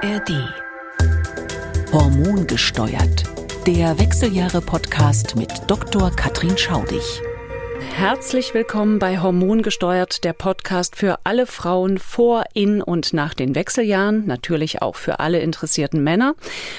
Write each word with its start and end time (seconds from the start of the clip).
ARD. 0.00 0.30
Hormongesteuert. 1.92 3.24
Der 3.66 3.98
Wechseljahre-Podcast 3.98 5.34
mit 5.34 5.50
Dr. 5.66 6.10
Katrin 6.12 6.56
Schaudig. 6.56 7.20
Herzlich 7.98 8.54
willkommen 8.54 9.00
bei 9.00 9.18
Hormongesteuert, 9.18 10.22
der 10.22 10.32
Podcast 10.32 10.94
für 10.94 11.18
alle 11.24 11.46
Frauen 11.46 11.98
vor, 11.98 12.44
in 12.54 12.80
und 12.80 13.12
nach 13.12 13.34
den 13.34 13.56
Wechseljahren, 13.56 14.24
natürlich 14.24 14.82
auch 14.82 14.94
für 14.94 15.18
alle 15.18 15.40
interessierten 15.40 16.04
Männer. 16.04 16.36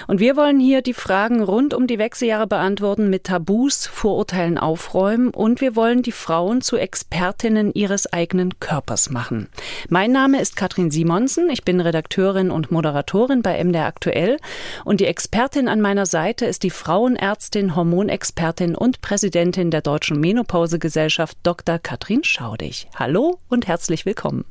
Und 0.08 0.22
wir 0.22 0.38
wollen 0.38 0.62
hier 0.62 0.82
die 0.82 0.94
Fragen 0.94 1.44
rund 1.44 1.74
um 1.74 1.88
die 1.88 2.00
Wechseljahre 2.00 2.48
beantworten, 2.48 3.10
mit 3.10 3.26
Tabus, 3.26 3.86
Vorurteilen 3.86 4.58
aufräumen 4.58 5.32
und 5.32 5.60
wir 5.60 5.76
wollen 5.76 6.04
die 6.04 6.14
Frauen 6.14 6.62
zu 6.62 6.78
Expertinnen 6.78 7.74
ihres 7.74 8.12
eigenen 8.14 8.58
Körpers 8.62 9.10
machen. 9.10 9.50
Mein 9.90 10.14
Name 10.14 10.40
ist 10.40 10.56
Katrin 10.56 10.90
Simonsen, 10.90 11.50
ich 11.50 11.66
bin 11.66 11.82
Redakteurin 11.82 12.50
und 12.50 12.72
Moderatorin 12.72 13.42
bei 13.42 13.62
MDR 13.62 13.88
Aktuell 13.88 14.38
und 14.86 15.02
die 15.02 15.06
Expertin 15.06 15.68
an 15.68 15.82
meiner 15.82 16.06
Seite 16.06 16.46
ist 16.46 16.64
die 16.64 16.70
Frauenärztin, 16.70 17.76
Hormonexpertin 17.76 18.74
und 18.74 19.02
Präsidentin 19.02 19.70
der 19.70 19.82
Deutschen 19.82 20.22
Menopausegesellschaft 20.22 21.09
Gesellschaft 21.10 21.40
Dr. 21.42 21.80
Katrin 21.80 22.24
Schaudig. 22.24 22.88
Hallo 22.96 23.40
und 23.50 23.68
herzlich 23.68 24.06
willkommen. 24.06 24.46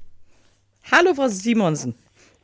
Hallo, 0.91 1.15
Frau 1.15 1.29
Simonsen. 1.29 1.95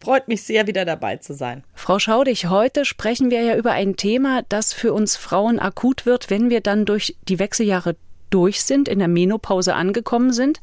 Freut 0.01 0.29
mich 0.29 0.45
sehr, 0.45 0.69
wieder 0.69 0.85
dabei 0.85 1.17
zu 1.17 1.35
sein. 1.35 1.65
Frau 1.75 1.99
Schaudig, 1.99 2.47
heute 2.47 2.85
sprechen 2.85 3.33
wir 3.33 3.43
ja 3.43 3.57
über 3.57 3.73
ein 3.73 3.97
Thema, 3.97 4.43
das 4.49 4.73
für 4.73 4.93
uns 4.93 5.17
Frauen 5.17 5.59
akut 5.59 6.07
wird, 6.07 6.31
wenn 6.31 6.49
wir 6.49 6.61
dann 6.61 6.85
durch 6.85 7.17
die 7.27 7.41
Wechseljahre 7.41 7.97
durch 8.35 8.63
sind, 8.63 8.89
in 8.89 8.99
der 8.99 9.07
Menopause 9.07 9.75
angekommen 9.75 10.33
sind, 10.33 10.59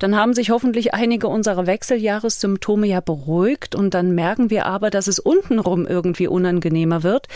dann 0.00 0.16
haben 0.16 0.34
sich 0.34 0.50
hoffentlich 0.50 0.92
einige 0.92 1.28
unserer 1.28 1.68
Wechseljahressymptome 1.68 2.88
ja 2.88 3.00
beruhigt 3.00 3.76
und 3.76 3.94
dann 3.94 4.12
merken 4.16 4.50
wir 4.50 4.66
aber, 4.66 4.90
dass 4.90 5.06
es 5.06 5.20
untenrum 5.20 5.86
irgendwie 5.86 6.26
unangenehmer 6.26 7.04
wird. 7.04 7.28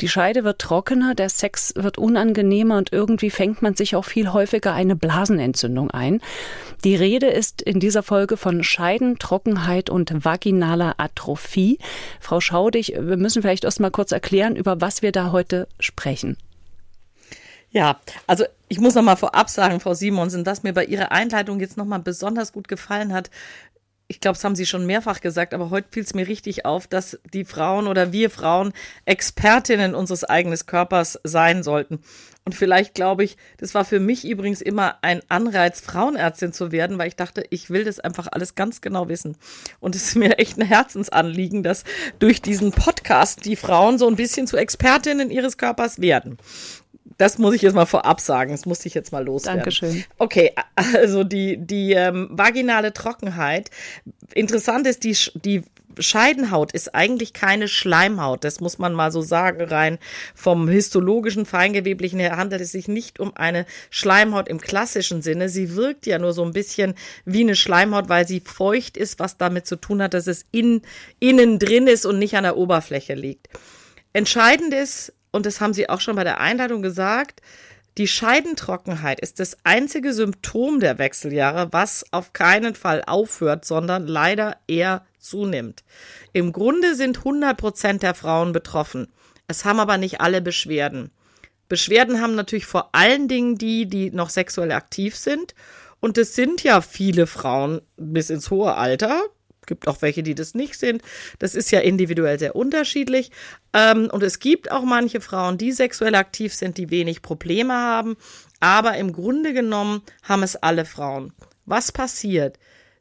Die 0.00 0.08
Scheide 0.08 0.42
wird 0.42 0.58
trockener, 0.58 1.14
der 1.14 1.28
Sex 1.28 1.74
wird 1.76 1.98
unangenehmer 1.98 2.78
und 2.78 2.94
irgendwie 2.94 3.28
fängt 3.28 3.60
man 3.60 3.74
sich 3.74 3.94
auch 3.94 4.06
viel 4.06 4.32
häufiger 4.32 4.72
eine 4.72 4.96
Blasenentzündung 4.96 5.90
ein. 5.90 6.22
Die 6.82 6.96
Rede 6.96 7.26
ist 7.26 7.60
in 7.60 7.78
dieser 7.78 8.02
Folge 8.02 8.38
von 8.38 8.64
Scheidentrockenheit 8.64 9.90
und 9.90 10.24
vaginaler 10.24 10.94
Atrophie. 10.96 11.78
Frau 12.20 12.40
Schaudig, 12.40 12.94
wir 12.98 13.18
müssen 13.18 13.42
vielleicht 13.42 13.64
erst 13.64 13.80
mal 13.80 13.90
kurz 13.90 14.12
erklären, 14.12 14.56
über 14.56 14.80
was 14.80 15.02
wir 15.02 15.12
da 15.12 15.30
heute 15.30 15.68
sprechen. 15.78 16.38
Ja, 17.76 18.00
also 18.26 18.46
ich 18.68 18.80
muss 18.80 18.94
noch 18.94 19.02
mal 19.02 19.16
vorab 19.16 19.50
sagen, 19.50 19.80
Frau 19.80 19.92
Simonsen, 19.92 20.44
dass 20.44 20.62
mir 20.62 20.72
bei 20.72 20.86
Ihrer 20.86 21.12
Einleitung 21.12 21.60
jetzt 21.60 21.76
noch 21.76 21.84
mal 21.84 21.98
besonders 21.98 22.54
gut 22.54 22.68
gefallen 22.68 23.12
hat. 23.12 23.28
Ich 24.08 24.18
glaube, 24.20 24.36
das 24.36 24.44
haben 24.44 24.56
Sie 24.56 24.64
schon 24.64 24.86
mehrfach 24.86 25.20
gesagt, 25.20 25.52
aber 25.52 25.68
heute 25.68 25.88
fiel 25.90 26.02
es 26.02 26.14
mir 26.14 26.26
richtig 26.26 26.64
auf, 26.64 26.86
dass 26.86 27.18
die 27.34 27.44
Frauen 27.44 27.86
oder 27.86 28.12
wir 28.12 28.30
Frauen 28.30 28.72
Expertinnen 29.04 29.94
unseres 29.94 30.24
eigenen 30.24 30.58
Körpers 30.64 31.20
sein 31.22 31.62
sollten. 31.62 31.98
Und 32.46 32.54
vielleicht 32.54 32.94
glaube 32.94 33.24
ich, 33.24 33.36
das 33.58 33.74
war 33.74 33.84
für 33.84 34.00
mich 34.00 34.26
übrigens 34.26 34.62
immer 34.62 34.96
ein 35.02 35.20
Anreiz, 35.28 35.82
Frauenärztin 35.82 36.54
zu 36.54 36.72
werden, 36.72 36.96
weil 36.96 37.08
ich 37.08 37.16
dachte, 37.16 37.44
ich 37.50 37.68
will 37.68 37.84
das 37.84 38.00
einfach 38.00 38.28
alles 38.30 38.54
ganz 38.54 38.80
genau 38.80 39.10
wissen. 39.10 39.36
Und 39.80 39.94
es 39.94 40.04
ist 40.06 40.16
mir 40.16 40.38
echt 40.38 40.56
ein 40.56 40.64
Herzensanliegen, 40.64 41.62
dass 41.62 41.84
durch 42.20 42.40
diesen 42.40 42.70
Podcast 42.70 43.44
die 43.44 43.56
Frauen 43.56 43.98
so 43.98 44.08
ein 44.08 44.16
bisschen 44.16 44.46
zu 44.46 44.56
Expertinnen 44.56 45.30
ihres 45.30 45.58
Körpers 45.58 46.00
werden 46.00 46.38
das 47.18 47.38
muss 47.38 47.54
ich 47.54 47.62
jetzt 47.62 47.74
mal 47.74 47.86
vorab 47.86 48.20
sagen. 48.20 48.50
Das 48.50 48.66
muss 48.66 48.84
ich 48.84 48.94
jetzt 48.94 49.12
mal 49.12 49.24
loswerden. 49.24 49.60
Dankeschön. 49.60 50.04
Okay, 50.18 50.52
also 50.74 51.24
die, 51.24 51.56
die 51.56 51.92
ähm, 51.92 52.28
vaginale 52.30 52.92
Trockenheit. 52.92 53.70
Interessant 54.34 54.86
ist, 54.86 55.04
die, 55.04 55.16
die 55.34 55.62
Scheidenhaut 55.98 56.72
ist 56.72 56.94
eigentlich 56.94 57.32
keine 57.32 57.68
Schleimhaut. 57.68 58.44
Das 58.44 58.60
muss 58.60 58.78
man 58.78 58.92
mal 58.92 59.10
so 59.10 59.22
sagen. 59.22 59.62
Rein 59.62 59.98
vom 60.34 60.68
histologischen, 60.68 61.46
feingeweblichen 61.46 62.18
her 62.18 62.36
handelt 62.36 62.60
es 62.60 62.72
sich 62.72 62.88
nicht 62.88 63.18
um 63.18 63.34
eine 63.34 63.66
Schleimhaut 63.90 64.48
im 64.48 64.60
klassischen 64.60 65.22
Sinne. 65.22 65.48
Sie 65.48 65.74
wirkt 65.74 66.06
ja 66.06 66.18
nur 66.18 66.32
so 66.32 66.44
ein 66.44 66.52
bisschen 66.52 66.94
wie 67.24 67.40
eine 67.40 67.56
Schleimhaut, 67.56 68.08
weil 68.08 68.28
sie 68.28 68.40
feucht 68.40 68.96
ist, 68.96 69.18
was 69.18 69.38
damit 69.38 69.66
zu 69.66 69.76
tun 69.76 70.02
hat, 70.02 70.12
dass 70.12 70.26
es 70.26 70.44
in, 70.52 70.82
innen 71.18 71.58
drin 71.58 71.86
ist 71.86 72.04
und 72.04 72.18
nicht 72.18 72.36
an 72.36 72.44
der 72.44 72.56
Oberfläche 72.56 73.14
liegt. 73.14 73.48
Entscheidend 74.12 74.74
ist, 74.74 75.12
und 75.36 75.46
das 75.46 75.60
haben 75.60 75.74
Sie 75.74 75.88
auch 75.88 76.00
schon 76.00 76.16
bei 76.16 76.24
der 76.24 76.40
Einladung 76.40 76.82
gesagt, 76.82 77.40
die 77.98 78.08
Scheidentrockenheit 78.08 79.20
ist 79.20 79.40
das 79.40 79.56
einzige 79.64 80.12
Symptom 80.12 80.80
der 80.80 80.98
Wechseljahre, 80.98 81.72
was 81.72 82.04
auf 82.10 82.34
keinen 82.34 82.74
Fall 82.74 83.02
aufhört, 83.06 83.64
sondern 83.64 84.06
leider 84.06 84.56
eher 84.66 85.06
zunimmt. 85.18 85.82
Im 86.34 86.52
Grunde 86.52 86.94
sind 86.94 87.18
100 87.18 87.56
Prozent 87.56 88.02
der 88.02 88.14
Frauen 88.14 88.52
betroffen. 88.52 89.08
Es 89.48 89.64
haben 89.64 89.80
aber 89.80 89.96
nicht 89.96 90.20
alle 90.20 90.42
Beschwerden. 90.42 91.10
Beschwerden 91.68 92.20
haben 92.20 92.34
natürlich 92.34 92.66
vor 92.66 92.90
allen 92.92 93.28
Dingen 93.28 93.56
die, 93.56 93.86
die 93.86 94.10
noch 94.10 94.30
sexuell 94.30 94.72
aktiv 94.72 95.16
sind. 95.16 95.54
Und 96.00 96.18
es 96.18 96.34
sind 96.34 96.62
ja 96.62 96.82
viele 96.82 97.26
Frauen 97.26 97.80
bis 97.96 98.28
ins 98.28 98.50
hohe 98.50 98.74
Alter, 98.74 99.22
gibt 99.66 99.88
auch 99.88 100.02
welche, 100.02 100.22
die 100.22 100.34
das 100.34 100.54
nicht 100.54 100.78
sind. 100.78 101.02
Das 101.38 101.54
ist 101.54 101.70
ja 101.70 101.80
individuell 101.80 102.38
sehr 102.38 102.56
unterschiedlich. 102.56 103.30
Ähm, 103.72 104.08
und 104.10 104.22
es 104.22 104.38
gibt 104.38 104.70
auch 104.70 104.84
manche 104.84 105.20
Frauen, 105.20 105.58
die 105.58 105.72
sexuell 105.72 106.14
aktiv 106.14 106.54
sind, 106.54 106.78
die 106.78 106.90
wenig 106.90 107.22
Probleme 107.22 107.74
haben. 107.74 108.16
Aber 108.60 108.96
im 108.96 109.12
Grunde 109.12 109.52
genommen 109.52 110.02
haben 110.22 110.42
es 110.42 110.56
alle 110.56 110.84
Frauen. 110.84 111.32
Was 111.66 111.92
passiert? 111.92 112.58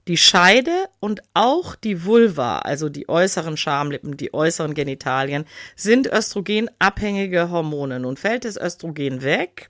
Die 0.07 0.17
Scheide 0.17 0.85
und 0.99 1.21
auch 1.33 1.75
die 1.75 2.05
Vulva, 2.05 2.59
also 2.59 2.89
die 2.89 3.09
äußeren 3.09 3.57
Schamlippen, 3.57 4.17
die 4.17 4.35
äußeren 4.35 4.75
Genitalien, 4.75 5.45
sind 5.75 6.05
östrogenabhängige 6.05 7.49
Hormone. 7.49 7.99
Nun 7.99 8.15
fällt 8.15 8.45
das 8.45 8.57
Östrogen 8.57 9.23
weg. 9.23 9.69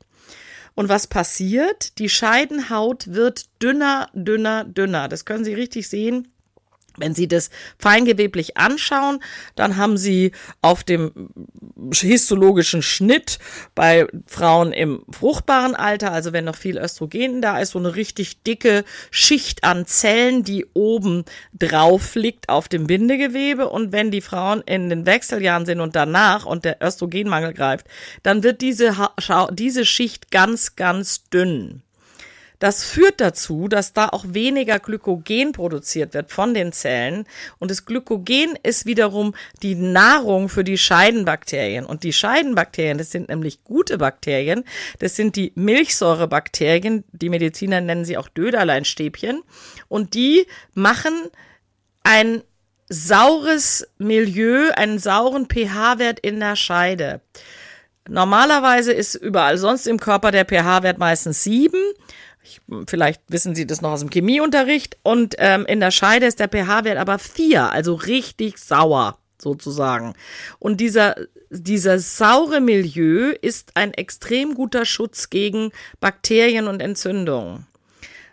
Und 0.73 0.89
was 0.89 1.07
passiert? 1.07 2.00
Die 2.00 2.09
Scheidenhaut 2.09 3.13
wird 3.13 3.45
dünner, 3.62 4.09
dünner, 4.13 4.66
dünner. 4.66 5.07
Das 5.07 5.23
können 5.23 5.45
Sie 5.45 5.53
richtig 5.53 5.88
sehen 5.88 6.27
wenn 6.97 7.16
Sie 7.16 7.28
das 7.28 7.50
feingeweblich 7.79 8.57
anschauen, 8.57 9.19
dann 9.56 9.78
haben 9.78 9.97
Sie 9.97 10.31
auf 10.61 10.83
dem 10.83 11.11
histologischen 11.91 12.81
Schnitt 12.81 13.39
bei 13.73 14.07
Frauen 14.28 14.72
im 14.72 15.03
fruchtbaren 15.11 15.75
Alter, 15.75 16.11
also 16.11 16.33
wenn 16.33 16.45
noch 16.45 16.56
viel 16.56 16.78
Östrogen 16.78 17.41
da 17.41 17.59
ist, 17.59 17.72
so 17.72 17.79
eine 17.79 17.95
richtig 17.95 18.44
dicke 18.44 18.83
Schicht 19.11 19.63
an 19.63 19.85
Zellen, 19.85 20.44
die 20.44 20.66
oben 20.73 21.25
drauf 21.53 22.16
liegt 22.16 22.50
auf 22.50 22.67
dem 22.67 22.88
Bindegewebe. 22.88 23.69
Und 23.69 23.91
wenn 23.91 24.12
die 24.12 24.22
Frauen 24.22 24.62
in 24.62 24.89
den 24.89 25.06
Wechseljahren 25.06 25.66
sind 25.66 25.79
und 25.79 25.95
danach 25.95 26.45
und 26.45 26.66
der 26.66 26.77
Östrogenmangel 26.81 27.53
greift, 27.53 27.88
dann 28.23 28.44
wird 28.44 28.62
diese, 28.62 28.95
diese 29.51 29.85
Schicht 29.85 30.31
ganz, 30.31 30.75
ganz 30.75 31.23
dünn. 31.29 31.81
Das 32.66 32.84
führt 32.84 33.22
dazu, 33.22 33.68
dass 33.68 33.94
da 33.94 34.09
auch 34.09 34.26
weniger 34.28 34.80
Glykogen 34.80 35.52
produziert 35.52 36.16
wird 36.16 36.31
von 36.31 36.56
den 36.56 36.72
Zellen. 36.72 37.28
Und 37.59 37.70
das 37.70 37.86
Glykogen 37.86 38.58
ist 38.64 38.88
wiederum 38.88 39.36
die 39.62 39.76
Nahrung 39.76 40.50
für 40.50 40.64
die 40.64 40.80
Scheidenbakterien. 40.80 41.86
Und 41.86 42.02
die 42.02 42.12
Scheidenbakterien, 42.12 42.98
das 42.98 43.12
sind 43.12 43.30
nämlich 43.30 43.64
gute 43.64 44.00
Bakterien. 44.00 44.64
Das 44.98 45.16
sind 45.16 45.36
die 45.36 45.52
Milchsäurebakterien. 45.54 47.04
Die 47.12 47.30
Mediziner 47.30 47.81
nennen 47.81 48.04
sie 48.04 48.18
auch 48.18 48.30
Döderleinstäbchen. 48.30 49.44
Und 49.88 50.16
die 50.16 50.48
machen 50.74 51.14
ein 52.02 52.42
saures 52.90 53.88
Milieu, 54.00 54.72
einen 54.72 54.98
sauren 54.98 55.46
pH-Wert 55.46 56.20
in 56.20 56.40
der 56.40 56.56
Scheide. 56.56 57.22
Normalerweise 58.09 58.92
ist 58.92 59.14
überall 59.14 59.59
sonst 59.59 59.86
im 59.86 60.00
Körper 60.00 60.31
der 60.31 60.46
pH-Wert 60.46 60.98
meistens 60.98 61.44
sieben. 61.44 61.81
Ich, 62.45 62.61
vielleicht 62.88 63.23
wissen 63.28 63.56
Sie 63.56 63.66
das 63.66 63.81
noch 63.81 63.91
aus 63.91 64.01
dem 64.01 64.09
Chemieunterricht. 64.11 64.97
Und 65.01 65.35
ähm, 65.39 65.66
in 65.66 65.79
der 65.79 65.91
Scheide 65.91 66.28
ist 66.28 66.39
der 66.39 66.47
pH-Wert 66.47 66.97
aber 66.97 67.18
vier, 67.18 67.71
also 67.71 67.95
richtig 67.95 68.59
sauer 68.59 69.18
sozusagen. 69.42 70.13
Und 70.59 70.80
dieser, 70.80 71.15
dieser 71.50 71.97
saure 72.00 72.62
Milieu 72.62 73.33
ist 73.42 73.71
ein 73.74 73.94
extrem 73.94 74.53
guter 74.53 74.86
Schutz 74.86 75.30
gegen 75.31 75.71
Bakterien 76.00 76.68
und 76.68 76.81
Entzündungen. 76.81 77.65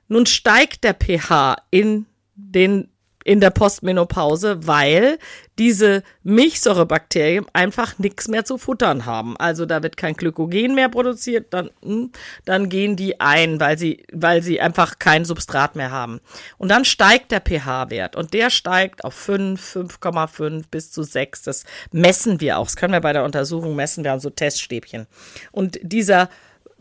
Nun 0.09 0.27
steigt 0.27 0.85
der 0.85 0.95
pH 0.95 1.57
in 1.71 2.05
den 2.35 2.92
in 3.25 3.41
der 3.41 3.51
Postmenopause, 3.51 4.67
weil 4.67 5.19
diese 5.59 6.03
Milchsäurebakterien 6.23 7.47
einfach 7.53 7.99
nichts 7.99 8.29
mehr 8.29 8.45
zu 8.45 8.59
futtern 8.59 9.05
haben. 9.05 9.37
Also 9.37 9.67
da 9.67 9.83
wird 9.83 9.97
kein 9.97 10.15
Glykogen 10.15 10.75
mehr 10.75 10.89
produziert, 10.89 11.53
dann, 11.53 11.71
hm, 11.83 12.11
dann 12.45 12.69
gehen 12.69 12.97
die 12.97 13.21
ein, 13.21 13.61
weil 13.61 13.79
sie, 13.79 14.05
weil 14.13 14.43
sie 14.43 14.61
einfach 14.61 14.99
kein 14.99 15.25
Substrat 15.25 15.77
mehr 15.77 15.91
haben. 15.91 16.21
Und 16.59 16.69
dann 16.69 16.85
steigt 16.85 17.33
der 17.33 17.41
pH-Wert 17.41 18.17
und 18.17 18.33
der 18.33 18.51
steigt 18.51 19.05
auf 19.05 19.15
5, 19.15 19.77
5,5 19.77 20.65
bis 20.71 20.91
zu 20.91 21.03
6. 21.03 21.43
Das 21.43 21.65
messen 21.93 22.41
wir 22.41 22.59
auch. 22.59 22.67
Das 22.67 22.77
können 22.77 22.93
wir 22.93 23.01
bei 23.01 23.13
der 23.13 23.25
Untersuchung 23.25 23.77
messen. 23.77 24.05
Wir 24.05 24.13
haben 24.13 24.21
so 24.21 24.31
Teststäbchen. 24.31 25.07
Und 25.51 25.79
dieser 25.83 26.29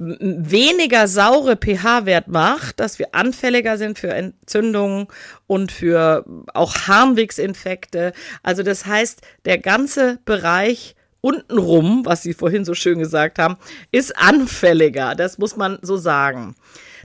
weniger 0.04 1.08
saure 1.08 1.56
pH-Wert 1.56 2.28
macht, 2.28 2.80
dass 2.80 2.98
wir 2.98 3.14
anfälliger 3.14 3.78
sind 3.78 4.00
für 4.00 4.10
Entzündungen 4.10 5.08
und 5.46 5.72
für 5.72 6.26
auch 6.54 6.76
Harnwegsinfekte. 6.88 8.14
Also 8.42 8.64
das 8.64 8.88
heißt, 8.88 9.22
der 9.46 9.60
ganze 9.60 10.18
Bereich 10.26 10.96
untenrum, 11.22 12.04
was 12.04 12.24
Sie 12.24 12.34
vorhin 12.34 12.66
so 12.66 12.74
schön 12.74 12.98
gesagt 12.98 13.38
haben, 13.38 13.58
ist 13.92 14.18
anfälliger. 14.18 15.14
Das 15.14 15.38
muss 15.38 15.56
man 15.56 15.78
so 15.84 15.98
sagen. 15.98 16.56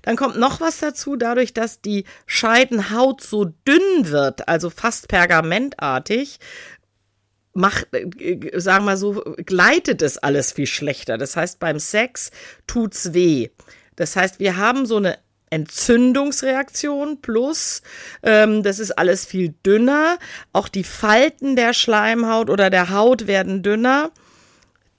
Dann 0.02 0.16
kommt 0.16 0.38
noch 0.38 0.60
was 0.60 0.78
dazu, 0.78 1.16
dadurch, 1.16 1.52
dass 1.52 1.82
die 1.82 2.04
Scheidenhaut 2.26 3.20
so 3.20 3.44
dünn 3.44 4.10
wird, 4.10 4.48
also 4.48 4.70
fast 4.70 5.08
pergamentartig, 5.08 6.38
macht, 7.56 7.88
äh, 7.92 8.60
sagen 8.60 8.84
wir 8.84 8.96
so, 8.96 9.22
gleitet 9.44 10.02
es 10.02 10.18
alles 10.18 10.52
viel 10.52 10.66
schlechter. 10.66 11.18
Das 11.18 11.36
heißt, 11.36 11.58
beim 11.58 11.78
Sex 11.78 12.30
tut's 12.66 13.12
weh. 13.12 13.48
Das 13.96 14.16
heißt, 14.16 14.38
wir 14.40 14.56
haben 14.56 14.86
so 14.86 14.96
eine 14.96 15.18
Entzündungsreaktion 15.50 17.20
plus, 17.20 17.82
ähm, 18.22 18.62
das 18.62 18.78
ist 18.78 18.92
alles 18.92 19.24
viel 19.24 19.54
dünner. 19.64 20.18
Auch 20.52 20.68
die 20.68 20.84
Falten 20.84 21.56
der 21.56 21.72
Schleimhaut 21.72 22.50
oder 22.50 22.68
der 22.68 22.90
Haut 22.90 23.26
werden 23.26 23.62
dünner. 23.62 24.10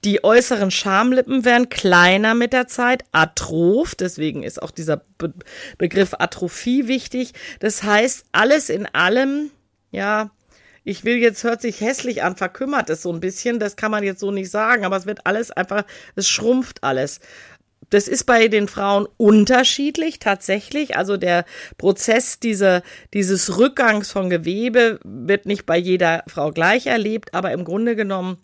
Die 0.04 0.24
äußeren 0.24 0.72
Schamlippen 0.72 1.44
werden 1.44 1.70
kleiner 1.70 2.34
mit 2.34 2.54
der 2.54 2.68
Zeit, 2.68 3.04
atroph, 3.12 3.96
deswegen 3.96 4.44
ist 4.44 4.62
auch 4.62 4.72
dieser 4.72 5.02
Be 5.18 5.34
Begriff 5.78 6.14
Atrophie 6.14 6.88
wichtig. 6.88 7.34
Das 7.60 7.84
heißt, 7.84 8.26
alles 8.32 8.70
in 8.70 8.86
allem, 8.86 9.50
ja, 9.92 10.30
ich 10.88 11.04
will 11.04 11.18
jetzt, 11.18 11.44
hört 11.44 11.62
sich 11.62 11.82
hässlich 11.82 12.24
an, 12.24 12.38
verkümmert 12.38 12.90
es 12.90 13.02
so 13.02 13.12
ein 13.12 13.20
bisschen, 13.20 13.60
das 13.60 13.76
kann 13.76 13.92
man 13.92 14.06
jetzt 14.06 14.22
so 14.22 14.32
nicht 14.32 14.50
sagen, 14.50 14.86
aber 14.86 14.96
es 14.96 15.06
wird 15.06 15.26
alles 15.26 15.52
einfach, 15.52 15.84
es 16.16 16.30
schrumpft 16.30 16.82
alles. 16.82 17.20
Das 17.90 18.08
ist 18.08 18.24
bei 18.24 18.48
den 18.48 18.70
Frauen 18.70 19.06
unterschiedlich 19.18 20.20
tatsächlich. 20.20 20.96
Also 20.96 21.18
der 21.18 21.44
Prozess 21.78 22.40
dieser, 22.40 22.84
dieses 23.14 23.58
Rückgangs 23.58 24.12
von 24.12 24.30
Gewebe 24.30 25.00
wird 25.04 25.46
nicht 25.46 25.66
bei 25.66 25.78
jeder 25.78 26.24
Frau 26.28 26.52
gleich 26.52 26.88
erlebt, 26.88 27.34
aber 27.34 27.52
im 27.52 27.66
Grunde 27.66 27.98
genommen 27.98 28.38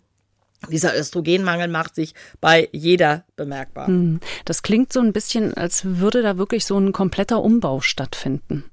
dieser 0.68 0.94
Östrogenmangel 0.98 1.68
macht 1.68 1.94
sich 1.94 2.14
bei 2.42 2.68
jeder 2.72 3.24
bemerkbar. 3.36 3.86
Hm. 3.86 4.20
Das 4.44 4.62
klingt 4.62 4.92
so 4.92 5.00
ein 5.00 5.14
bisschen, 5.14 5.54
als 5.54 5.84
würde 5.84 6.20
da 6.20 6.36
wirklich 6.36 6.66
so 6.66 6.78
ein 6.78 6.92
kompletter 6.92 7.42
Umbau 7.42 7.80
stattfinden. 7.80 8.64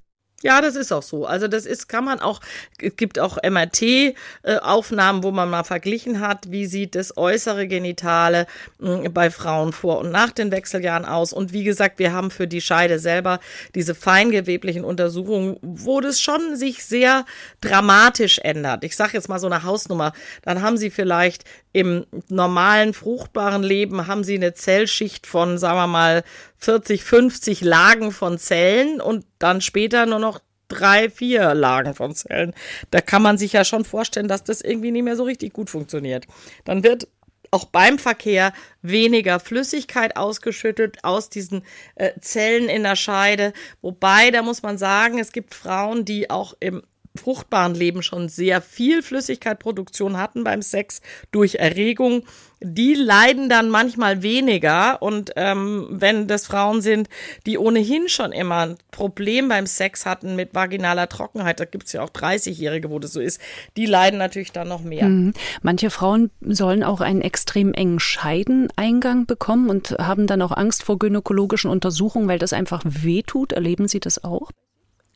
Ja, 0.43 0.61
das 0.61 0.75
ist 0.75 0.91
auch 0.91 1.03
so. 1.03 1.25
Also 1.25 1.47
das 1.47 1.65
ist, 1.65 1.87
kann 1.87 2.03
man 2.03 2.19
auch, 2.19 2.39
es 2.79 2.95
gibt 2.95 3.19
auch 3.19 3.37
MRT-Aufnahmen, 3.43 5.23
wo 5.23 5.31
man 5.31 5.49
mal 5.49 5.63
verglichen 5.63 6.19
hat, 6.19 6.51
wie 6.51 6.65
sieht 6.65 6.95
das 6.95 7.15
äußere 7.17 7.67
Genitale 7.67 8.47
hm, 8.79 9.13
bei 9.13 9.29
Frauen 9.29 9.71
vor 9.71 9.99
und 9.99 10.11
nach 10.11 10.31
den 10.31 10.51
Wechseljahren 10.51 11.05
aus. 11.05 11.33
Und 11.33 11.53
wie 11.53 11.63
gesagt, 11.63 11.99
wir 11.99 12.13
haben 12.13 12.31
für 12.31 12.47
die 12.47 12.61
Scheide 12.61 12.99
selber 12.99 13.39
diese 13.75 13.93
feingeweblichen 13.95 14.83
Untersuchungen, 14.83 15.57
wo 15.61 16.01
das 16.01 16.19
schon 16.19 16.55
sich 16.55 16.83
sehr 16.83 17.25
dramatisch 17.61 18.39
ändert. 18.39 18.83
Ich 18.83 18.95
sage 18.95 19.13
jetzt 19.13 19.29
mal 19.29 19.39
so 19.39 19.47
eine 19.47 19.63
Hausnummer. 19.63 20.13
Dann 20.41 20.61
haben 20.61 20.77
sie 20.77 20.89
vielleicht 20.89 21.43
im 21.73 22.05
normalen, 22.27 22.93
fruchtbaren 22.93 23.63
Leben 23.63 24.07
haben 24.07 24.23
sie 24.23 24.35
eine 24.35 24.53
Zellschicht 24.53 25.25
von, 25.25 25.57
sagen 25.57 25.77
wir 25.77 25.87
mal, 25.87 26.23
40, 26.61 27.03
50 27.03 27.61
Lagen 27.61 28.11
von 28.11 28.37
Zellen 28.37 29.01
und 29.01 29.25
dann 29.39 29.61
später 29.61 30.05
nur 30.05 30.19
noch 30.19 30.39
drei, 30.67 31.09
vier 31.09 31.53
Lagen 31.53 31.93
von 31.93 32.15
Zellen. 32.15 32.53
Da 32.91 33.01
kann 33.01 33.21
man 33.21 33.37
sich 33.37 33.53
ja 33.53 33.65
schon 33.65 33.83
vorstellen, 33.83 34.27
dass 34.27 34.43
das 34.43 34.61
irgendwie 34.61 34.91
nicht 34.91 35.03
mehr 35.03 35.17
so 35.17 35.23
richtig 35.23 35.53
gut 35.53 35.69
funktioniert. 35.69 36.27
Dann 36.63 36.83
wird 36.83 37.07
auch 37.51 37.65
beim 37.65 37.99
Verkehr 37.99 38.53
weniger 38.81 39.39
Flüssigkeit 39.39 40.15
ausgeschüttet 40.15 41.03
aus 41.03 41.29
diesen 41.29 41.63
äh, 41.95 42.11
Zellen 42.21 42.69
in 42.69 42.83
der 42.83 42.95
Scheide. 42.95 43.51
Wobei, 43.81 44.31
da 44.31 44.41
muss 44.41 44.63
man 44.63 44.77
sagen, 44.77 45.19
es 45.19 45.33
gibt 45.33 45.53
Frauen, 45.53 46.05
die 46.05 46.29
auch 46.29 46.53
im 46.61 46.81
fruchtbaren 47.15 47.75
Leben 47.75 48.03
schon 48.03 48.29
sehr 48.29 48.61
viel 48.61 49.03
Flüssigkeitproduktion 49.03 50.17
hatten 50.17 50.43
beim 50.43 50.61
Sex 50.61 51.01
durch 51.31 51.55
Erregung, 51.55 52.23
die 52.61 52.93
leiden 52.93 53.49
dann 53.49 53.69
manchmal 53.69 54.21
weniger. 54.23 55.01
Und 55.01 55.31
ähm, 55.35 55.87
wenn 55.89 56.27
das 56.27 56.45
Frauen 56.45 56.81
sind, 56.81 57.09
die 57.45 57.57
ohnehin 57.57 58.07
schon 58.07 58.31
immer 58.31 58.67
ein 58.67 58.77
Problem 58.91 59.49
beim 59.49 59.65
Sex 59.65 60.05
hatten 60.05 60.35
mit 60.35 60.53
vaginaler 60.53 61.09
Trockenheit, 61.09 61.59
da 61.59 61.65
gibt's 61.65 61.91
ja 61.91 62.03
auch 62.03 62.09
30-Jährige, 62.09 62.89
wo 62.89 62.99
das 62.99 63.13
so 63.13 63.19
ist, 63.19 63.41
die 63.77 63.87
leiden 63.87 64.19
natürlich 64.19 64.51
dann 64.51 64.67
noch 64.67 64.81
mehr. 64.81 65.07
Mhm. 65.07 65.33
Manche 65.61 65.89
Frauen 65.89 66.29
sollen 66.41 66.83
auch 66.83 67.01
einen 67.01 67.21
extrem 67.21 67.73
engen 67.73 67.99
Scheideneingang 67.99 69.25
bekommen 69.25 69.69
und 69.69 69.95
haben 69.99 70.27
dann 70.27 70.41
auch 70.41 70.55
Angst 70.55 70.83
vor 70.83 70.99
gynäkologischen 70.99 71.69
Untersuchungen, 71.69 72.27
weil 72.27 72.39
das 72.39 72.53
einfach 72.53 72.83
wehtut. 72.85 73.53
Erleben 73.53 73.87
Sie 73.87 73.99
das 73.99 74.23
auch? 74.23 74.51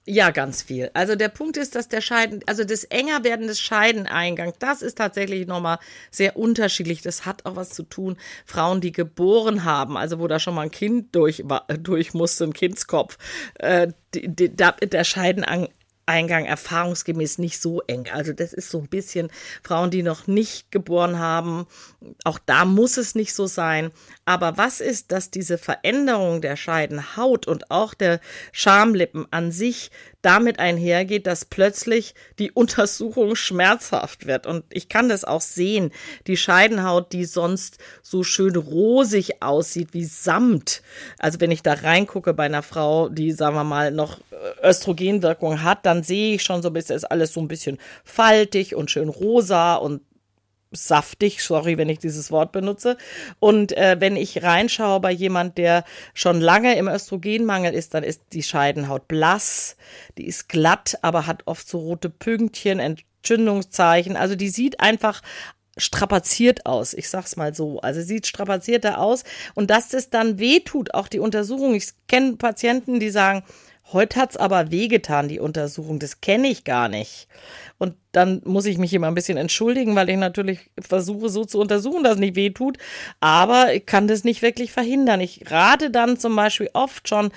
Ja, 0.08 0.30
ganz 0.30 0.62
viel. 0.62 0.92
Also 0.94 1.16
der 1.16 1.30
Punkt 1.30 1.58
ist, 1.58 1.74
dass 1.74 1.88
der 1.88 2.00
Scheiden, 2.00 2.42
also 2.46 2.64
das 2.64 2.84
enger 2.84 3.24
werden 3.24 3.48
des 3.48 3.60
Scheideneingangs, 3.60 4.54
das 4.60 4.84
ist 4.84 5.00
tatsächlich 5.00 5.48
nochmal 5.48 5.80
sehr 6.12 6.38
unterschiedlich. 6.38 7.02
Das 7.02 7.26
hat 7.26 7.46
auch 7.46 7.56
was 7.56 7.72
zu 7.72 7.82
tun. 7.82 8.16
Frauen, 8.46 8.82
die 8.82 8.92
geboren 8.92 9.64
haben, 9.64 9.98
also 9.98 10.20
wo 10.20 10.28
da 10.28 10.40
schon 10.40 10.54
mal 10.54 10.62
ein 10.62 10.72
Kind 10.72 11.16
durch, 11.16 11.44
durch 11.80 12.14
musste, 12.14 12.44
ein 12.44 12.54
Kindskopf, 12.54 13.18
äh, 13.56 13.88
die, 14.14 14.28
die, 14.28 14.56
der 14.56 15.04
Scheideneingang 15.04 15.70
Eingang 16.06 16.46
erfahrungsgemäß 16.46 17.38
nicht 17.38 17.62
so 17.62 17.82
eng. 17.88 18.08
Also 18.12 18.34
das 18.34 18.54
ist 18.54 18.70
so 18.70 18.80
ein 18.80 18.88
bisschen 18.88 19.30
Frauen, 19.64 19.92
die 19.92 20.04
noch 20.04 20.28
nicht 20.28 20.72
geboren 20.72 21.20
haben. 21.20 21.68
Auch 22.24 22.40
da 22.46 22.66
muss 22.66 22.98
es 22.98 23.16
nicht 23.16 23.34
so 23.34 23.48
sein. 23.48 23.92
Aber 24.26 24.58
was 24.58 24.82
ist, 24.82 25.12
dass 25.12 25.32
diese 25.32 25.58
Veränderung 25.58 26.42
der 26.42 26.56
Scheidenhaut 26.56 27.48
und 27.48 27.72
auch 27.72 27.94
der 27.94 28.20
Schamlippen 28.52 29.26
an 29.32 29.52
sich 29.52 29.92
damit 30.26 30.60
einhergeht, 30.60 31.28
dass 31.28 31.46
plötzlich 31.46 32.16
die 32.40 32.52
Untersuchung 32.52 33.36
schmerzhaft 33.36 34.26
wird. 34.26 34.48
Und 34.48 34.64
ich 34.70 34.90
kann 34.90 35.08
das 35.08 35.24
auch 35.24 35.42
sehen. 35.42 35.92
Die 36.28 36.38
Scheidenhaut, 36.38 37.14
die 37.14 37.26
sonst 37.26 37.78
so 38.02 38.24
schön 38.24 38.56
rosig 38.56 39.42
aussieht 39.42 39.90
wie 39.94 40.06
Samt. 40.06 40.82
Also 41.20 41.40
wenn 41.40 41.52
ich 41.52 41.62
da 41.62 41.74
reingucke 41.74 42.34
bei 42.34 42.46
einer 42.46 42.64
Frau, 42.64 43.10
die, 43.10 43.32
sagen 43.32 43.56
wir 43.56 43.64
mal, 43.64 43.92
noch 43.92 44.20
Östrogenwirkung 44.64 45.62
hat, 45.62 45.86
dann 45.86 46.04
sehe 46.04 46.36
ich 46.36 46.44
schon 46.44 46.62
so 46.62 46.70
ein 46.70 46.74
bisschen, 46.74 46.96
ist 46.96 47.06
alles 47.12 47.34
so 47.34 47.40
ein 47.40 47.48
bisschen 47.48 47.78
faltig 48.04 48.76
und 48.76 48.90
schön 48.90 49.10
rosa 49.10 49.76
und 49.76 50.02
saftig, 50.76 51.44
sorry, 51.44 51.78
wenn 51.78 51.90
ich 51.90 52.00
dieses 52.00 52.32
Wort 52.32 52.52
benutze. 52.52 52.98
Und 53.40 53.76
äh, 53.78 53.98
wenn 54.00 54.16
ich 54.16 54.44
reinschaue 54.44 55.00
bei 55.00 55.12
jemand, 55.12 55.58
der 55.58 55.84
schon 56.14 56.40
lange 56.40 56.78
im 56.78 56.88
Östrogenmangel 56.88 57.74
ist, 57.74 57.94
dann 57.94 58.04
ist 58.04 58.22
die 58.34 58.44
Scheidenhaut 58.44 59.08
blass, 59.08 59.76
die 60.18 60.28
ist 60.28 60.50
glatt, 60.50 60.98
aber 61.02 61.28
hat 61.28 61.44
oft 61.46 61.68
so 61.68 61.80
rote 61.80 62.10
Pünktchen, 62.10 62.80
Entzündungszeichen. 62.80 64.16
Also 64.16 64.36
die 64.36 64.50
sieht 64.50 64.80
einfach 64.80 65.22
strapaziert 65.78 66.66
aus. 66.66 66.94
Ich 66.94 67.10
sag's 67.10 67.36
mal 67.36 67.54
so. 67.54 67.80
Also 67.82 68.02
sieht 68.02 68.28
strapazierter 68.28 69.00
aus. 69.00 69.24
Und 69.56 69.70
dass 69.70 69.94
es 69.94 70.10
dann 70.10 70.40
wehtut, 70.40 70.94
auch 70.94 71.08
die 71.08 71.20
Untersuchung. 71.20 71.76
Ich 71.76 71.90
kenne 72.08 72.38
Patienten, 72.38 73.00
die 73.00 73.10
sagen, 73.10 73.44
heute 73.94 74.20
hat's 74.20 74.38
aber 74.38 74.72
wehgetan, 74.72 75.28
die 75.28 75.40
Untersuchung. 75.40 76.00
Das 76.00 76.22
kenne 76.22 76.48
ich 76.48 76.64
gar 76.64 76.90
nicht. 76.90 77.28
Und 77.78 77.96
dann 78.12 78.42
muss 78.46 78.66
ich 78.66 78.78
mich 78.78 78.94
immer 78.94 79.08
ein 79.08 79.16
bisschen 79.16 79.38
entschuldigen, 79.38 79.96
weil 79.96 80.10
ich 80.10 80.18
natürlich 80.18 80.72
versuche 80.80 81.30
so 81.30 81.46
zu 81.46 81.60
untersuchen, 81.60 82.04
dass 82.04 82.14
es 82.14 82.20
nicht 82.20 82.36
weh 82.36 82.50
tut. 82.50 82.78
Aber 83.20 83.74
ich 83.74 83.86
kann 83.86 84.08
das 84.08 84.24
nicht 84.24 84.42
wirklich 84.42 84.72
verhindern. 84.72 85.22
Ich 85.22 85.52
rate 85.52 85.92
dann 85.92 86.18
zum 86.18 86.36
Beispiel 86.36 86.70
oft 86.74 87.08
schon 87.08 87.32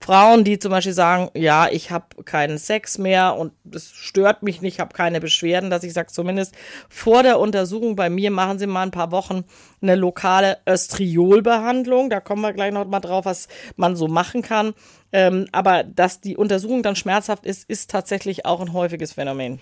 Frauen, 0.00 0.44
die 0.44 0.58
zum 0.58 0.70
Beispiel 0.70 0.92
sagen, 0.92 1.30
ja, 1.34 1.68
ich 1.68 1.90
habe 1.90 2.22
keinen 2.24 2.58
Sex 2.58 2.98
mehr 2.98 3.36
und 3.36 3.52
es 3.72 3.90
stört 3.90 4.42
mich 4.42 4.62
nicht, 4.62 4.74
ich 4.74 4.80
habe 4.80 4.94
keine 4.94 5.20
Beschwerden, 5.20 5.70
dass 5.70 5.82
ich 5.82 5.92
sage, 5.92 6.12
zumindest 6.12 6.54
vor 6.88 7.22
der 7.22 7.40
Untersuchung 7.40 7.96
bei 7.96 8.08
mir 8.08 8.30
machen 8.30 8.58
Sie 8.58 8.66
mal 8.66 8.82
ein 8.82 8.90
paar 8.92 9.10
Wochen 9.10 9.44
eine 9.80 9.94
lokale 9.94 10.58
Östriolbehandlung. 10.66 12.10
Da 12.10 12.20
kommen 12.20 12.42
wir 12.42 12.52
gleich 12.52 12.72
noch 12.72 12.86
mal 12.86 13.00
drauf, 13.00 13.24
was 13.24 13.48
man 13.76 13.96
so 13.96 14.08
machen 14.08 14.42
kann. 14.42 14.74
Ähm, 15.10 15.46
aber 15.52 15.84
dass 15.84 16.20
die 16.20 16.36
Untersuchung 16.36 16.82
dann 16.82 16.94
schmerzhaft 16.94 17.46
ist, 17.46 17.68
ist 17.68 17.90
tatsächlich 17.90 18.44
auch 18.44 18.60
ein 18.60 18.74
häufiges 18.74 19.14
Phänomen. 19.14 19.58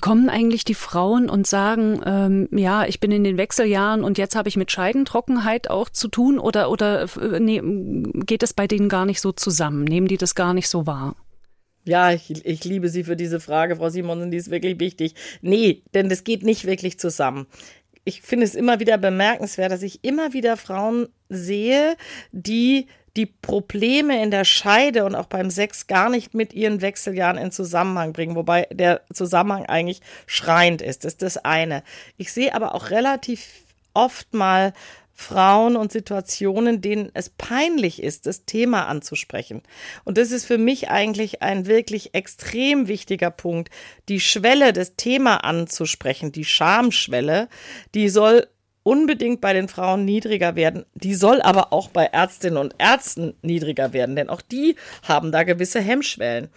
Kommen 0.00 0.28
eigentlich 0.28 0.64
die 0.64 0.74
Frauen 0.74 1.30
und 1.30 1.46
sagen, 1.46 2.00
ähm, 2.04 2.48
ja, 2.50 2.84
ich 2.86 2.98
bin 2.98 3.12
in 3.12 3.22
den 3.22 3.36
Wechseljahren 3.36 4.02
und 4.02 4.18
jetzt 4.18 4.34
habe 4.34 4.48
ich 4.48 4.56
mit 4.56 4.72
Scheidentrockenheit 4.72 5.70
auch 5.70 5.90
zu 5.90 6.08
tun 6.08 6.38
oder, 6.40 6.70
oder 6.70 7.02
äh, 7.02 7.38
nee, 7.38 7.62
geht 8.24 8.42
es 8.42 8.52
bei 8.52 8.66
denen 8.66 8.88
gar 8.88 9.06
nicht 9.06 9.20
so 9.20 9.30
zusammen? 9.30 9.84
Nehmen 9.84 10.08
die 10.08 10.16
das 10.16 10.34
gar 10.34 10.54
nicht 10.54 10.68
so 10.68 10.86
wahr? 10.86 11.14
Ja, 11.84 12.12
ich, 12.12 12.44
ich 12.44 12.64
liebe 12.64 12.90
Sie 12.90 13.04
für 13.04 13.16
diese 13.16 13.40
Frage, 13.40 13.76
Frau 13.76 13.88
Simonsen, 13.88 14.30
die 14.30 14.36
ist 14.36 14.50
wirklich 14.50 14.78
wichtig. 14.80 15.14
Nee, 15.40 15.82
denn 15.94 16.10
das 16.10 16.24
geht 16.24 16.42
nicht 16.42 16.66
wirklich 16.66 16.98
zusammen 16.98 17.46
ich 18.10 18.22
finde 18.22 18.44
es 18.44 18.56
immer 18.56 18.80
wieder 18.80 18.98
bemerkenswert, 18.98 19.70
dass 19.70 19.82
ich 19.82 20.02
immer 20.02 20.32
wieder 20.32 20.56
Frauen 20.56 21.08
sehe, 21.28 21.96
die 22.32 22.88
die 23.16 23.26
Probleme 23.26 24.22
in 24.22 24.30
der 24.30 24.44
Scheide 24.44 25.04
und 25.04 25.14
auch 25.14 25.26
beim 25.26 25.50
Sex 25.50 25.86
gar 25.86 26.10
nicht 26.10 26.34
mit 26.34 26.52
ihren 26.52 26.80
Wechseljahren 26.80 27.38
in 27.38 27.50
Zusammenhang 27.52 28.12
bringen, 28.12 28.36
wobei 28.36 28.66
der 28.72 29.02
Zusammenhang 29.12 29.66
eigentlich 29.66 30.00
schreiend 30.26 30.82
ist. 30.82 31.04
Das 31.04 31.14
ist 31.14 31.22
das 31.22 31.36
eine. 31.38 31.82
Ich 32.16 32.32
sehe 32.32 32.54
aber 32.54 32.74
auch 32.74 32.90
relativ 32.90 33.48
oft 33.94 34.32
mal 34.34 34.72
Frauen 35.20 35.76
und 35.76 35.92
Situationen, 35.92 36.80
denen 36.80 37.10
es 37.12 37.28
peinlich 37.28 38.02
ist, 38.02 38.24
das 38.24 38.46
Thema 38.46 38.86
anzusprechen. 38.86 39.62
Und 40.04 40.16
das 40.16 40.32
ist 40.32 40.46
für 40.46 40.56
mich 40.56 40.88
eigentlich 40.88 41.42
ein 41.42 41.66
wirklich 41.66 42.14
extrem 42.14 42.88
wichtiger 42.88 43.30
Punkt. 43.30 43.68
Die 44.08 44.18
Schwelle, 44.18 44.72
das 44.72 44.96
Thema 44.96 45.44
anzusprechen, 45.44 46.32
die 46.32 46.46
Schamschwelle, 46.46 47.48
die 47.94 48.08
soll 48.08 48.46
unbedingt 48.82 49.42
bei 49.42 49.52
den 49.52 49.68
Frauen 49.68 50.06
niedriger 50.06 50.56
werden. 50.56 50.86
Die 50.94 51.14
soll 51.14 51.42
aber 51.42 51.74
auch 51.74 51.90
bei 51.90 52.06
Ärztinnen 52.06 52.56
und 52.56 52.74
Ärzten 52.78 53.34
niedriger 53.42 53.92
werden, 53.92 54.16
denn 54.16 54.30
auch 54.30 54.40
die 54.40 54.76
haben 55.06 55.32
da 55.32 55.42
gewisse 55.42 55.80
Hemmschwellen. 55.80 56.48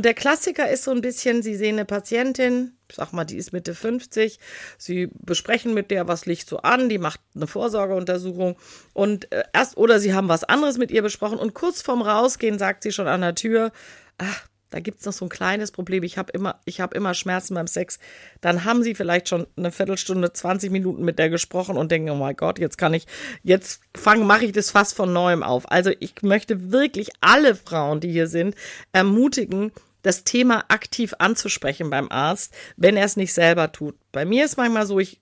Und 0.00 0.06
der 0.06 0.14
Klassiker 0.14 0.70
ist 0.70 0.84
so 0.84 0.92
ein 0.92 1.02
bisschen, 1.02 1.42
Sie 1.42 1.54
sehen 1.54 1.74
eine 1.74 1.84
Patientin, 1.84 2.72
ich 2.88 2.96
sag 2.96 3.12
mal, 3.12 3.26
die 3.26 3.36
ist 3.36 3.52
Mitte 3.52 3.74
50, 3.74 4.40
Sie 4.78 5.10
besprechen 5.12 5.74
mit 5.74 5.90
der, 5.90 6.08
was 6.08 6.24
liegt 6.24 6.48
so 6.48 6.56
an, 6.56 6.88
die 6.88 6.96
macht 6.96 7.20
eine 7.34 7.46
Vorsorgeuntersuchung 7.46 8.56
und 8.94 9.30
äh, 9.30 9.44
erst 9.52 9.76
oder 9.76 10.00
Sie 10.00 10.14
haben 10.14 10.30
was 10.30 10.42
anderes 10.42 10.78
mit 10.78 10.90
ihr 10.90 11.02
besprochen 11.02 11.36
und 11.36 11.52
kurz 11.52 11.82
vorm 11.82 12.00
Rausgehen 12.00 12.58
sagt 12.58 12.82
sie 12.82 12.92
schon 12.92 13.08
an 13.08 13.20
der 13.20 13.34
Tür, 13.34 13.72
ach, 14.16 14.48
da 14.70 14.80
gibt 14.80 15.00
es 15.00 15.04
noch 15.04 15.12
so 15.12 15.26
ein 15.26 15.28
kleines 15.28 15.70
Problem. 15.70 16.02
Ich 16.02 16.16
habe 16.16 16.32
immer, 16.32 16.60
habe 16.78 16.96
immer 16.96 17.12
Schmerzen 17.12 17.54
beim 17.54 17.66
Sex. 17.66 17.98
Dann 18.40 18.64
haben 18.64 18.82
sie 18.82 18.94
vielleicht 18.94 19.28
schon 19.28 19.48
eine 19.56 19.70
Viertelstunde, 19.70 20.32
20 20.32 20.70
Minuten 20.70 21.04
mit 21.04 21.18
der 21.18 21.28
gesprochen 21.28 21.76
und 21.76 21.90
denken, 21.92 22.08
oh 22.08 22.14
mein 22.14 22.36
Gott, 22.36 22.58
jetzt 22.58 22.78
kann 22.78 22.94
ich, 22.94 23.06
jetzt 23.42 23.82
mache 24.04 24.46
ich 24.46 24.52
das 24.52 24.70
fast 24.70 24.94
von 24.94 25.12
neuem 25.12 25.42
auf. 25.42 25.70
Also 25.70 25.90
ich 26.00 26.14
möchte 26.22 26.72
wirklich 26.72 27.10
alle 27.20 27.54
Frauen, 27.54 28.00
die 28.00 28.12
hier 28.12 28.28
sind, 28.28 28.54
ermutigen, 28.92 29.72
das 30.02 30.24
Thema 30.24 30.64
aktiv 30.68 31.14
anzusprechen 31.18 31.90
beim 31.90 32.10
Arzt, 32.10 32.54
wenn 32.76 32.96
er 32.96 33.04
es 33.04 33.16
nicht 33.16 33.32
selber 33.32 33.72
tut. 33.72 33.96
Bei 34.12 34.24
mir 34.24 34.44
ist 34.44 34.56
manchmal 34.56 34.86
so, 34.86 34.98
ich 34.98 35.20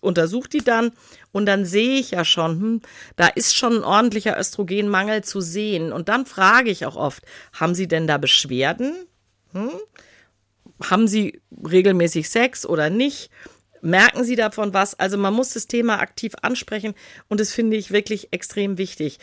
untersuche 0.00 0.48
die 0.48 0.64
dann 0.64 0.92
und 1.32 1.46
dann 1.46 1.64
sehe 1.64 1.98
ich 1.98 2.10
ja 2.10 2.24
schon, 2.24 2.60
hm, 2.60 2.82
da 3.16 3.28
ist 3.28 3.56
schon 3.56 3.78
ein 3.78 3.84
ordentlicher 3.84 4.38
Östrogenmangel 4.38 5.22
zu 5.22 5.40
sehen. 5.40 5.92
Und 5.92 6.08
dann 6.08 6.26
frage 6.26 6.70
ich 6.70 6.86
auch 6.86 6.96
oft, 6.96 7.22
haben 7.52 7.74
Sie 7.74 7.88
denn 7.88 8.06
da 8.06 8.18
Beschwerden? 8.18 8.94
Hm? 9.52 9.70
Haben 10.82 11.08
Sie 11.08 11.40
regelmäßig 11.50 12.28
Sex 12.28 12.66
oder 12.66 12.90
nicht? 12.90 13.30
Merken 13.80 14.24
Sie 14.24 14.36
davon 14.36 14.74
was? 14.74 14.98
Also 14.98 15.16
man 15.16 15.34
muss 15.34 15.50
das 15.50 15.66
Thema 15.66 16.00
aktiv 16.00 16.32
ansprechen 16.42 16.94
und 17.28 17.38
das 17.40 17.52
finde 17.52 17.76
ich 17.76 17.92
wirklich 17.92 18.32
extrem 18.32 18.78
wichtig. 18.78 19.18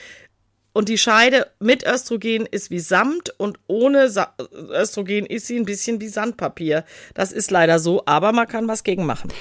Und 0.75 0.89
die 0.89 0.97
Scheide 0.97 1.47
mit 1.61 1.85
Östrogen 1.85 2.45
ist 2.45 2.69
wie 2.69 2.79
Samt 2.79 3.33
und 3.39 3.57
ohne 3.67 4.09
Sa 4.09 4.35
Östrogen 4.51 5.25
ist 5.25 5.47
sie 5.47 5.57
ein 5.57 5.63
bisschen 5.63 6.01
wie 6.01 6.09
Sandpapier. 6.09 6.83
Das 7.13 7.31
ist 7.31 7.49
leider 7.49 7.79
so, 7.79 8.03
aber 8.05 8.33
man 8.33 8.45
kann 8.45 8.67
was 8.67 8.83
gegen 8.83 9.05
machen. 9.05 9.31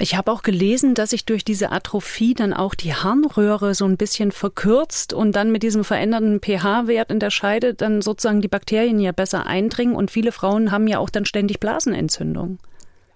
Ich 0.00 0.16
habe 0.16 0.32
auch 0.32 0.42
gelesen, 0.42 0.96
dass 0.96 1.10
sich 1.10 1.24
durch 1.24 1.44
diese 1.44 1.70
Atrophie 1.70 2.34
dann 2.34 2.52
auch 2.52 2.74
die 2.74 2.92
Harnröhre 2.92 3.76
so 3.76 3.84
ein 3.84 3.98
bisschen 3.98 4.32
verkürzt 4.32 5.12
und 5.12 5.36
dann 5.36 5.52
mit 5.52 5.62
diesem 5.62 5.84
veränderten 5.84 6.40
pH-Wert 6.40 7.12
in 7.12 7.20
der 7.20 7.30
Scheide 7.30 7.74
dann 7.74 8.02
sozusagen 8.02 8.40
die 8.40 8.48
Bakterien 8.48 8.98
ja 8.98 9.12
besser 9.12 9.46
eindringen 9.46 9.94
und 9.94 10.10
viele 10.10 10.32
Frauen 10.32 10.72
haben 10.72 10.88
ja 10.88 10.98
auch 10.98 11.10
dann 11.10 11.24
ständig 11.24 11.60
Blasenentzündung. 11.60 12.58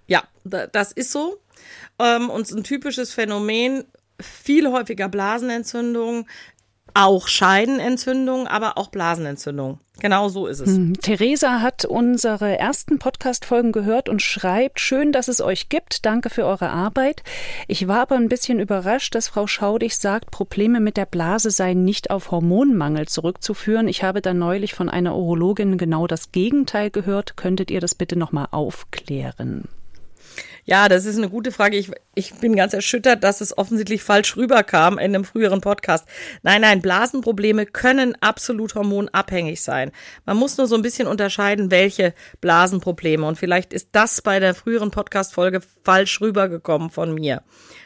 Ja, 0.06 0.22
das 0.44 0.92
ist 0.92 1.10
so. 1.10 1.40
Ähm, 1.98 2.30
und 2.30 2.48
ein 2.52 2.62
typisches 2.62 3.12
Phänomen, 3.12 3.82
viel 4.20 4.70
häufiger 4.70 5.08
Blasenentzündung, 5.08 6.28
auch 6.94 7.28
Scheidenentzündung, 7.28 8.46
aber 8.46 8.78
auch 8.78 8.88
Blasenentzündung. 8.88 9.80
Genau 10.00 10.28
so 10.28 10.46
ist 10.46 10.60
es. 10.60 10.70
Hm. 10.70 10.94
Theresa 11.00 11.60
hat 11.60 11.84
unsere 11.84 12.58
ersten 12.58 12.98
Podcast-Folgen 12.98 13.72
gehört 13.72 14.08
und 14.08 14.22
schreibt, 14.22 14.80
schön, 14.80 15.12
dass 15.12 15.28
es 15.28 15.40
euch 15.40 15.68
gibt. 15.68 16.04
Danke 16.04 16.30
für 16.30 16.44
eure 16.44 16.70
Arbeit. 16.70 17.22
Ich 17.68 17.86
war 17.86 18.00
aber 18.00 18.16
ein 18.16 18.28
bisschen 18.28 18.58
überrascht, 18.58 19.14
dass 19.14 19.28
Frau 19.28 19.46
Schaudig 19.46 19.96
sagt, 19.96 20.30
Probleme 20.30 20.80
mit 20.80 20.96
der 20.96 21.06
Blase 21.06 21.50
seien 21.50 21.84
nicht 21.84 22.10
auf 22.10 22.30
Hormonmangel 22.30 23.06
zurückzuführen. 23.06 23.86
Ich 23.86 24.02
habe 24.02 24.20
da 24.20 24.34
neulich 24.34 24.74
von 24.74 24.88
einer 24.88 25.16
Urologin 25.16 25.78
genau 25.78 26.06
das 26.06 26.32
Gegenteil 26.32 26.90
gehört. 26.90 27.36
Könntet 27.36 27.70
ihr 27.70 27.80
das 27.80 27.94
bitte 27.94 28.16
nochmal 28.16 28.48
aufklären? 28.50 29.68
Ja, 30.66 30.88
das 30.88 31.04
ist 31.04 31.18
eine 31.18 31.28
gute 31.28 31.52
Frage. 31.52 31.76
Ich, 31.76 31.90
ich 32.14 32.34
bin 32.36 32.56
ganz 32.56 32.72
erschüttert, 32.72 33.22
dass 33.22 33.42
es 33.42 33.56
offensichtlich 33.56 34.02
falsch 34.02 34.36
rüberkam 34.36 34.94
in 34.94 35.14
einem 35.14 35.24
früheren 35.24 35.60
Podcast. 35.60 36.06
Nein, 36.42 36.62
nein, 36.62 36.80
Blasenprobleme 36.80 37.66
können 37.66 38.16
absolut 38.20 38.74
hormonabhängig 38.74 39.60
sein. 39.60 39.92
Man 40.24 40.38
muss 40.38 40.56
nur 40.56 40.66
so 40.66 40.74
ein 40.74 40.82
bisschen 40.82 41.06
unterscheiden, 41.06 41.70
welche 41.70 42.14
Blasenprobleme. 42.40 43.26
Und 43.26 43.36
vielleicht 43.36 43.74
ist 43.74 43.90
das 43.92 44.22
bei 44.22 44.40
der 44.40 44.54
früheren 44.54 44.90
Podcast-Folge 44.90 45.60
falsch 45.82 46.20
rübergekommen 46.22 46.88
von 46.88 47.12
mir. 47.12 47.42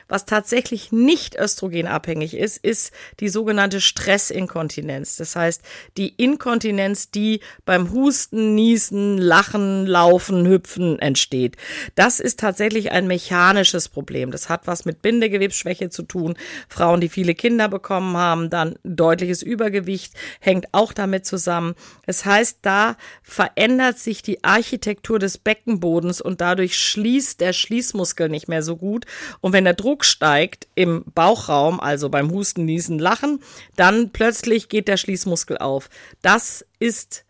Was 0.08 0.24
tatsächlich 0.24 0.90
nicht 0.90 1.36
östrogenabhängig 1.38 2.34
ist, 2.34 2.56
ist 2.58 2.92
die 3.20 3.28
sogenannte 3.28 3.80
Stressinkontinenz. 3.80 5.16
Das 5.16 5.36
heißt, 5.36 5.62
die 5.98 6.08
Inkontinenz, 6.08 7.10
die 7.10 7.40
beim 7.66 7.92
Husten, 7.92 8.54
Niesen, 8.54 9.18
Lachen, 9.18 9.86
Laufen, 9.86 10.46
Hüpfen 10.46 10.98
entsteht. 10.98 11.56
Das 11.94 12.20
ist 12.20 12.40
tatsächlich 12.40 12.90
ein 12.90 13.06
mechanisches 13.06 13.90
Problem. 13.90 14.30
Das 14.30 14.48
hat 14.48 14.66
was 14.66 14.86
mit 14.86 15.02
Bindegewebsschwäche 15.02 15.90
zu 15.90 16.02
tun. 16.04 16.36
Frauen, 16.68 17.02
die 17.02 17.10
viele 17.10 17.34
Kinder 17.34 17.68
bekommen 17.68 18.16
haben, 18.16 18.48
dann 18.48 18.76
deutliches 18.84 19.42
Übergewicht, 19.42 20.14
hängt 20.40 20.68
auch 20.72 20.94
damit 20.94 21.26
zusammen. 21.26 21.74
Das 22.06 22.24
heißt, 22.24 22.60
da 22.62 22.96
verändert 23.22 23.98
sich 23.98 24.22
die 24.22 24.42
Architektur 24.42 25.18
des 25.18 25.36
Beckenbodens 25.36 26.22
und 26.22 26.40
dadurch 26.40 26.78
schließt 26.78 27.40
der 27.40 27.52
Schließmuskel 27.52 28.30
nicht 28.30 28.48
mehr 28.48 28.62
so 28.62 28.76
gut. 28.76 29.04
Und 29.40 29.52
wenn 29.52 29.64
der 29.64 29.74
Druck 29.74 29.97
Druck 29.98 30.04
steigt 30.04 30.68
im 30.76 31.04
Bauchraum, 31.12 31.80
also 31.80 32.08
beim 32.08 32.30
Husten, 32.30 32.64
Niesen, 32.64 33.00
Lachen, 33.00 33.42
dann 33.74 34.10
plötzlich 34.10 34.68
geht 34.68 34.86
der 34.86 34.96
Schließmuskel 34.96 35.58
auf. 35.58 35.90
Das 36.22 36.64
ist 36.78 37.24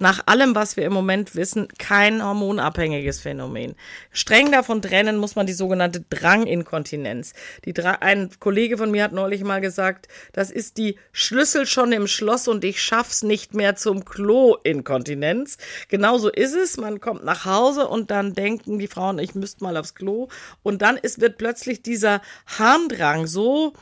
nach 0.00 0.26
allem, 0.26 0.54
was 0.54 0.76
wir 0.76 0.84
im 0.84 0.92
Moment 0.92 1.36
wissen, 1.36 1.68
kein 1.78 2.24
hormonabhängiges 2.24 3.20
Phänomen. 3.20 3.74
Streng 4.10 4.50
davon 4.50 4.82
trennen 4.82 5.18
muss 5.18 5.36
man 5.36 5.46
die 5.46 5.52
sogenannte 5.52 6.04
Dranginkontinenz. 6.08 7.34
Die 7.66 7.74
Dra 7.74 7.98
ein 8.00 8.30
Kollege 8.40 8.78
von 8.78 8.90
mir 8.90 9.04
hat 9.04 9.12
neulich 9.12 9.44
mal 9.44 9.60
gesagt, 9.60 10.08
das 10.32 10.50
ist 10.50 10.78
die 10.78 10.96
Schlüssel 11.12 11.66
schon 11.66 11.92
im 11.92 12.06
Schloss 12.06 12.48
und 12.48 12.64
ich 12.64 12.82
schaff's 12.82 13.22
nicht 13.22 13.54
mehr 13.54 13.76
zum 13.76 14.04
Klo-Inkontinenz. 14.04 15.58
Genauso 15.88 16.30
ist 16.30 16.54
es. 16.54 16.78
Man 16.78 17.00
kommt 17.00 17.24
nach 17.24 17.44
Hause 17.44 17.86
und 17.86 18.10
dann 18.10 18.32
denken 18.32 18.78
die 18.78 18.88
Frauen, 18.88 19.18
ich 19.18 19.34
müsste 19.34 19.62
mal 19.62 19.76
aufs 19.76 19.94
Klo. 19.94 20.28
Und 20.62 20.80
dann 20.80 20.96
ist, 20.96 21.20
wird 21.20 21.36
plötzlich 21.36 21.82
dieser 21.82 22.22
Harndrang 22.46 23.26
so 23.26 23.74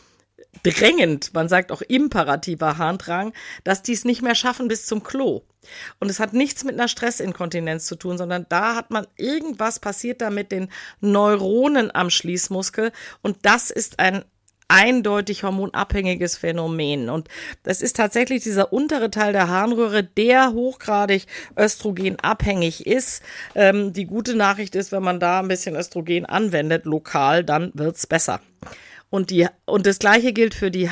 drängend, 0.63 1.35
man 1.35 1.49
sagt 1.49 1.73
auch 1.73 1.83
imperativer 1.83 2.79
Harndrang, 2.79 3.33
dass 3.65 3.83
die 3.83 3.93
es 3.93 4.05
nicht 4.05 4.23
mehr 4.23 4.35
schaffen 4.35 4.69
bis 4.69 4.87
zum 4.87 5.03
Klo. 5.03 5.43
Und 6.01 6.09
es 6.11 6.21
hat 6.21 6.33
nichts 6.33 6.65
mit 6.65 6.75
einer 6.75 6.89
Stressinkontinenz 6.89 7.87
zu 7.87 7.97
tun, 7.97 8.19
sondern 8.19 8.47
da 8.49 8.75
hat 8.75 8.91
man 8.91 9.07
irgendwas 9.17 9.81
passiert 9.81 10.21
da 10.21 10.31
mit 10.31 10.53
den 10.53 10.71
Neuronen 11.01 11.95
am 11.95 12.11
Schließmuskel 12.11 12.93
und 13.23 13.39
das 13.43 13.71
ist 13.71 13.99
ein 13.99 14.25
eindeutig 14.69 15.45
hormonabhängiges 15.45 16.37
Phänomen. 16.37 17.09
Und 17.09 17.29
das 17.63 17.81
ist 17.81 17.97
tatsächlich 17.97 18.43
dieser 18.43 18.71
untere 18.73 19.11
Teil 19.11 19.33
der 19.33 19.49
Harnröhre, 19.49 20.05
der 20.05 20.53
hochgradig 20.53 21.27
östrogenabhängig 21.59 22.87
ist. 22.87 23.23
Ähm, 23.55 23.95
die 23.95 24.05
gute 24.05 24.35
Nachricht 24.37 24.75
ist, 24.75 24.93
wenn 24.93 25.03
man 25.03 25.21
da 25.21 25.41
ein 25.41 25.49
bisschen 25.49 25.75
Östrogen 25.75 26.27
anwendet, 26.27 26.85
lokal, 26.85 27.45
dann 27.45 27.73
wird's 27.75 28.07
besser. 28.07 28.41
Und, 29.11 29.31
die, 29.31 29.47
und 29.65 29.87
das 29.87 29.99
gleiche 29.99 30.33
gilt 30.33 30.55
für 30.55 30.71
die 30.71 30.91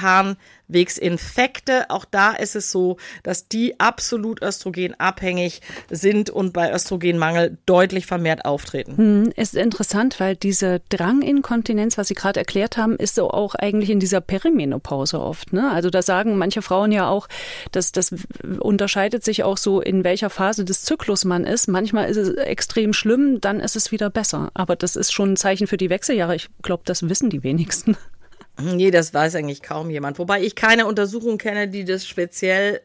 Harnwegsinfekte. 0.69 1.91
Auch 1.91 2.05
da 2.05 2.33
ist 2.33 2.57
es 2.57 2.71
so, 2.71 2.97
dass 3.23 3.49
die 3.49 3.79
absolut 3.81 4.43
östrogenabhängig 4.43 5.61
sind 5.91 6.31
und 6.31 6.53
bei 6.53 6.73
Östrogenmangel 6.73 7.59
deutlich 7.67 8.07
vermehrt 8.07 8.45
auftreten. 8.45 8.97
Hm, 8.97 9.33
ist 9.37 9.55
interessant, 9.55 10.21
weil 10.21 10.37
diese 10.37 10.81
Dranginkontinenz, 10.89 11.99
was 11.99 12.09
Sie 12.09 12.15
gerade 12.15 12.41
erklärt 12.41 12.77
haben, 12.77 12.97
ist 12.97 13.15
so 13.15 13.31
auch 13.31 13.55
eigentlich 13.55 13.91
in 13.91 14.01
dieser 14.01 14.21
Perimenopause 14.21 15.21
oft. 15.21 15.53
Ne? 15.53 15.71
Also 15.71 15.91
da 15.91 16.03
sagen 16.03 16.37
manche 16.37 16.63
Frauen 16.63 16.93
ja 16.93 17.09
auch, 17.09 17.29
dass 17.73 17.93
das 17.93 18.15
unterscheidet 18.59 19.25
sich 19.25 19.45
auch 19.45 19.57
so, 19.57 19.81
in 19.81 20.05
welcher 20.05 20.31
Phase 20.31 20.65
des 20.65 20.83
Zyklus 20.83 21.25
man 21.25 21.45
ist. 21.45 21.69
Manchmal 21.69 22.09
ist 22.09 22.17
es 22.17 22.37
extrem 22.37 22.93
schlimm, 22.93 23.41
dann 23.41 23.61
ist 23.61 23.77
es 23.77 23.93
wieder 23.93 24.11
besser. 24.11 24.51
Aber 24.55 24.77
das 24.77 24.97
ist 24.97 25.13
schon 25.13 25.33
ein 25.33 25.37
Zeichen 25.37 25.67
für 25.67 25.77
die 25.77 25.91
Wechseljahre. 25.91 26.35
Ich 26.35 26.49
glaube, 26.63 26.83
das 26.87 27.09
wissen 27.09 27.31
die 27.31 27.43
wenigsten. 27.43 27.97
Nee, 28.61 28.91
das 28.91 29.13
weiß 29.13 29.35
eigentlich 29.35 29.63
kaum 29.63 29.91
jemand. 29.91 30.19
Wobei 30.19 30.43
ich 30.43 30.55
keine 30.55 30.87
Untersuchung 30.87 31.39
kenne, 31.39 31.69
die 31.69 31.85
das 31.85 32.07
speziell 32.07 32.81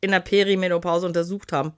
in 0.00 0.10
der 0.10 0.20
Perimenopause 0.20 1.06
untersucht 1.06 1.52
haben. 1.52 1.72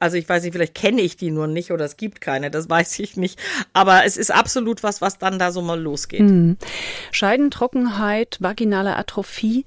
Also 0.00 0.16
ich 0.16 0.28
weiß 0.28 0.44
nicht, 0.44 0.52
vielleicht 0.52 0.74
kenne 0.74 1.00
ich 1.02 1.16
die 1.16 1.30
nur 1.30 1.46
nicht 1.46 1.72
oder 1.72 1.84
es 1.84 1.96
gibt 1.96 2.20
keine, 2.20 2.50
das 2.50 2.70
weiß 2.70 2.98
ich 3.00 3.16
nicht. 3.16 3.38
Aber 3.72 4.04
es 4.04 4.16
ist 4.16 4.30
absolut 4.30 4.82
was, 4.82 5.00
was 5.00 5.18
dann 5.18 5.38
da 5.38 5.50
so 5.50 5.62
mal 5.62 5.80
losgeht. 5.80 6.20
Mhm. 6.20 6.56
Scheidentrockenheit, 7.10 8.38
vaginale 8.40 8.96
Atrophie 8.96 9.64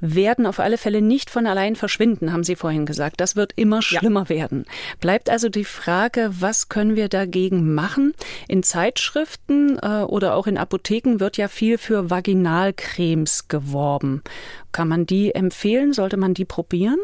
werden 0.00 0.46
auf 0.46 0.60
alle 0.60 0.78
Fälle 0.78 1.02
nicht 1.02 1.30
von 1.30 1.46
allein 1.46 1.76
verschwinden, 1.76 2.32
haben 2.32 2.44
Sie 2.44 2.56
vorhin 2.56 2.86
gesagt. 2.86 3.20
Das 3.20 3.36
wird 3.36 3.52
immer 3.56 3.82
schlimmer 3.82 4.24
ja. 4.24 4.28
werden. 4.28 4.66
Bleibt 5.00 5.28
also 5.30 5.48
die 5.48 5.64
Frage, 5.64 6.30
was 6.38 6.68
können 6.68 6.96
wir 6.96 7.08
dagegen 7.08 7.74
machen? 7.74 8.14
In 8.48 8.62
Zeitschriften 8.62 9.78
äh, 9.78 10.02
oder 10.02 10.34
auch 10.34 10.46
in 10.46 10.58
Apotheken 10.58 11.18
wird 11.18 11.36
ja 11.36 11.48
viel 11.48 11.78
für 11.78 12.10
Vaginalcremes 12.10 13.48
geworben. 13.48 14.22
Kann 14.70 14.88
man 14.88 15.06
die 15.06 15.34
empfehlen? 15.34 15.92
Sollte 15.92 16.16
man 16.16 16.34
die 16.34 16.44
probieren? 16.44 16.98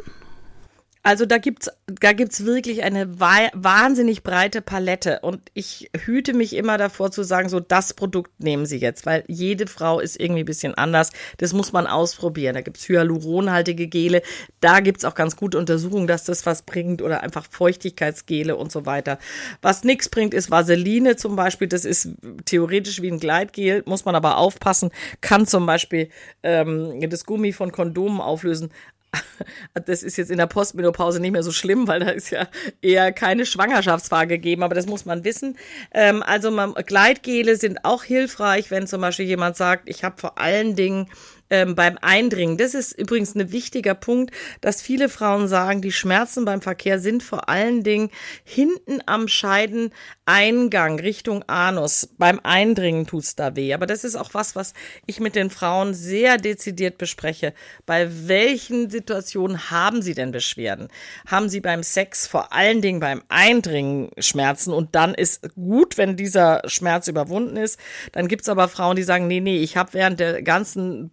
Also 1.09 1.25
da 1.25 1.38
gibt's 1.38 1.71
da 1.87 2.12
gibt's 2.12 2.45
wirklich 2.45 2.83
eine 2.83 3.19
wahnsinnig 3.19 4.23
breite 4.23 4.61
Palette 4.61 5.21
und 5.23 5.41
ich 5.55 5.91
hüte 6.05 6.35
mich 6.35 6.55
immer 6.55 6.77
davor 6.77 7.11
zu 7.11 7.23
sagen, 7.23 7.49
so 7.49 7.61
das 7.61 7.95
Produkt 7.95 8.31
nehmen 8.41 8.67
Sie 8.67 8.77
jetzt, 8.77 9.07
weil 9.07 9.25
jede 9.27 9.67
Frau 9.67 10.00
ist 10.00 10.21
irgendwie 10.21 10.43
ein 10.43 10.45
bisschen 10.45 10.75
anders. 10.75 11.11
Das 11.38 11.55
muss 11.55 11.73
man 11.73 11.87
ausprobieren. 11.87 12.57
Da 12.57 12.61
gibt's 12.61 12.87
hyaluronhaltige 12.91 13.87
Gele, 13.87 14.21
da 14.61 14.81
gibt's 14.81 15.07
auch 15.07 15.15
ganz 15.15 15.37
gute 15.37 15.57
Untersuchungen, 15.57 16.09
dass 16.09 16.25
das 16.25 16.45
was 16.45 16.61
bringt 16.61 17.00
oder 17.00 17.23
einfach 17.23 17.47
Feuchtigkeitsgele 17.50 18.55
und 18.55 18.71
so 18.71 18.85
weiter. 18.85 19.19
Was 19.62 19.85
nichts 19.85 20.11
bringt, 20.11 20.35
ist 20.35 20.50
Vaseline 20.50 21.17
zum 21.17 21.37
Beispiel. 21.37 21.69
Das 21.69 21.87
ist 21.87 22.11
theoretisch 22.45 23.00
wie 23.00 23.11
ein 23.11 23.19
Gleitgel, 23.19 23.83
muss 23.87 24.05
man 24.05 24.15
aber 24.15 24.37
aufpassen. 24.37 24.91
Kann 25.23 25.47
zum 25.47 25.65
Beispiel 25.65 26.11
ähm, 26.43 27.00
das 27.09 27.25
Gummi 27.25 27.55
von 27.55 27.73
Kondomen 27.73 28.21
auflösen. 28.21 28.69
das 29.87 30.03
ist 30.03 30.17
jetzt 30.17 30.31
in 30.31 30.38
der 30.38 30.47
Postmenopause 30.47 31.21
nicht 31.21 31.33
mehr 31.33 31.43
so 31.43 31.53
schlimm, 31.53 31.88
weil 31.88 32.00
da 32.00 32.11
ist 32.11 32.31
ja 32.31 32.49
eher 32.83 33.12
keine 33.12 33.47
Schwangerschaftsfrage 33.47 34.37
gegeben, 34.37 34.62
aber 34.62 34.75
das 34.75 34.87
muss 34.87 35.07
man 35.07 35.25
wissen. 35.25 35.57
Ähm, 35.93 36.23
also 36.23 36.50
man, 36.50 36.75
Gleitgele 36.75 37.57
sind 37.57 37.85
auch 37.85 38.05
hilfreich, 38.05 38.71
wenn 38.71 38.87
zum 38.87 39.00
Beispiel 39.00 39.27
jemand 39.27 39.57
sagt, 39.57 39.88
ich 39.88 40.05
habe 40.05 40.19
vor 40.19 40.38
allen 40.38 40.77
Dingen 40.77 41.09
ähm, 41.50 41.75
beim 41.75 41.99
Eindringen. 42.00 42.57
Das 42.57 42.75
ist 42.75 42.93
übrigens 42.93 43.35
ein 43.35 43.52
wichtiger 43.52 43.95
Punkt, 43.95 44.35
dass 44.61 44.83
viele 44.83 45.09
Frauen 45.09 45.49
sagen, 45.49 45.83
die 45.83 45.93
Schmerzen 45.93 46.45
beim 46.45 46.61
Verkehr 46.61 46.99
sind 46.99 47.23
vor 47.23 47.49
allen 47.49 47.83
Dingen 47.83 48.11
hinten 48.45 49.00
am 49.07 49.28
Scheideneingang 49.28 51.00
Richtung 51.00 51.45
Anus. 51.47 52.09
Beim 52.19 52.40
Eindringen 52.43 53.07
tut's 53.07 53.37
da 53.37 53.57
weh. 53.57 53.75
Aber 53.75 53.87
das 53.87 54.05
ist 54.05 54.17
auch 54.17 54.35
was, 54.35 54.57
was 54.57 54.75
ich 55.07 55.21
mit 55.21 55.35
den 55.35 55.50
Frauen 55.50 55.95
sehr 55.95 56.37
dezidiert 56.37 56.99
bespreche. 56.99 57.55
Bei 57.87 58.09
welchen 58.28 58.90
Situationen 58.90 59.71
haben 59.71 60.02
sie 60.02 60.14
denn 60.14 60.33
Beschwerden? 60.33 60.88
Haben 61.26 61.49
sie 61.49 61.61
beim 61.61 61.83
Sex 61.83 62.26
vor 62.26 62.52
allen 62.52 62.83
Dingen 62.83 63.00
beim 63.00 63.23
Eindringen 63.28 64.11
Schmerzen 64.19 64.73
und 64.73 64.95
dann 64.95 65.14
ist 65.14 65.55
gut, 65.55 65.97
wenn 65.99 66.17
dieser 66.17 66.62
Schmerz 66.67 67.09
überwunden 67.09 67.57
ist. 67.57 67.78
Dann 68.12 68.28
gibt's 68.28 68.49
aber 68.49 68.69
Frauen, 68.69 68.97
die 68.97 69.02
sagen, 69.02 69.26
nee, 69.26 69.40
nee, 69.40 69.59
ich 69.59 69.76
habe 69.76 69.95
während 69.95 70.21
der 70.21 70.43
ganzen 70.43 71.11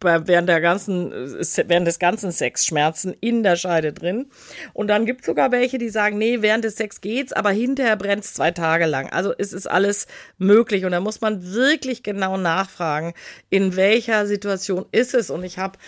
während 0.00 0.48
der 0.48 0.60
ganzen, 0.60 1.10
während 1.12 1.86
des 1.86 1.98
ganzen 1.98 2.32
Sex 2.32 2.66
Schmerzen 2.66 3.14
in 3.20 3.42
der 3.42 3.56
Scheide 3.56 3.92
drin. 3.92 4.26
Und 4.72 4.88
dann 4.88 5.06
gibt 5.06 5.20
es 5.20 5.26
sogar 5.26 5.52
welche, 5.52 5.78
die 5.78 5.88
sagen, 5.88 6.18
nee, 6.18 6.42
während 6.42 6.64
des 6.64 6.76
Sex 6.76 7.00
geht's, 7.00 7.32
aber 7.32 7.50
hinterher 7.50 7.96
brennt 7.96 8.24
es 8.24 8.34
zwei 8.34 8.50
Tage 8.50 8.86
lang. 8.86 9.10
Also 9.10 9.32
es 9.36 9.52
ist 9.52 9.66
alles 9.66 10.06
möglich. 10.38 10.84
Und 10.84 10.92
da 10.92 11.00
muss 11.00 11.20
man 11.20 11.54
wirklich 11.54 12.02
genau 12.02 12.36
nachfragen, 12.36 13.14
in 13.50 13.76
welcher 13.76 14.26
Situation 14.26 14.86
ist 14.92 15.14
es. 15.14 15.30
Und 15.30 15.44
ich 15.44 15.58
habe, 15.58 15.78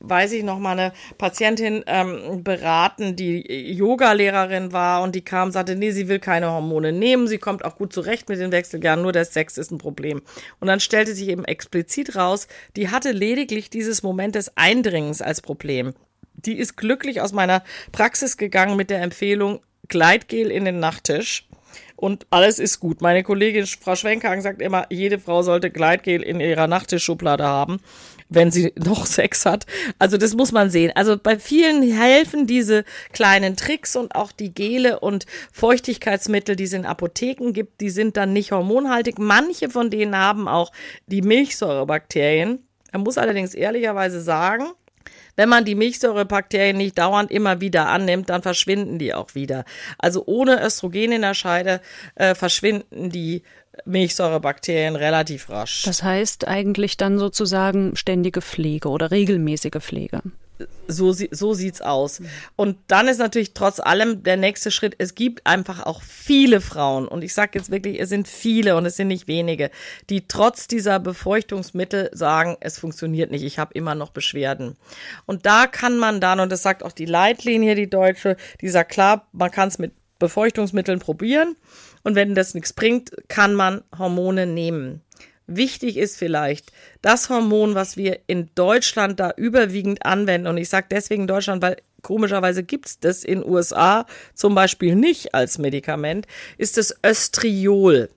weiß 0.00 0.32
ich 0.32 0.42
noch, 0.42 0.58
mal 0.58 0.78
eine 0.78 0.92
Patientin 1.18 1.84
ähm, 1.86 2.42
beraten, 2.44 3.16
die 3.16 3.72
Yoga-Lehrerin 3.72 4.72
war 4.72 5.02
und 5.02 5.14
die 5.14 5.22
kam, 5.22 5.50
sagte, 5.50 5.76
nee, 5.76 5.90
sie 5.90 6.08
will 6.08 6.18
keine 6.18 6.50
Hormone 6.50 6.92
nehmen, 6.92 7.28
sie 7.28 7.38
kommt 7.38 7.64
auch 7.64 7.76
gut 7.76 7.92
zurecht 7.92 8.28
mit 8.28 8.40
den 8.40 8.52
Wechseljahren, 8.52 9.02
nur 9.02 9.12
der 9.12 9.24
Sex 9.24 9.58
ist 9.58 9.70
ein 9.70 9.78
Problem. 9.78 10.22
Und 10.60 10.68
dann 10.68 10.80
stellte 10.80 11.14
sich 11.14 11.28
eben 11.28 11.44
explizit 11.44 12.16
raus, 12.16 12.48
die 12.76 12.90
hatte 12.90 13.12
lediglich 13.12 13.37
lediglich 13.38 13.70
dieses 13.70 14.02
Moment 14.02 14.34
des 14.34 14.56
Eindringens 14.56 15.22
als 15.22 15.40
Problem. 15.40 15.94
Die 16.34 16.58
ist 16.58 16.76
glücklich 16.76 17.20
aus 17.20 17.32
meiner 17.32 17.62
Praxis 17.92 18.36
gegangen 18.36 18.76
mit 18.76 18.90
der 18.90 19.00
Empfehlung 19.00 19.60
Gleitgel 19.86 20.50
in 20.50 20.64
den 20.64 20.80
Nachttisch. 20.80 21.48
Und 21.94 22.26
alles 22.30 22.58
ist 22.58 22.80
gut. 22.80 23.00
Meine 23.00 23.22
Kollegin 23.22 23.66
Frau 23.66 23.94
Schwenkhagen 23.94 24.42
sagt 24.42 24.60
immer, 24.60 24.86
jede 24.90 25.18
Frau 25.18 25.42
sollte 25.42 25.70
Gleitgel 25.70 26.22
in 26.22 26.40
ihrer 26.40 26.66
Nachttischschublade 26.66 27.44
haben, 27.44 27.78
wenn 28.28 28.50
sie 28.50 28.72
noch 28.76 29.06
Sex 29.06 29.46
hat. 29.46 29.66
Also 29.98 30.16
das 30.16 30.34
muss 30.34 30.50
man 30.50 30.70
sehen. 30.70 30.92
Also 30.94 31.16
bei 31.16 31.38
vielen 31.38 31.82
helfen 31.82 32.46
diese 32.46 32.84
kleinen 33.12 33.56
Tricks 33.56 33.94
und 33.94 34.14
auch 34.14 34.32
die 34.32 34.52
Gele 34.52 35.00
und 35.00 35.26
Feuchtigkeitsmittel, 35.52 36.56
die 36.56 36.64
es 36.64 36.72
in 36.72 36.86
Apotheken 36.86 37.52
gibt, 37.52 37.80
die 37.80 37.90
sind 37.90 38.16
dann 38.16 38.32
nicht 38.32 38.50
hormonhaltig. 38.50 39.18
Manche 39.18 39.70
von 39.70 39.90
denen 39.90 40.16
haben 40.16 40.48
auch 40.48 40.72
die 41.06 41.22
Milchsäurebakterien. 41.22 42.67
Er 42.92 42.98
muss 42.98 43.18
allerdings 43.18 43.54
ehrlicherweise 43.54 44.20
sagen, 44.20 44.72
wenn 45.36 45.48
man 45.48 45.64
die 45.64 45.74
Milchsäurebakterien 45.74 46.76
nicht 46.76 46.98
dauernd 46.98 47.30
immer 47.30 47.60
wieder 47.60 47.88
annimmt, 47.88 48.28
dann 48.28 48.42
verschwinden 48.42 48.98
die 48.98 49.14
auch 49.14 49.34
wieder. 49.34 49.64
Also 49.98 50.24
ohne 50.26 50.64
Östrogen 50.64 51.12
in 51.12 51.22
der 51.22 51.34
Scheide 51.34 51.80
äh, 52.16 52.34
verschwinden 52.34 53.10
die 53.10 53.42
Milchsäurebakterien 53.84 54.96
relativ 54.96 55.48
rasch. 55.48 55.82
Das 55.84 56.02
heißt 56.02 56.48
eigentlich 56.48 56.96
dann 56.96 57.18
sozusagen 57.18 57.94
ständige 57.94 58.42
Pflege 58.42 58.88
oder 58.88 59.10
regelmäßige 59.10 59.80
Pflege 59.80 60.22
so, 60.86 61.12
so 61.12 61.54
sieht's 61.54 61.80
aus. 61.80 62.20
Und 62.56 62.78
dann 62.88 63.08
ist 63.08 63.18
natürlich 63.18 63.54
trotz 63.54 63.80
allem 63.80 64.22
der 64.22 64.36
nächste 64.36 64.70
Schritt, 64.70 64.94
es 64.98 65.14
gibt 65.14 65.46
einfach 65.46 65.84
auch 65.84 66.02
viele 66.02 66.60
Frauen, 66.60 67.08
und 67.08 67.22
ich 67.22 67.34
sage 67.34 67.58
jetzt 67.58 67.70
wirklich, 67.70 68.00
es 68.00 68.08
sind 68.08 68.28
viele 68.28 68.76
und 68.76 68.86
es 68.86 68.96
sind 68.96 69.08
nicht 69.08 69.28
wenige, 69.28 69.70
die 70.10 70.26
trotz 70.26 70.66
dieser 70.66 70.98
Befeuchtungsmittel 70.98 72.10
sagen, 72.12 72.56
es 72.60 72.78
funktioniert 72.78 73.30
nicht, 73.30 73.44
ich 73.44 73.58
habe 73.58 73.74
immer 73.74 73.94
noch 73.94 74.10
Beschwerden. 74.10 74.76
Und 75.26 75.46
da 75.46 75.66
kann 75.66 75.98
man 75.98 76.20
dann, 76.20 76.40
und 76.40 76.50
das 76.50 76.62
sagt 76.62 76.82
auch 76.82 76.92
die 76.92 77.06
Leitlinie, 77.06 77.74
die 77.74 77.90
deutsche, 77.90 78.36
die 78.60 78.68
sagt 78.68 78.92
klar, 78.92 79.28
man 79.32 79.50
kann 79.50 79.68
es 79.68 79.78
mit 79.78 79.92
Befeuchtungsmitteln 80.18 80.98
probieren. 80.98 81.56
Und 82.02 82.14
wenn 82.14 82.34
das 82.34 82.54
nichts 82.54 82.72
bringt, 82.72 83.12
kann 83.28 83.54
man 83.54 83.82
Hormone 83.96 84.46
nehmen. 84.46 85.02
Wichtig 85.50 85.96
ist 85.96 86.18
vielleicht 86.18 86.72
das 87.00 87.30
Hormon, 87.30 87.74
was 87.74 87.96
wir 87.96 88.20
in 88.26 88.50
Deutschland 88.54 89.18
da 89.18 89.32
überwiegend 89.34 90.04
anwenden. 90.04 90.46
Und 90.46 90.58
ich 90.58 90.68
sage 90.68 90.88
deswegen 90.90 91.26
Deutschland, 91.26 91.62
weil 91.62 91.78
komischerweise 92.02 92.62
gibt's 92.62 93.00
das 93.00 93.24
in 93.24 93.42
USA 93.42 94.04
zum 94.34 94.54
Beispiel 94.54 94.94
nicht 94.94 95.34
als 95.34 95.56
Medikament, 95.56 96.26
ist 96.58 96.76
das 96.76 96.94
Östriol. 97.02 98.10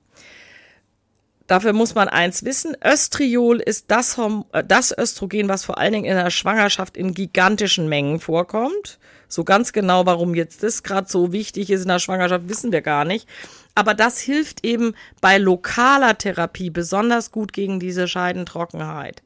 Dafür 1.48 1.72
muss 1.72 1.96
man 1.96 2.10
eins 2.10 2.44
wissen. 2.44 2.76
Östriol 2.84 3.62
ist 3.62 3.92
das, 3.92 4.18
äh, 4.18 4.64
das 4.66 4.98
Östrogen, 4.98 5.48
was 5.48 5.64
vor 5.64 5.78
allen 5.78 5.94
Dingen 5.94 6.06
in 6.06 6.16
der 6.16 6.32
Schwangerschaft 6.32 6.98
in 6.98 7.14
gigantischen 7.14 7.88
Mengen 7.88 8.20
vorkommt. 8.20 9.00
So 9.30 9.46
ganz 9.46 9.72
genau, 9.72 10.06
warum 10.06 10.36
jetzt 10.36 10.64
das 10.64 10.84
gerade 10.84 11.10
so 11.10 11.32
wichtig 11.32 11.70
ist 11.70 11.84
in 11.84 11.88
der 11.88 12.00
Schwangerschaft, 12.00 12.50
wissen 12.50 12.74
wir 12.74 12.82
gar 12.82 13.06
nicht. 13.06 13.28
Aber 13.76 13.94
das 13.94 14.20
hilft 14.20 14.66
eben 14.66 14.96
bei 15.22 15.38
lokaler 15.38 16.18
Therapie 16.18 16.70
besonders 16.70 17.32
gut 17.32 17.54
gegen 17.54 17.80
diese 17.80 18.08
Scheidentrockenheit. 18.08 19.22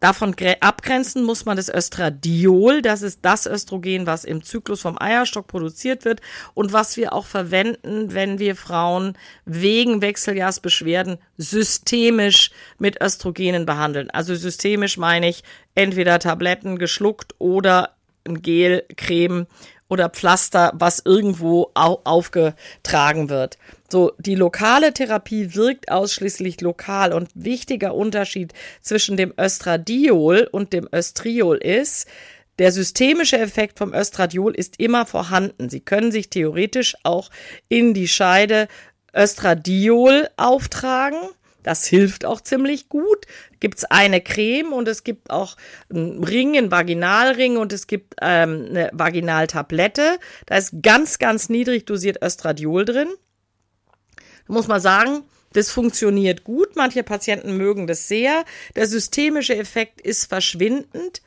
Davon 0.00 0.36
abgrenzen 0.60 1.24
muss 1.24 1.44
man 1.44 1.56
das 1.56 1.68
Östradiol. 1.68 2.82
Das 2.82 3.02
ist 3.02 3.20
das 3.22 3.46
Östrogen, 3.46 4.06
was 4.06 4.24
im 4.24 4.44
Zyklus 4.44 4.80
vom 4.80 4.96
Eierstock 5.00 5.48
produziert 5.48 6.04
wird 6.04 6.20
und 6.54 6.72
was 6.72 6.96
wir 6.96 7.12
auch 7.12 7.26
verwenden, 7.26 8.14
wenn 8.14 8.38
wir 8.38 8.54
Frauen 8.54 9.18
wegen 9.44 10.00
Wechseljahrsbeschwerden 10.00 11.18
systemisch 11.36 12.52
mit 12.78 13.02
Östrogenen 13.02 13.66
behandeln. 13.66 14.08
Also 14.10 14.36
systemisch 14.36 14.98
meine 14.98 15.28
ich 15.28 15.42
entweder 15.74 16.20
Tabletten 16.20 16.78
geschluckt 16.78 17.34
oder 17.38 17.96
ein 18.24 18.40
Gel, 18.42 18.84
Creme 18.96 19.46
oder 19.88 20.08
Pflaster, 20.10 20.72
was 20.74 21.02
irgendwo 21.04 21.70
au 21.74 22.00
aufgetragen 22.04 23.30
wird. 23.30 23.58
So, 23.90 24.12
die 24.18 24.34
lokale 24.34 24.92
Therapie 24.92 25.54
wirkt 25.54 25.90
ausschließlich 25.90 26.60
lokal 26.60 27.12
und 27.12 27.30
wichtiger 27.34 27.94
Unterschied 27.94 28.52
zwischen 28.82 29.16
dem 29.16 29.32
Östradiol 29.38 30.48
und 30.50 30.72
dem 30.72 30.88
Östriol 30.92 31.56
ist, 31.56 32.06
der 32.58 32.72
systemische 32.72 33.38
Effekt 33.38 33.78
vom 33.78 33.94
Östradiol 33.94 34.54
ist 34.54 34.80
immer 34.80 35.06
vorhanden. 35.06 35.70
Sie 35.70 35.80
können 35.80 36.10
sich 36.10 36.28
theoretisch 36.28 36.96
auch 37.04 37.30
in 37.68 37.94
die 37.94 38.08
Scheide 38.08 38.66
Östradiol 39.14 40.28
auftragen 40.36 41.20
das 41.68 41.84
hilft 41.84 42.24
auch 42.24 42.40
ziemlich 42.40 42.88
gut. 42.88 43.26
Gibt's 43.60 43.84
eine 43.84 44.22
Creme 44.22 44.72
und 44.72 44.88
es 44.88 45.04
gibt 45.04 45.28
auch 45.28 45.58
einen 45.90 46.24
Ring, 46.24 46.56
einen 46.56 46.70
Vaginalring 46.70 47.58
und 47.58 47.74
es 47.74 47.86
gibt 47.86 48.14
ähm, 48.22 48.68
eine 48.70 48.88
Vaginaltablette. 48.94 50.18
Da 50.46 50.56
ist 50.56 50.72
ganz, 50.80 51.18
ganz 51.18 51.50
niedrig 51.50 51.84
dosiert 51.84 52.22
Östradiol 52.22 52.86
drin. 52.86 53.08
Da 54.46 54.54
muss 54.54 54.66
man 54.66 54.80
sagen, 54.80 55.24
das 55.52 55.70
funktioniert 55.70 56.42
gut. 56.42 56.74
Manche 56.74 57.02
Patienten 57.02 57.58
mögen 57.58 57.86
das 57.86 58.08
sehr. 58.08 58.46
Der 58.74 58.86
systemische 58.86 59.54
Effekt 59.54 60.00
ist 60.00 60.24
verschwindend. 60.24 61.20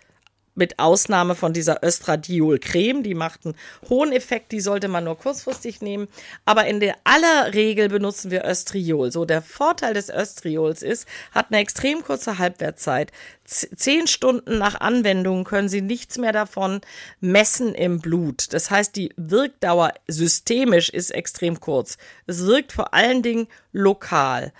Mit 0.55 0.79
Ausnahme 0.79 1.35
von 1.35 1.53
dieser 1.53 1.83
Östradiol-Creme, 1.83 3.03
die 3.03 3.13
macht 3.13 3.45
einen 3.45 3.55
hohen 3.89 4.11
Effekt, 4.11 4.51
die 4.51 4.61
sollte 4.61 4.87
man 4.87 5.05
nur 5.05 5.17
kurzfristig 5.17 5.81
nehmen. 5.81 6.07
Aber 6.45 6.65
in 6.65 6.79
der 6.79 6.95
aller 7.03 7.53
Regel 7.53 7.89
benutzen 7.89 8.31
wir 8.31 8.43
Östriol. 8.45 9.11
So, 9.11 9.25
der 9.25 9.41
Vorteil 9.41 9.93
des 9.93 10.09
Östriols 10.09 10.81
ist, 10.81 11.07
hat 11.31 11.47
eine 11.49 11.59
extrem 11.59 12.03
kurze 12.03 12.37
Halbwertzeit. 12.37 13.11
Zehn 13.45 14.07
Stunden 14.07 14.57
nach 14.57 14.79
Anwendung 14.79 15.43
können 15.43 15.69
Sie 15.69 15.81
nichts 15.81 16.17
mehr 16.17 16.31
davon 16.31 16.81
messen 17.19 17.73
im 17.75 17.99
Blut. 17.99 18.53
Das 18.53 18.71
heißt, 18.71 18.95
die 18.95 19.13
Wirkdauer 19.17 19.93
systemisch 20.07 20.89
ist 20.89 21.11
extrem 21.11 21.59
kurz. 21.59 21.97
Es 22.27 22.45
wirkt 22.45 22.71
vor 22.71 22.93
allen 22.93 23.23
Dingen 23.23 23.47
lokal. 23.73 24.53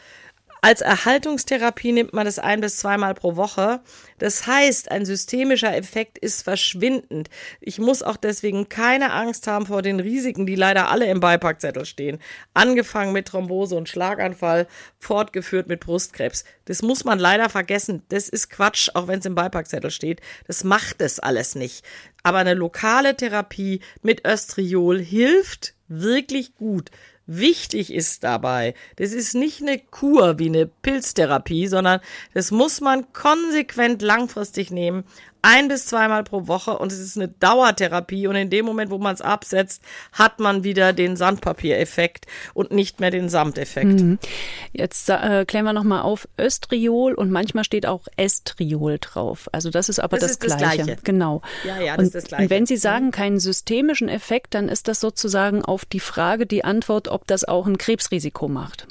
Als 0.64 0.82
Erhaltungstherapie 0.82 1.92
nimmt 1.92 2.14
man 2.14 2.26
das 2.26 2.38
ein 2.38 2.62
bis 2.62 2.78
zweimal 2.78 3.16
pro 3.16 3.36
Woche. 3.36 3.82
Das 4.20 4.46
heißt, 4.46 4.92
ein 4.92 5.06
systemischer 5.06 5.76
Effekt 5.76 6.20
ist 6.20 6.44
verschwindend. 6.44 7.32
Ich 7.62 7.80
muss 7.80 8.04
auch 8.04 8.16
deswegen 8.16 8.70
keine 8.70 9.12
Angst 9.12 9.48
haben 9.48 9.66
vor 9.66 9.82
den 9.82 10.00
Risiken, 10.00 10.46
die 10.46 10.54
leider 10.54 10.90
alle 10.90 11.08
im 11.08 11.20
Beipackzettel 11.20 11.86
stehen. 11.86 12.20
Angefangen 12.54 13.12
mit 13.12 13.30
Thrombose 13.30 13.76
und 13.76 13.90
Schlaganfall, 13.90 14.68
fortgeführt 15.00 15.68
mit 15.68 15.80
Brustkrebs. 15.80 16.46
Das 16.66 16.84
muss 16.84 17.06
man 17.06 17.18
leider 17.18 17.50
vergessen. 17.50 18.04
Das 18.10 18.30
ist 18.30 18.52
Quatsch, 18.52 18.92
auch 18.94 19.08
wenn 19.08 19.18
es 19.18 19.26
im 19.26 19.34
Beipackzettel 19.34 19.90
steht. 19.90 20.22
Das 20.46 20.64
macht 20.64 21.02
es 21.02 21.20
alles 21.20 21.56
nicht. 21.56 21.84
Aber 22.22 22.38
eine 22.38 22.54
lokale 22.54 23.18
Therapie 23.18 23.82
mit 24.04 24.28
Östriol 24.28 25.00
hilft 25.00 25.74
wirklich 25.88 26.54
gut. 26.54 26.92
Wichtig 27.34 27.94
ist 27.94 28.26
dabei, 28.26 28.74
das 28.98 29.14
ist 29.14 29.36
nicht 29.36 29.62
eine 29.62 29.80
Kur 29.80 30.38
wie 30.38 30.48
eine 30.48 30.66
Pilztherapie, 30.66 31.68
sondern 31.68 32.02
das 32.34 32.52
muss 32.52 32.82
man 32.82 33.14
konsequent 33.14 34.02
langfristig 34.02 34.70
nehmen, 34.70 35.06
ein 35.42 35.68
bis 35.68 35.86
zweimal 35.86 36.24
pro 36.24 36.48
Woche 36.48 36.78
und 36.78 36.92
es 36.92 37.00
ist 37.00 37.18
eine 37.18 37.28
Dauertherapie 37.28 38.28
und 38.28 38.36
in 38.36 38.50
dem 38.50 38.66
Moment, 38.66 38.92
wo 38.92 38.98
man 38.98 39.14
es 39.14 39.22
absetzt, 39.22 39.82
hat 40.14 40.40
man 40.40 40.64
wieder 40.64 40.94
den 40.94 41.16
Sandpapiereffekt 41.16 42.28
und 42.54 42.72
nicht 42.72 43.00
mehr 43.00 43.12
den 43.12 43.30
Samteffekt. 43.30 44.02
Mhm. 44.02 44.20
Jetzt 44.72 45.10
äh, 45.10 45.46
klären 45.46 45.66
wir 45.66 45.74
nochmal 45.74 46.02
auf 46.02 46.28
Östriol 46.40 47.14
und 47.14 47.32
manchmal 47.32 47.64
steht 47.64 47.86
auch 47.86 48.08
Estriol 48.18 48.98
drauf. 49.00 49.50
Also 49.52 49.70
das 49.70 49.90
ist 49.90 50.00
aber 50.00 50.18
das, 50.18 50.24
das, 50.24 50.32
ist 50.32 50.44
das 50.44 50.58
Gleiche. 50.58 50.84
Gleiche. 50.84 51.02
Genau. 51.04 51.42
Ja, 51.66 51.80
ja, 51.82 51.98
das 51.98 52.00
und, 52.00 52.06
ist 52.06 52.16
das 52.16 52.24
Gleiche. 52.26 52.44
Und 52.44 52.50
wenn 52.50 52.66
Sie 52.66 52.78
sagen 52.78 53.08
mhm. 53.08 53.12
keinen 53.12 53.40
systemischen 53.40 54.10
Effekt, 54.10 54.54
dann 54.54 54.70
ist 54.70 54.88
das 54.88 55.00
sozusagen 55.00 55.64
auf 55.64 55.86
die 55.86 56.00
Frage 56.00 56.46
die 56.46 56.64
Antwort, 56.64 57.08
ob 57.08 57.28
das 57.28 57.44
auch 57.44 57.66
ein 57.66 57.78
Krebsrisiko 57.78 58.48
macht. 58.48 58.88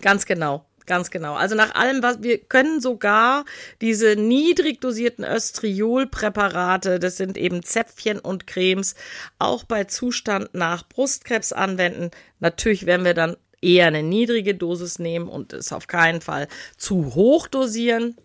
Ganz 0.00 0.26
genau. 0.26 0.64
Ganz 0.86 1.10
genau. 1.10 1.34
Also 1.34 1.56
nach 1.56 1.74
allem, 1.74 2.02
was 2.02 2.22
wir 2.22 2.38
können 2.38 2.80
sogar 2.80 3.44
diese 3.80 4.14
niedrig 4.14 4.80
dosierten 4.80 5.24
Östriol-Präparate, 5.24 7.00
das 7.00 7.16
sind 7.16 7.36
eben 7.36 7.64
Zäpfchen 7.64 8.20
und 8.20 8.46
Cremes, 8.46 8.94
auch 9.40 9.64
bei 9.64 9.84
Zustand 9.84 10.54
nach 10.54 10.88
Brustkrebs 10.88 11.52
anwenden. 11.52 12.12
Natürlich 12.38 12.86
werden 12.86 13.04
wir 13.04 13.14
dann 13.14 13.36
eher 13.60 13.88
eine 13.88 14.04
niedrige 14.04 14.54
Dosis 14.54 15.00
nehmen 15.00 15.28
und 15.28 15.52
es 15.52 15.72
auf 15.72 15.88
keinen 15.88 16.20
Fall 16.20 16.46
zu 16.76 17.16
hoch 17.16 17.48
dosieren. 17.48 18.16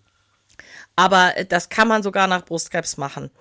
Aber 0.95 1.33
das 1.49 1.69
kann 1.69 1.87
man 1.87 2.03
sogar 2.03 2.27
nach 2.27 2.45
Brustkrebs 2.45 2.97
machen. 2.97 3.31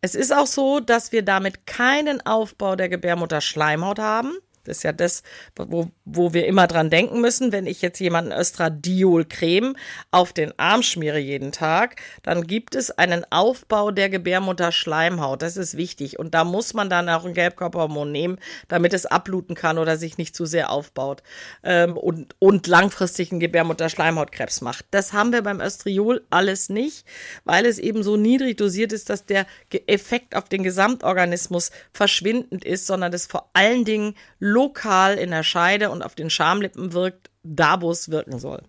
Es 0.00 0.14
ist 0.14 0.32
auch 0.32 0.46
so, 0.46 0.78
dass 0.78 1.10
wir 1.10 1.22
damit 1.22 1.66
keinen 1.66 2.24
Aufbau 2.24 2.76
der 2.76 2.88
Gebärmutterschleimhaut 2.88 3.98
haben. 3.98 4.38
Das 4.64 4.78
ist 4.78 4.82
ja 4.82 4.92
das, 4.92 5.22
wo, 5.56 5.90
wo 6.12 6.32
wir 6.32 6.46
immer 6.46 6.66
dran 6.66 6.90
denken 6.90 7.20
müssen. 7.20 7.52
Wenn 7.52 7.66
ich 7.66 7.82
jetzt 7.82 7.98
jemanden 8.00 8.32
Östradiol-Creme 8.32 9.76
auf 10.10 10.32
den 10.32 10.58
Arm 10.58 10.82
schmiere 10.82 11.18
jeden 11.18 11.52
Tag, 11.52 12.00
dann 12.22 12.46
gibt 12.46 12.74
es 12.74 12.90
einen 12.90 13.24
Aufbau 13.30 13.90
der 13.90 14.08
Gebärmutterschleimhaut. 14.10 15.42
Das 15.42 15.56
ist 15.56 15.76
wichtig. 15.76 16.18
Und 16.18 16.34
da 16.34 16.44
muss 16.44 16.74
man 16.74 16.90
dann 16.90 17.08
auch 17.08 17.24
ein 17.24 17.34
Gelbkörperhormon 17.34 18.10
nehmen, 18.10 18.38
damit 18.68 18.94
es 18.94 19.06
abbluten 19.06 19.54
kann 19.54 19.78
oder 19.78 19.96
sich 19.96 20.18
nicht 20.18 20.34
zu 20.34 20.46
sehr 20.46 20.70
aufbaut 20.70 21.22
ähm, 21.62 21.96
und, 21.96 22.34
und 22.38 22.66
langfristig 22.66 23.30
einen 23.30 23.40
Gebärmutterschleimhautkrebs 23.40 24.60
macht. 24.60 24.86
Das 24.90 25.12
haben 25.12 25.32
wir 25.32 25.42
beim 25.42 25.60
Östriol 25.60 26.22
alles 26.30 26.68
nicht, 26.68 27.06
weil 27.44 27.66
es 27.66 27.78
eben 27.78 28.02
so 28.02 28.16
niedrig 28.16 28.56
dosiert 28.56 28.92
ist, 28.92 29.10
dass 29.10 29.26
der 29.26 29.46
Effekt 29.86 30.36
auf 30.36 30.48
den 30.48 30.62
Gesamtorganismus 30.62 31.70
verschwindend 31.92 32.64
ist, 32.64 32.86
sondern 32.86 33.12
das 33.12 33.26
vor 33.26 33.50
allen 33.52 33.84
Dingen 33.84 34.14
lokal 34.38 35.16
in 35.16 35.30
der 35.30 35.42
Scheide 35.42 35.90
und 35.90 35.99
auf 36.02 36.14
den 36.14 36.30
Schamlippen 36.30 36.92
wirkt, 36.92 37.30
da 37.42 37.80
wo 37.80 37.90
es 37.90 38.10
wirken 38.10 38.38
soll. 38.38 38.62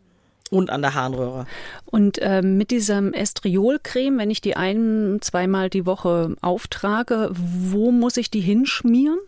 Und 0.50 0.70
an 0.70 0.82
der 0.82 0.94
Harnröhre. 0.94 1.46
Und 1.86 2.18
äh, 2.18 2.42
mit 2.42 2.72
diesem 2.72 3.14
Estriolcreme, 3.14 4.18
wenn 4.18 4.30
ich 4.30 4.42
die 4.42 4.58
ein-, 4.58 5.20
zweimal 5.22 5.70
die 5.70 5.86
Woche 5.86 6.36
auftrage, 6.42 7.30
wo 7.34 7.92
muss 7.92 8.18
ich 8.18 8.30
die 8.30 8.42
hinschmieren? 8.42 9.20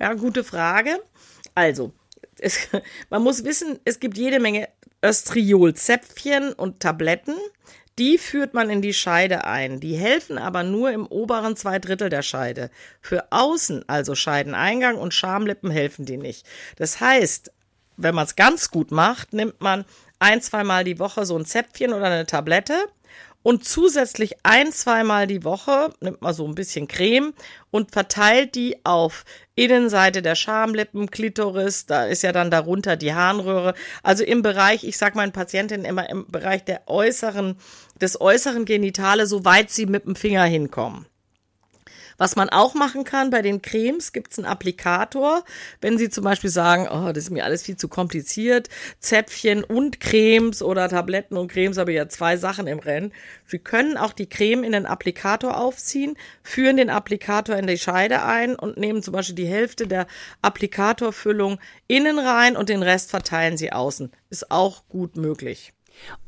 Ja, 0.00 0.14
gute 0.14 0.42
Frage. 0.42 0.98
Also, 1.54 1.92
es, 2.38 2.68
man 3.10 3.22
muss 3.22 3.44
wissen, 3.44 3.78
es 3.84 4.00
gibt 4.00 4.18
jede 4.18 4.40
Menge 4.40 4.68
Östriolzäpfchen 5.02 6.52
und 6.52 6.80
Tabletten. 6.80 7.34
Die 7.98 8.18
führt 8.18 8.52
man 8.52 8.68
in 8.68 8.82
die 8.82 8.92
Scheide 8.92 9.44
ein. 9.44 9.80
Die 9.80 9.96
helfen 9.96 10.36
aber 10.36 10.62
nur 10.62 10.90
im 10.90 11.06
oberen 11.06 11.56
zwei 11.56 11.78
Drittel 11.78 12.10
der 12.10 12.22
Scheide. 12.22 12.70
Für 13.00 13.28
außen, 13.30 13.88
also 13.88 14.14
Scheideneingang 14.14 14.96
und 14.96 15.14
Schamlippen, 15.14 15.70
helfen 15.70 16.04
die 16.04 16.18
nicht. 16.18 16.46
Das 16.76 17.00
heißt, 17.00 17.50
wenn 17.96 18.14
man 18.14 18.26
es 18.26 18.36
ganz 18.36 18.70
gut 18.70 18.90
macht, 18.90 19.32
nimmt 19.32 19.62
man 19.62 19.86
ein, 20.18 20.42
zweimal 20.42 20.84
die 20.84 20.98
Woche 20.98 21.24
so 21.24 21.38
ein 21.38 21.46
Zäpfchen 21.46 21.94
oder 21.94 22.06
eine 22.06 22.26
Tablette 22.26 22.74
und 23.46 23.64
zusätzlich 23.64 24.34
ein, 24.42 24.72
zweimal 24.72 25.28
die 25.28 25.44
Woche 25.44 25.92
nimmt 26.00 26.20
man 26.20 26.34
so 26.34 26.44
ein 26.48 26.56
bisschen 26.56 26.88
Creme 26.88 27.32
und 27.70 27.92
verteilt 27.92 28.56
die 28.56 28.84
auf 28.84 29.24
Innenseite 29.54 30.20
der 30.20 30.34
Schamlippen, 30.34 31.12
Klitoris, 31.12 31.86
da 31.86 32.06
ist 32.06 32.24
ja 32.24 32.32
dann 32.32 32.50
darunter 32.50 32.96
die 32.96 33.14
Harnröhre. 33.14 33.74
Also 34.02 34.24
im 34.24 34.42
Bereich, 34.42 34.82
ich 34.82 34.98
sag 34.98 35.14
meinen 35.14 35.30
Patientinnen 35.30 35.86
immer 35.86 36.10
im 36.10 36.26
Bereich 36.26 36.64
der 36.64 36.88
äußeren, 36.88 37.56
des 38.00 38.20
äußeren 38.20 38.64
Genitale, 38.64 39.26
soweit 39.26 39.70
sie 39.70 39.86
mit 39.86 40.04
dem 40.04 40.16
Finger 40.16 40.44
hinkommen. 40.44 41.06
Was 42.18 42.34
man 42.34 42.48
auch 42.48 42.74
machen 42.74 43.04
kann 43.04 43.30
bei 43.30 43.42
den 43.42 43.60
Cremes, 43.60 44.12
gibt 44.12 44.32
es 44.32 44.38
einen 44.38 44.46
Applikator. 44.46 45.44
Wenn 45.80 45.98
Sie 45.98 46.08
zum 46.08 46.24
Beispiel 46.24 46.48
sagen, 46.48 46.88
oh, 46.90 47.12
das 47.12 47.24
ist 47.24 47.30
mir 47.30 47.44
alles 47.44 47.62
viel 47.62 47.76
zu 47.76 47.88
kompliziert, 47.88 48.68
Zäpfchen 49.00 49.62
und 49.62 50.00
Cremes 50.00 50.62
oder 50.62 50.88
Tabletten 50.88 51.36
und 51.36 51.52
Cremes, 51.52 51.76
habe 51.76 51.92
ich 51.92 51.98
ja 51.98 52.08
zwei 52.08 52.38
Sachen 52.38 52.66
im 52.66 52.78
Rennen. 52.78 53.12
Sie 53.44 53.58
können 53.58 53.98
auch 53.98 54.12
die 54.12 54.28
Creme 54.28 54.64
in 54.64 54.72
den 54.72 54.86
Applikator 54.86 55.58
aufziehen, 55.58 56.16
führen 56.42 56.78
den 56.78 56.90
Applikator 56.90 57.56
in 57.56 57.66
die 57.66 57.78
Scheide 57.78 58.22
ein 58.22 58.56
und 58.56 58.78
nehmen 58.78 59.02
zum 59.02 59.12
Beispiel 59.12 59.36
die 59.36 59.46
Hälfte 59.46 59.86
der 59.86 60.06
Applikatorfüllung 60.40 61.58
innen 61.86 62.18
rein 62.18 62.56
und 62.56 62.70
den 62.70 62.82
Rest 62.82 63.10
verteilen 63.10 63.58
Sie 63.58 63.72
außen. 63.72 64.10
Ist 64.30 64.50
auch 64.50 64.88
gut 64.88 65.16
möglich. 65.16 65.75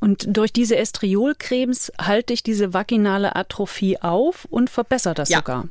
Und 0.00 0.37
durch 0.37 0.52
diese 0.52 0.76
Estriolcremes 0.76 1.92
halte 2.00 2.33
ich 2.33 2.42
diese 2.42 2.74
vaginale 2.74 3.37
Atrophie 3.37 3.98
auf 4.00 4.46
und 4.50 4.70
verbessere 4.70 5.14
das 5.14 5.28
ja. 5.28 5.38
sogar. 5.38 5.68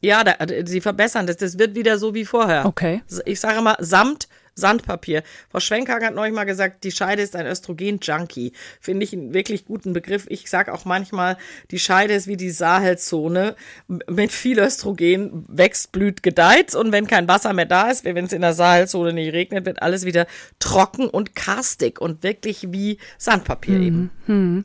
Ja, 0.00 0.22
da, 0.22 0.34
sie 0.64 0.80
verbessern 0.80 1.26
das. 1.26 1.38
Das 1.38 1.58
wird 1.58 1.74
wieder 1.74 1.98
so 1.98 2.14
wie 2.14 2.24
vorher. 2.24 2.66
Okay. 2.66 3.02
Ich 3.24 3.40
sage 3.40 3.60
mal, 3.60 3.76
samt 3.80 4.28
Sandpapier. 4.58 5.22
Frau 5.50 5.60
Schwenkhagen 5.60 6.06
hat 6.06 6.14
neulich 6.14 6.34
mal 6.34 6.44
gesagt, 6.44 6.84
die 6.84 6.90
Scheide 6.90 7.22
ist 7.22 7.36
ein 7.36 7.46
Östrogen-Junkie. 7.46 8.52
Finde 8.80 9.04
ich 9.04 9.12
einen 9.12 9.32
wirklich 9.32 9.64
guten 9.64 9.92
Begriff. 9.92 10.26
Ich 10.28 10.50
sage 10.50 10.74
auch 10.74 10.84
manchmal, 10.84 11.38
die 11.70 11.78
Scheide 11.78 12.14
ist 12.14 12.26
wie 12.26 12.36
die 12.36 12.50
Sahelzone. 12.50 13.56
Mit 13.86 14.32
viel 14.32 14.58
Östrogen 14.58 15.44
wächst, 15.48 15.92
blüht, 15.92 16.22
gedeiht. 16.22 16.74
Und 16.74 16.92
wenn 16.92 17.06
kein 17.06 17.28
Wasser 17.28 17.52
mehr 17.52 17.66
da 17.66 17.90
ist, 17.90 18.04
wenn 18.04 18.24
es 18.24 18.32
in 18.32 18.42
der 18.42 18.52
Sahelzone 18.52 19.12
nicht 19.12 19.32
regnet, 19.32 19.64
wird 19.64 19.80
alles 19.80 20.04
wieder 20.04 20.26
trocken 20.58 21.08
und 21.08 21.34
karstig 21.34 22.00
und 22.00 22.22
wirklich 22.22 22.72
wie 22.72 22.98
Sandpapier 23.16 23.76
hm, 23.76 23.82
eben. 23.86 24.10
Hm. 24.26 24.64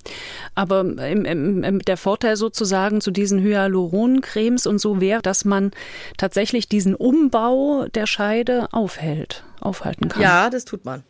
Aber 0.56 0.82
im, 0.82 1.26
im, 1.26 1.64
im, 1.64 1.80
der 1.80 1.98
Vorteil 1.98 2.36
sozusagen 2.36 3.00
zu 3.02 3.12
diesen 3.12 3.40
Hyaluroncremes 3.40 4.66
und 4.66 4.80
so 4.80 5.00
wäre, 5.00 5.22
dass 5.22 5.46
man 5.46 5.72
tatsächlich 6.18 6.68
diesen 6.68 6.96
Umbau 6.96 7.86
der 7.94 8.08
Scheide 8.08 8.68
aufhält 8.72 9.44
aufhalten 9.64 10.10
kann. 10.10 10.22
Ja, 10.22 10.50
das 10.50 10.66
tut 10.66 10.86
man. 10.86 11.04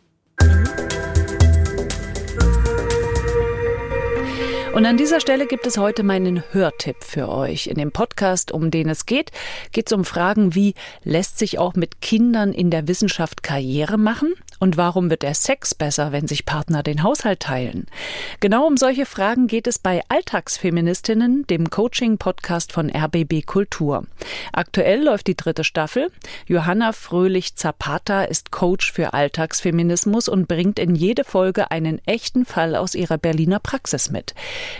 Und 4.74 4.86
an 4.86 4.96
dieser 4.96 5.20
Stelle 5.20 5.46
gibt 5.46 5.68
es 5.68 5.78
heute 5.78 6.02
meinen 6.02 6.42
Hörtipp 6.50 7.04
für 7.04 7.28
euch. 7.28 7.68
In 7.68 7.76
dem 7.76 7.92
Podcast, 7.92 8.50
um 8.50 8.72
den 8.72 8.88
es 8.88 9.06
geht, 9.06 9.30
geht 9.70 9.86
es 9.86 9.92
um 9.92 10.04
Fragen 10.04 10.56
wie, 10.56 10.74
lässt 11.04 11.38
sich 11.38 11.60
auch 11.60 11.74
mit 11.74 12.00
Kindern 12.00 12.52
in 12.52 12.70
der 12.70 12.88
Wissenschaft 12.88 13.44
Karriere 13.44 13.98
machen? 13.98 14.34
Und 14.58 14.76
warum 14.76 15.10
wird 15.10 15.22
der 15.22 15.34
Sex 15.34 15.74
besser, 15.74 16.10
wenn 16.10 16.26
sich 16.26 16.44
Partner 16.44 16.82
den 16.82 17.02
Haushalt 17.04 17.40
teilen? 17.40 17.86
Genau 18.40 18.66
um 18.66 18.76
solche 18.76 19.06
Fragen 19.06 19.46
geht 19.46 19.66
es 19.66 19.78
bei 19.78 20.02
Alltagsfeministinnen, 20.08 21.46
dem 21.46 21.70
Coaching-Podcast 21.70 22.72
von 22.72 22.90
RBB 22.90 23.46
Kultur. 23.46 24.06
Aktuell 24.52 25.04
läuft 25.04 25.26
die 25.28 25.36
dritte 25.36 25.64
Staffel. 25.64 26.10
Johanna 26.46 26.92
Fröhlich-Zapata 26.92 28.24
ist 28.24 28.50
Coach 28.50 28.92
für 28.92 29.12
Alltagsfeminismus 29.12 30.28
und 30.28 30.48
bringt 30.48 30.78
in 30.78 30.94
jede 30.94 31.24
Folge 31.24 31.70
einen 31.70 32.00
echten 32.06 32.44
Fall 32.44 32.74
aus 32.74 32.94
ihrer 32.94 33.18
Berliner 33.18 33.60
Praxis 33.60 34.10
mit. 34.10 34.34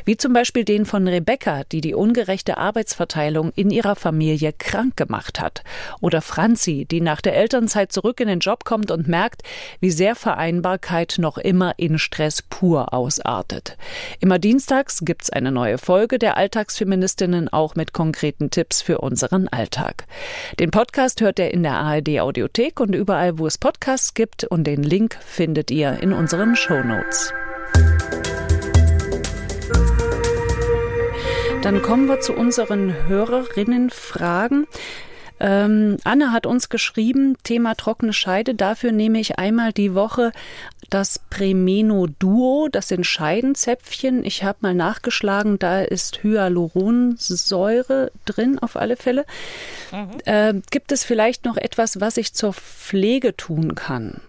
Wie 0.04 0.16
zum 0.16 0.32
Beispiel 0.32 0.64
den 0.64 0.86
von 0.86 1.08
Rebecca, 1.08 1.64
die 1.64 1.80
die 1.80 1.94
ungerechte 1.94 2.58
Arbeitsverteilung 2.58 3.52
in 3.54 3.70
ihrer 3.70 3.96
Familie 3.96 4.52
krank 4.52 4.96
gemacht 4.96 5.40
hat. 5.40 5.62
Oder 6.00 6.22
Franzi, 6.22 6.86
die 6.90 7.00
nach 7.00 7.20
der 7.20 7.36
Elternzeit 7.36 7.92
zurück 7.92 8.20
in 8.20 8.28
den 8.28 8.40
Job 8.40 8.64
kommt 8.64 8.90
und 8.90 9.08
merkt, 9.08 9.42
wie 9.80 9.90
sehr 9.90 10.14
Vereinbarkeit 10.14 11.16
noch 11.18 11.38
immer 11.38 11.74
in 11.78 11.98
Stress 11.98 12.42
pur 12.42 12.92
ausartet. 12.92 13.76
Immer 14.20 14.38
dienstags 14.38 15.00
gibt's 15.04 15.30
eine 15.30 15.52
neue 15.52 15.78
Folge 15.78 16.18
der 16.18 16.36
Alltagsfeministinnen 16.36 17.48
auch 17.52 17.74
mit 17.74 17.92
konkreten 17.92 18.50
Tipps 18.50 18.82
für 18.82 18.98
unseren 18.98 19.48
Alltag. 19.48 20.06
Den 20.58 20.70
Podcast 20.70 21.20
hört 21.20 21.38
ihr 21.38 21.50
in 21.50 21.62
der 21.62 21.74
ARD 21.74 22.20
Audiothek 22.20 22.80
und 22.80 22.94
überall, 22.94 23.38
wo 23.38 23.46
es 23.46 23.58
Podcasts 23.58 24.14
gibt 24.14 24.44
und 24.44 24.64
den 24.64 24.82
Link 24.82 25.18
findet 25.24 25.70
ihr 25.70 26.02
in 26.02 26.12
unseren 26.12 26.56
Shownotes. 26.56 27.32
Dann 31.64 31.80
kommen 31.80 32.08
wir 32.08 32.20
zu 32.20 32.34
unseren 32.34 33.08
Hörerinnenfragen. 33.08 34.66
Ähm, 35.40 35.96
Anne 36.04 36.30
hat 36.30 36.44
uns 36.44 36.68
geschrieben, 36.68 37.38
Thema 37.42 37.74
trockene 37.74 38.12
Scheide. 38.12 38.54
Dafür 38.54 38.92
nehme 38.92 39.18
ich 39.18 39.38
einmal 39.38 39.72
die 39.72 39.94
Woche 39.94 40.32
das 40.90 41.20
Premeno 41.30 42.06
Duo. 42.18 42.68
Das 42.70 42.88
sind 42.88 43.06
Scheidenzäpfchen. 43.06 44.26
Ich 44.26 44.44
habe 44.44 44.58
mal 44.60 44.74
nachgeschlagen, 44.74 45.58
da 45.58 45.80
ist 45.80 46.22
Hyaluronsäure 46.22 48.12
drin 48.26 48.58
auf 48.58 48.76
alle 48.76 48.96
Fälle. 48.96 49.24
Mhm. 49.90 50.10
Äh, 50.26 50.54
gibt 50.70 50.92
es 50.92 51.02
vielleicht 51.02 51.46
noch 51.46 51.56
etwas, 51.56 51.98
was 51.98 52.18
ich 52.18 52.34
zur 52.34 52.52
Pflege 52.52 53.38
tun 53.38 53.74
kann? 53.74 54.20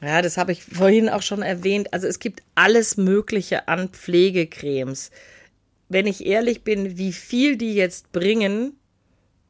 Ja, 0.00 0.22
das 0.22 0.36
habe 0.36 0.52
ich 0.52 0.62
vorhin 0.62 1.08
auch 1.08 1.22
schon 1.22 1.42
erwähnt. 1.42 1.92
Also 1.92 2.06
es 2.06 2.20
gibt 2.20 2.44
alles 2.54 2.96
Mögliche 2.96 3.66
an 3.66 3.88
Pflegecremes. 3.88 5.10
Wenn 5.90 6.06
ich 6.06 6.24
ehrlich 6.24 6.62
bin, 6.62 6.98
wie 6.98 7.12
viel 7.12 7.56
die 7.56 7.74
jetzt 7.74 8.12
bringen, 8.12 8.78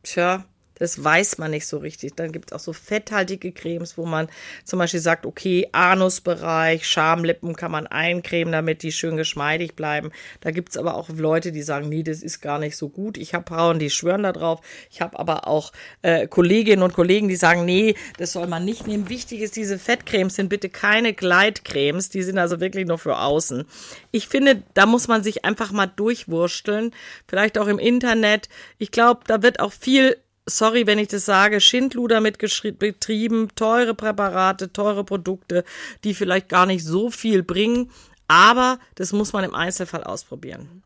tja, 0.02 0.46
das 0.80 1.04
weiß 1.04 1.36
man 1.36 1.50
nicht 1.50 1.66
so 1.66 1.76
richtig. 1.76 2.16
Dann 2.16 2.32
gibt 2.32 2.50
es 2.50 2.56
auch 2.56 2.60
so 2.60 2.72
fetthaltige 2.72 3.52
Cremes, 3.52 3.98
wo 3.98 4.06
man 4.06 4.28
zum 4.64 4.78
Beispiel 4.78 4.98
sagt, 4.98 5.26
okay, 5.26 5.68
Anusbereich, 5.72 6.86
Schamlippen 6.86 7.54
kann 7.54 7.70
man 7.70 7.86
eincremen, 7.86 8.50
damit 8.50 8.82
die 8.82 8.90
schön 8.90 9.18
geschmeidig 9.18 9.74
bleiben. 9.76 10.10
Da 10.40 10.50
gibt 10.50 10.70
es 10.70 10.78
aber 10.78 10.94
auch 10.94 11.10
Leute, 11.10 11.52
die 11.52 11.60
sagen, 11.60 11.90
nee, 11.90 12.02
das 12.02 12.22
ist 12.22 12.40
gar 12.40 12.58
nicht 12.58 12.78
so 12.78 12.88
gut. 12.88 13.18
Ich 13.18 13.34
habe 13.34 13.44
Frauen, 13.46 13.78
die 13.78 13.90
schwören 13.90 14.22
da 14.22 14.32
drauf. 14.32 14.62
Ich 14.90 15.02
habe 15.02 15.18
aber 15.18 15.46
auch 15.46 15.72
äh, 16.00 16.26
Kolleginnen 16.26 16.82
und 16.82 16.94
Kollegen, 16.94 17.28
die 17.28 17.36
sagen, 17.36 17.66
nee, 17.66 17.94
das 18.16 18.32
soll 18.32 18.46
man 18.46 18.64
nicht 18.64 18.86
nehmen. 18.86 19.10
Wichtig 19.10 19.42
ist, 19.42 19.56
diese 19.56 19.78
Fettcremes 19.78 20.36
sind 20.36 20.48
bitte 20.48 20.70
keine 20.70 21.12
Gleitcremes. 21.12 22.08
Die 22.08 22.22
sind 22.22 22.38
also 22.38 22.58
wirklich 22.58 22.86
nur 22.86 22.98
für 22.98 23.18
außen. 23.18 23.66
Ich 24.12 24.28
finde, 24.28 24.62
da 24.72 24.86
muss 24.86 25.08
man 25.08 25.22
sich 25.22 25.44
einfach 25.44 25.72
mal 25.72 25.88
durchwursteln. 25.88 26.92
Vielleicht 27.28 27.58
auch 27.58 27.66
im 27.66 27.78
Internet. 27.78 28.48
Ich 28.78 28.90
glaube, 28.90 29.20
da 29.26 29.42
wird 29.42 29.60
auch 29.60 29.72
viel 29.72 30.16
sorry, 30.46 30.86
wenn 30.86 30.98
ich 30.98 31.08
das 31.08 31.24
sage, 31.24 31.60
Schindluder 31.60 32.20
mit 32.20 32.38
betrieben, 32.78 33.48
teure 33.54 33.94
Präparate, 33.94 34.72
teure 34.72 35.04
Produkte, 35.04 35.64
die 36.04 36.14
vielleicht 36.14 36.48
gar 36.48 36.66
nicht 36.66 36.84
so 36.84 37.10
viel 37.10 37.42
bringen. 37.42 37.90
Aber 38.28 38.78
das 38.94 39.12
muss 39.12 39.32
man 39.32 39.42
im 39.42 39.56
Einzelfall 39.56 40.04
ausprobieren. 40.04 40.82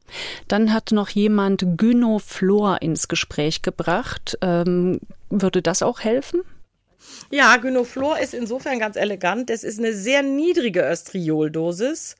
Dann 0.48 0.72
hat 0.72 0.92
noch 0.92 1.10
jemand 1.10 1.64
Gynoflor 1.76 2.80
ins 2.80 3.06
Gespräch 3.06 3.60
gebracht. 3.60 4.38
Ähm, 4.40 5.00
würde 5.28 5.60
das 5.60 5.82
auch 5.82 6.00
helfen? 6.00 6.40
Ja, 7.31 7.57
Gynoflor 7.57 8.18
ist 8.18 8.35
insofern 8.35 8.79
ganz 8.79 8.96
elegant. 8.96 9.50
Das 9.50 9.64
ist 9.64 9.79
eine 9.79 9.92
sehr 9.92 10.22
niedrige 10.22 10.83
Östrioldosis 10.83 12.16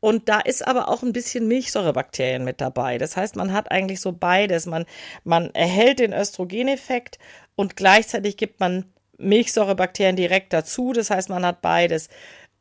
und 0.00 0.28
da 0.28 0.40
ist 0.40 0.66
aber 0.66 0.88
auch 0.88 1.02
ein 1.02 1.12
bisschen 1.12 1.48
Milchsäurebakterien 1.48 2.44
mit 2.44 2.60
dabei. 2.60 2.98
Das 2.98 3.16
heißt, 3.16 3.36
man 3.36 3.52
hat 3.52 3.70
eigentlich 3.70 4.00
so 4.00 4.12
beides. 4.12 4.66
Man, 4.66 4.86
man 5.24 5.50
erhält 5.54 5.98
den 5.98 6.12
Östrogeneffekt 6.12 7.18
und 7.56 7.76
gleichzeitig 7.76 8.36
gibt 8.36 8.60
man 8.60 8.84
Milchsäurebakterien 9.18 10.16
direkt 10.16 10.52
dazu. 10.52 10.92
Das 10.92 11.10
heißt, 11.10 11.28
man 11.28 11.46
hat 11.46 11.62
beides. 11.62 12.08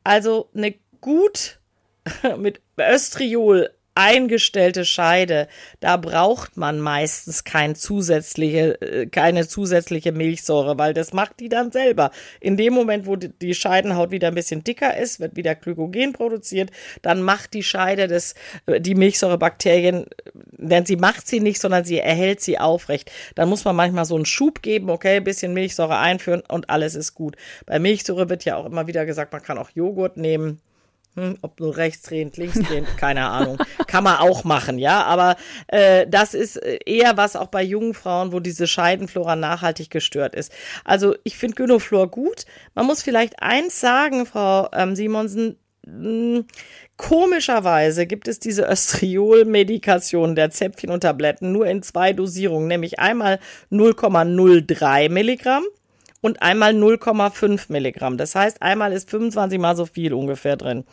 Also 0.04 0.50
eine 0.56 0.76
gut 1.02 1.60
mit 2.38 2.62
Östriol 2.78 3.72
eingestellte 3.95 4.86
Scheide, 4.86 5.47
da 5.80 5.97
braucht 5.97 6.56
man 6.56 6.80
meistens 6.80 7.43
kein 7.43 7.75
zusätzliche, 7.75 8.82
äh, 8.82 9.08
keine 9.08 9.47
zusätzliche 9.47 10.12
Milchsäure, 10.12 10.77
weil 10.77 10.93
das 10.93 11.13
macht 11.13 11.39
die 11.39 11.49
dann 11.49 11.71
selber. 11.71 12.12
In 12.39 12.56
dem 12.56 12.73
Moment, 12.73 13.06
wo 13.06 13.15
die 13.17 13.54
Scheidenhaut 13.54 14.12
wieder 14.12 14.30
ein 14.30 14.36
bisschen 14.36 14.63
dicker 14.63 14.97
ist, 14.97 15.19
wird 15.19 15.36
wieder 15.36 15.56
Glykogen 15.56 16.13
produziert, 16.13 16.71
dann 17.01 17.21
macht 17.21 17.54
die 17.54 17.63
Scheide 17.63 18.08
das, 18.08 18.34
äh, 18.65 18.80
die 18.80 18.95
Milchsäurebakterien, 18.95 20.06
denn 20.34 20.86
sie 20.86 20.95
macht 20.95 21.27
sie 21.27 21.41
nicht, 21.41 21.60
sondern 21.60 21.84
sie 21.84 21.99
erhält 21.99 22.41
sie 22.41 22.60
aufrecht. 22.60 23.12
Dann 23.36 23.49
muss 23.49 23.65
man 23.65 23.75
manchmal 23.75 24.06
so 24.06 24.15
einen 24.15 24.25
Schub 24.25 24.62
geben, 24.62 24.89
okay, 24.89 25.17
ein 25.17 25.23
bisschen 25.23 25.54
Milchsäure 25.54 25.97
einführen 25.97 26.43
und 26.47 26.69
alles 26.69 26.95
ist 26.95 27.13
gut. 27.13 27.36
Bei 27.65 27.80
Milchsäure 27.80 28.30
wird 28.30 28.45
ja 28.45 28.56
auch 28.56 28.65
immer 28.65 28.88
wieder 28.88 29.06
gesagt, 29.06 29.34
man 29.34 29.41
kann 29.41 29.58
auch 29.58 29.69
Joghurt 29.71 30.15
nehmen 30.15 30.62
hm, 31.15 31.38
ob 31.41 31.60
nur 31.60 31.78
rechtsdrehend, 31.78 32.38
linksdrehend, 32.38 32.97
keine 32.97 33.28
Ahnung. 33.28 33.58
Kann 33.88 34.04
man 34.04 34.17
auch 34.17 34.43
machen, 34.43 34.78
ja. 34.78 35.04
Aber 35.04 35.36
äh, 35.67 36.08
das 36.08 36.34
ist 36.34 36.58
äh, 36.58 36.80
eher 36.86 37.17
was 37.17 37.36
auch 37.36 37.47
bei 37.47 37.63
jungen 37.63 37.93
Frauen, 37.93 38.32
wo 38.32 38.39
diese 38.39 38.67
Scheidenflora 38.67 39.36
nachhaltig 39.36 39.89
gestört 39.89 40.36
ist. 40.36 40.52
Also 40.86 41.15
ich 41.24 41.38
finde 41.38 41.56
Gynoflor 41.56 42.10
gut. 42.10 42.45
Man 42.76 42.86
muss 42.86 43.02
vielleicht 43.02 43.41
eins 43.41 43.80
sagen, 43.80 44.26
Frau 44.26 44.69
ähm, 44.74 44.95
Simonsen. 44.95 45.58
Hm, 45.86 46.45
Komischerweise 47.02 48.06
gibt 48.06 48.28
es 48.28 48.38
diese 48.38 48.69
Östriol-Medikation 48.69 50.36
der 50.36 50.52
Zäpfchen 50.52 50.91
und 50.91 51.00
Tabletten 51.02 51.52
nur 51.52 51.65
in 51.65 51.82
zwei 51.82 52.13
Dosierungen, 52.13 52.67
nämlich 52.67 53.00
einmal 53.00 53.39
0,03 53.71 55.10
Milligramm 55.10 55.63
und 56.21 56.41
einmal 56.41 56.73
0,5 56.73 57.65
Milligramm. 57.69 58.17
Das 58.17 58.36
heißt, 58.36 58.62
einmal 58.62 58.93
ist 58.93 59.10
25 59.10 59.60
mal 59.60 59.75
so 59.75 59.86
viel 59.86 60.13
ungefähr 60.13 60.55
drin. 60.55 60.86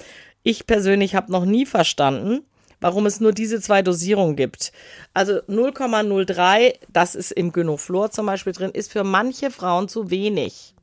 Ich 0.43 0.67
persönlich 0.67 1.15
habe 1.15 1.31
noch 1.31 1.45
nie 1.45 1.67
verstanden, 1.67 2.41
warum 2.81 3.07
es 3.07 3.21
nur 3.21 3.33
diese 3.33 3.61
zwei 3.61 3.83
Dosierungen 3.83 4.37
gibt. 4.37 4.73
Also 5.15 5.35
0,03, 5.43 6.75
das 6.93 7.15
ist 7.15 7.33
im 7.33 7.53
Gynoflor 7.53 8.11
zum 8.11 8.27
Beispiel 8.27 8.53
drin, 8.53 8.71
ist 8.71 8.93
für 8.93 9.05
manche 9.05 9.51
Frauen 9.51 9.89
zu 9.89 10.11
wenig. 10.11 10.75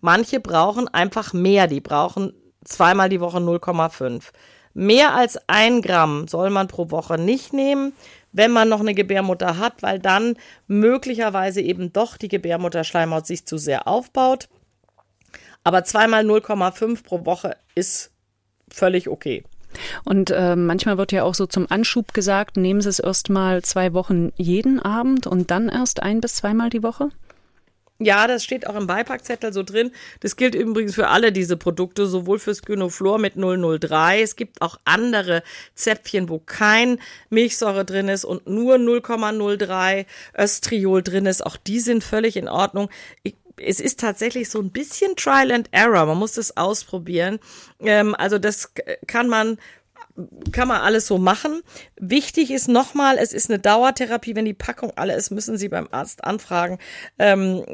Manche 0.00 0.40
brauchen 0.40 0.88
einfach 0.88 1.32
mehr, 1.32 1.66
die 1.66 1.80
brauchen 1.80 2.32
zweimal 2.64 3.08
die 3.08 3.20
Woche 3.20 3.38
0,5. 3.38 4.22
Mehr 4.74 5.14
als 5.14 5.38
ein 5.48 5.82
Gramm 5.82 6.28
soll 6.28 6.50
man 6.50 6.68
pro 6.68 6.90
Woche 6.90 7.18
nicht 7.18 7.52
nehmen 7.52 7.92
wenn 8.32 8.50
man 8.50 8.68
noch 8.68 8.80
eine 8.80 8.94
Gebärmutter 8.94 9.58
hat, 9.58 9.82
weil 9.82 9.98
dann 9.98 10.36
möglicherweise 10.66 11.60
eben 11.60 11.92
doch 11.92 12.16
die 12.16 12.28
Gebärmutterschleimhaut 12.28 13.26
sich 13.26 13.46
zu 13.46 13.58
sehr 13.58 13.86
aufbaut. 13.86 14.48
Aber 15.64 15.84
zweimal 15.84 16.24
0,5 16.24 17.04
pro 17.04 17.24
Woche 17.24 17.56
ist 17.74 18.10
völlig 18.68 19.08
okay. 19.08 19.44
Und 20.04 20.30
äh, 20.30 20.56
manchmal 20.56 20.98
wird 20.98 21.12
ja 21.12 21.24
auch 21.24 21.34
so 21.34 21.46
zum 21.46 21.70
Anschub 21.70 22.12
gesagt, 22.12 22.56
nehmen 22.56 22.80
Sie 22.80 22.88
es 22.88 22.98
erst 22.98 23.30
mal 23.30 23.62
zwei 23.62 23.94
Wochen 23.94 24.32
jeden 24.36 24.80
Abend 24.80 25.26
und 25.26 25.50
dann 25.50 25.68
erst 25.68 26.02
ein 26.02 26.20
bis 26.20 26.36
zweimal 26.36 26.70
die 26.70 26.82
Woche? 26.82 27.08
Ja, 28.04 28.26
das 28.26 28.44
steht 28.44 28.66
auch 28.66 28.76
im 28.76 28.86
Beipackzettel 28.86 29.52
so 29.52 29.62
drin. 29.62 29.92
Das 30.20 30.36
gilt 30.36 30.54
übrigens 30.54 30.94
für 30.94 31.08
alle 31.08 31.32
diese 31.32 31.56
Produkte, 31.56 32.06
sowohl 32.06 32.38
fürs 32.38 32.62
Gynoflor 32.62 33.18
mit 33.18 33.34
003. 33.36 34.22
Es 34.22 34.36
gibt 34.36 34.62
auch 34.62 34.78
andere 34.84 35.42
Zäpfchen, 35.74 36.28
wo 36.28 36.38
kein 36.38 36.98
Milchsäure 37.30 37.84
drin 37.84 38.08
ist 38.08 38.24
und 38.24 38.46
nur 38.46 38.76
0,03 38.76 40.06
Östriol 40.38 41.02
drin 41.02 41.26
ist. 41.26 41.44
Auch 41.44 41.56
die 41.56 41.80
sind 41.80 42.04
völlig 42.04 42.36
in 42.36 42.48
Ordnung. 42.48 42.88
Ich 43.22 43.36
es 43.56 43.80
ist 43.80 44.00
tatsächlich 44.00 44.48
so 44.48 44.60
ein 44.60 44.70
bisschen 44.70 45.14
Trial 45.16 45.52
and 45.52 45.68
Error. 45.72 46.06
Man 46.06 46.18
muss 46.18 46.32
das 46.32 46.56
ausprobieren. 46.56 47.38
Ähm, 47.80 48.14
also 48.14 48.38
das 48.38 48.72
kann 49.06 49.28
man 49.28 49.58
kann 50.52 50.68
man 50.68 50.80
alles 50.80 51.06
so 51.06 51.18
machen. 51.18 51.62
Wichtig 51.98 52.50
ist 52.50 52.68
nochmal, 52.68 53.16
es 53.18 53.32
ist 53.32 53.50
eine 53.50 53.58
Dauertherapie. 53.58 54.36
Wenn 54.36 54.44
die 54.44 54.54
Packung 54.54 54.92
alle 54.96 55.14
ist, 55.14 55.30
müssen 55.30 55.56
Sie 55.56 55.68
beim 55.68 55.88
Arzt 55.90 56.24
anfragen. 56.24 56.78
Ähm, 57.18 57.64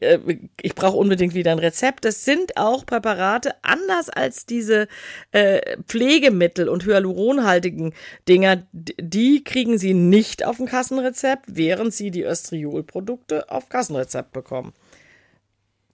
äh, 0.00 0.18
ich 0.60 0.74
brauche 0.74 0.96
unbedingt 0.96 1.34
wieder 1.34 1.52
ein 1.52 1.58
Rezept. 1.58 2.04
Das 2.04 2.24
sind 2.24 2.56
auch 2.56 2.86
Präparate, 2.86 3.54
anders 3.62 4.08
als 4.08 4.46
diese 4.46 4.88
äh, 5.32 5.76
Pflegemittel 5.86 6.68
und 6.68 6.84
hyaluronhaltigen 6.84 7.92
Dinger, 8.28 8.66
die 8.72 9.44
kriegen 9.44 9.78
Sie 9.78 9.94
nicht 9.94 10.44
auf 10.44 10.56
dem 10.56 10.66
Kassenrezept, 10.66 11.44
während 11.48 11.92
Sie 11.92 12.10
die 12.10 12.24
Östriol-Produkte 12.24 13.50
auf 13.50 13.68
Kassenrezept 13.68 14.32
bekommen. 14.32 14.72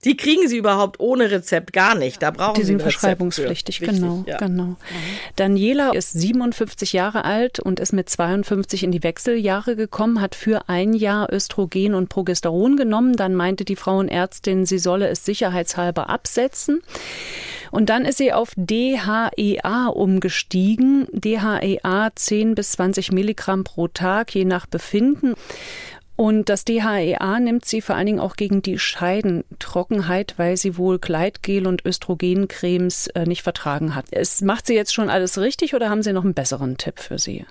Die 0.03 0.17
kriegen 0.17 0.47
sie 0.47 0.57
überhaupt 0.57 0.99
ohne 0.99 1.31
Rezept 1.31 1.73
gar 1.73 1.95
nicht. 1.95 2.21
Da 2.21 2.31
brauchen 2.31 2.55
die 2.55 2.63
sind 2.63 2.81
verschreibungspflichtig, 2.81 3.79
genau, 3.79 4.23
ja. 4.27 4.37
genau. 4.37 4.63
Mhm. 4.63 4.77
Daniela 5.35 5.91
ist 5.91 6.11
57 6.13 6.93
Jahre 6.93 7.25
alt 7.25 7.59
und 7.59 7.79
ist 7.79 7.93
mit 7.93 8.09
52 8.09 8.83
in 8.83 8.91
die 8.91 9.03
Wechseljahre 9.03 9.75
gekommen, 9.75 10.21
hat 10.21 10.35
für 10.35 10.69
ein 10.69 10.93
Jahr 10.93 11.31
Östrogen 11.31 11.93
und 11.93 12.09
Progesteron 12.09 12.75
genommen. 12.75 13.15
Dann 13.15 13.35
meinte 13.35 13.65
die 13.65 13.75
Frauenärztin, 13.75 14.65
sie 14.65 14.79
solle 14.79 15.07
es 15.07 15.25
sicherheitshalber 15.25 16.09
absetzen. 16.09 16.81
Und 17.73 17.89
dann 17.89 18.05
ist 18.05 18.19
sie 18.19 18.31
auf 18.31 18.51
DHEA 18.55 19.87
umgestiegen. 19.87 21.07
DHEA 21.11 22.11
10 22.13 22.53
bis 22.53 22.73
20 22.73 23.11
Milligramm 23.11 23.63
pro 23.63 23.87
Tag, 23.87 24.35
je 24.35 24.45
nach 24.45 24.67
Befinden. 24.67 25.33
Und 26.15 26.49
das 26.49 26.63
DHEA 26.63 27.39
nimmt 27.39 27.65
sie 27.65 27.81
vor 27.81 27.95
allen 27.95 28.05
Dingen 28.05 28.19
auch 28.19 28.35
gegen 28.35 28.61
die 28.61 28.77
Scheidentrockenheit, 28.77 30.35
weil 30.37 30.57
sie 30.57 30.77
wohl 30.77 30.99
Gleitgel 30.99 31.65
und 31.65 31.85
Östrogencremes 31.85 33.07
äh, 33.07 33.25
nicht 33.25 33.41
vertragen 33.41 33.95
hat. 33.95 34.05
Es 34.11 34.41
macht 34.41 34.67
sie 34.67 34.75
jetzt 34.75 34.93
schon 34.93 35.09
alles 35.09 35.39
richtig 35.39 35.73
oder 35.73 35.89
haben 35.89 36.03
Sie 36.03 36.13
noch 36.13 36.23
einen 36.23 36.35
besseren 36.35 36.77
Tipp 36.77 36.99
für 36.99 37.17
sie? 37.17 37.45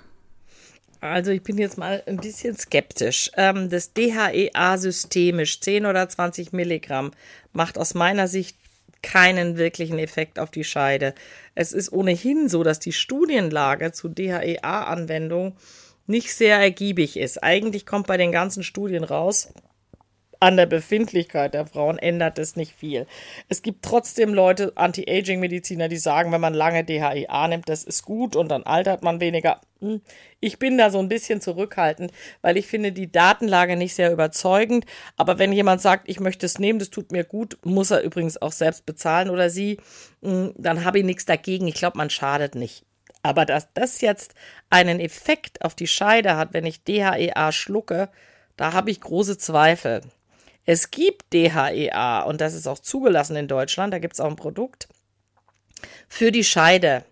Also 1.01 1.31
ich 1.31 1.43
bin 1.43 1.57
jetzt 1.57 1.77
mal 1.77 2.01
ein 2.05 2.15
bisschen 2.15 2.55
skeptisch. 2.55 3.29
Ähm, 3.35 3.69
das 3.69 3.91
DHEA 3.91 4.77
systemisch 4.77 5.59
10 5.59 5.85
oder 5.85 6.07
20 6.07 6.53
Milligramm 6.53 7.11
macht 7.51 7.77
aus 7.77 7.93
meiner 7.93 8.29
Sicht 8.29 8.55
keinen 9.01 9.57
wirklichen 9.57 9.99
Effekt 9.99 10.39
auf 10.39 10.49
die 10.49 10.63
Scheide. 10.63 11.13
Es 11.55 11.73
ist 11.73 11.91
ohnehin 11.91 12.47
so, 12.47 12.63
dass 12.63 12.79
die 12.79 12.93
Studienlage 12.93 13.91
zu 13.91 14.07
DHEA-Anwendung 14.07 15.57
nicht 16.05 16.33
sehr 16.33 16.57
ergiebig 16.57 17.17
ist. 17.17 17.43
Eigentlich 17.43 17.85
kommt 17.85 18.07
bei 18.07 18.17
den 18.17 18.31
ganzen 18.31 18.63
Studien 18.63 19.03
raus, 19.03 19.53
an 20.43 20.57
der 20.57 20.65
Befindlichkeit 20.65 21.53
der 21.53 21.65
Frauen 21.65 21.97
ändert 21.97 22.37
es 22.37 22.57
nicht 22.57 22.73
viel. 22.73 23.07
Es 23.47 23.61
gibt 23.61 23.81
trotzdem 23.81 24.33
Leute, 24.33 24.73
Anti-Aging-Mediziner, 24.75 25.87
die 25.87 25.95
sagen, 25.95 26.33
wenn 26.33 26.41
man 26.41 26.53
lange 26.53 26.83
DHEA 26.83 27.47
nimmt, 27.47 27.69
das 27.69 27.85
ist 27.85 28.03
gut 28.03 28.35
und 28.35 28.49
dann 28.49 28.63
altert 28.63 29.03
man 29.03 29.21
weniger. 29.21 29.61
Hm. 29.79 30.01
Ich 30.41 30.59
bin 30.59 30.77
da 30.77 30.89
so 30.89 30.99
ein 30.99 31.07
bisschen 31.07 31.39
zurückhaltend, 31.39 32.11
weil 32.41 32.57
ich 32.57 32.67
finde 32.67 32.91
die 32.91 33.09
Datenlage 33.09 33.77
nicht 33.77 33.95
sehr 33.95 34.11
überzeugend. 34.11 34.85
Aber 35.15 35.39
wenn 35.39 35.53
jemand 35.53 35.81
sagt, 35.81 36.09
ich 36.09 36.19
möchte 36.19 36.45
es 36.45 36.59
nehmen, 36.59 36.79
das 36.79 36.89
tut 36.89 37.13
mir 37.13 37.23
gut, 37.23 37.57
muss 37.63 37.91
er 37.91 38.01
übrigens 38.01 38.41
auch 38.41 38.51
selbst 38.51 38.85
bezahlen 38.85 39.29
oder 39.29 39.49
sie, 39.49 39.77
hm, 40.21 40.53
dann 40.57 40.83
habe 40.83 40.99
ich 40.99 41.05
nichts 41.05 41.23
dagegen. 41.23 41.69
Ich 41.69 41.75
glaube, 41.75 41.97
man 41.97 42.09
schadet 42.09 42.55
nicht. 42.55 42.83
Aber 43.23 43.45
dass 43.45 43.73
das 43.73 44.01
jetzt 44.01 44.35
einen 44.69 44.99
Effekt 44.99 45.63
auf 45.63 45.75
die 45.75 45.87
Scheide 45.87 46.35
hat, 46.35 46.53
wenn 46.53 46.65
ich 46.65 46.83
DHEA 46.83 47.51
schlucke, 47.51 48.09
da 48.57 48.73
habe 48.73 48.91
ich 48.91 49.01
große 49.01 49.37
Zweifel. 49.37 50.01
Es 50.65 50.91
gibt 50.91 51.33
DHEA 51.33 52.21
und 52.21 52.41
das 52.41 52.53
ist 52.53 52.67
auch 52.67 52.79
zugelassen 52.79 53.35
in 53.35 53.47
Deutschland. 53.47 53.93
Da 53.93 53.99
gibt 53.99 54.13
es 54.13 54.19
auch 54.19 54.29
ein 54.29 54.35
Produkt 54.35 54.87
für 56.07 56.31
die 56.31 56.43
Scheide. 56.43 57.05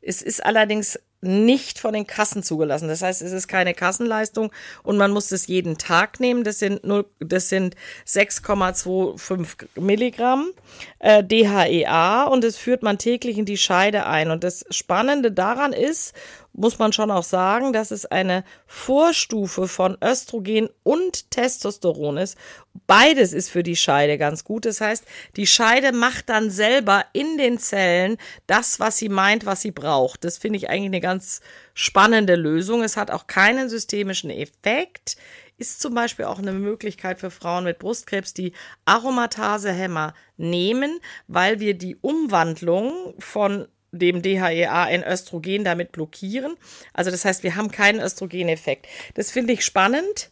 Es 0.00 0.22
ist 0.22 0.44
allerdings 0.44 0.98
nicht 1.24 1.78
von 1.78 1.92
den 1.92 2.06
Kassen 2.06 2.42
zugelassen. 2.42 2.88
Das 2.88 3.02
heißt, 3.02 3.22
es 3.22 3.32
ist 3.32 3.48
keine 3.48 3.74
Kassenleistung 3.74 4.52
und 4.82 4.96
man 4.96 5.10
muss 5.10 5.32
es 5.32 5.46
jeden 5.46 5.78
Tag 5.78 6.20
nehmen. 6.20 6.44
Das 6.44 6.58
sind, 6.58 6.80
das 7.20 7.48
sind 7.48 7.74
6,25 8.06 9.80
Milligramm 9.80 10.50
äh, 10.98 11.22
DHEA 11.22 12.24
und 12.24 12.44
das 12.44 12.56
führt 12.56 12.82
man 12.82 12.98
täglich 12.98 13.38
in 13.38 13.44
die 13.44 13.58
Scheide 13.58 14.06
ein. 14.06 14.30
Und 14.30 14.44
das 14.44 14.64
Spannende 14.70 15.32
daran 15.32 15.72
ist, 15.72 16.14
muss 16.54 16.78
man 16.78 16.92
schon 16.92 17.10
auch 17.10 17.24
sagen, 17.24 17.72
dass 17.72 17.90
es 17.90 18.06
eine 18.06 18.44
Vorstufe 18.66 19.66
von 19.68 19.98
Östrogen 20.02 20.68
und 20.84 21.30
Testosteron 21.30 22.16
ist. 22.16 22.38
Beides 22.86 23.32
ist 23.32 23.50
für 23.50 23.64
die 23.64 23.76
Scheide 23.76 24.18
ganz 24.18 24.44
gut. 24.44 24.64
Das 24.64 24.80
heißt, 24.80 25.04
die 25.36 25.46
Scheide 25.46 25.92
macht 25.92 26.28
dann 26.28 26.50
selber 26.50 27.04
in 27.12 27.38
den 27.38 27.58
Zellen 27.58 28.16
das, 28.46 28.78
was 28.78 28.96
sie 28.96 29.08
meint, 29.08 29.46
was 29.46 29.62
sie 29.62 29.72
braucht. 29.72 30.24
Das 30.24 30.38
finde 30.38 30.56
ich 30.56 30.70
eigentlich 30.70 30.86
eine 30.86 31.00
ganz 31.00 31.40
spannende 31.74 32.36
Lösung. 32.36 32.82
Es 32.82 32.96
hat 32.96 33.10
auch 33.10 33.26
keinen 33.26 33.68
systemischen 33.68 34.30
Effekt. 34.30 35.16
Ist 35.56 35.80
zum 35.80 35.94
Beispiel 35.94 36.24
auch 36.24 36.38
eine 36.38 36.52
Möglichkeit 36.52 37.18
für 37.20 37.30
Frauen 37.30 37.64
mit 37.64 37.78
Brustkrebs, 37.78 38.34
die 38.34 38.52
Aromatasehämmer 38.86 40.14
nehmen, 40.36 40.98
weil 41.28 41.60
wir 41.60 41.74
die 41.74 41.96
Umwandlung 41.96 43.14
von 43.18 43.68
dem 43.98 44.22
DHEA 44.22 44.84
ein 44.84 45.04
Östrogen 45.04 45.64
damit 45.64 45.92
blockieren. 45.92 46.56
Also 46.92 47.10
das 47.10 47.24
heißt, 47.24 47.42
wir 47.42 47.56
haben 47.56 47.70
keinen 47.70 48.00
Östrogeneffekt. 48.00 48.86
Das 49.14 49.30
finde 49.30 49.52
ich 49.52 49.64
spannend. 49.64 50.30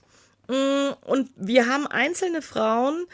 Mm, 0.49 0.93
und 1.05 1.31
wir 1.37 1.67
haben 1.67 1.87
einzelne 1.87 2.43
Frauen, 2.43 3.07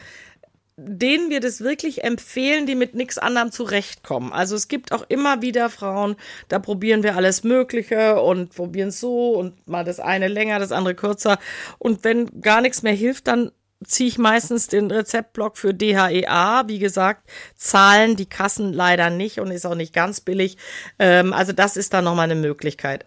denen 0.77 1.29
wir 1.29 1.41
das 1.41 1.61
wirklich 1.61 2.03
empfehlen, 2.03 2.65
die 2.65 2.75
mit 2.75 2.95
nichts 2.95 3.17
anderem 3.17 3.51
zurechtkommen. 3.51 4.31
Also 4.31 4.55
es 4.55 4.67
gibt 4.67 4.91
auch 4.91 5.05
immer 5.09 5.41
wieder 5.41 5.69
Frauen, 5.69 6.15
da 6.47 6.59
probieren 6.59 7.03
wir 7.03 7.15
alles 7.15 7.43
Mögliche 7.43 8.21
und 8.21 8.55
probieren 8.55 8.91
so 8.91 9.31
und 9.33 9.67
mal 9.67 9.83
das 9.83 9.99
eine 9.99 10.27
länger, 10.27 10.59
das 10.59 10.71
andere 10.71 10.95
kürzer. 10.95 11.37
Und 11.77 12.03
wenn 12.03 12.41
gar 12.41 12.61
nichts 12.61 12.81
mehr 12.81 12.93
hilft, 12.93 13.27
dann 13.27 13.51
ziehe 13.85 14.09
ich 14.09 14.17
meistens 14.17 14.67
den 14.67 14.91
Rezeptblock 14.91 15.57
für 15.57 15.73
DHEA. 15.73 16.63
Wie 16.67 16.79
gesagt, 16.79 17.29
zahlen 17.55 18.15
die 18.15 18.27
Kassen 18.27 18.73
leider 18.73 19.09
nicht 19.09 19.39
und 19.39 19.51
ist 19.51 19.65
auch 19.65 19.75
nicht 19.75 19.93
ganz 19.93 20.21
billig. 20.21 20.57
Ähm, 20.97 21.33
also 21.33 21.53
das 21.53 21.77
ist 21.77 21.93
dann 21.93 22.03
nochmal 22.03 22.25
eine 22.25 22.35
Möglichkeit. 22.35 23.05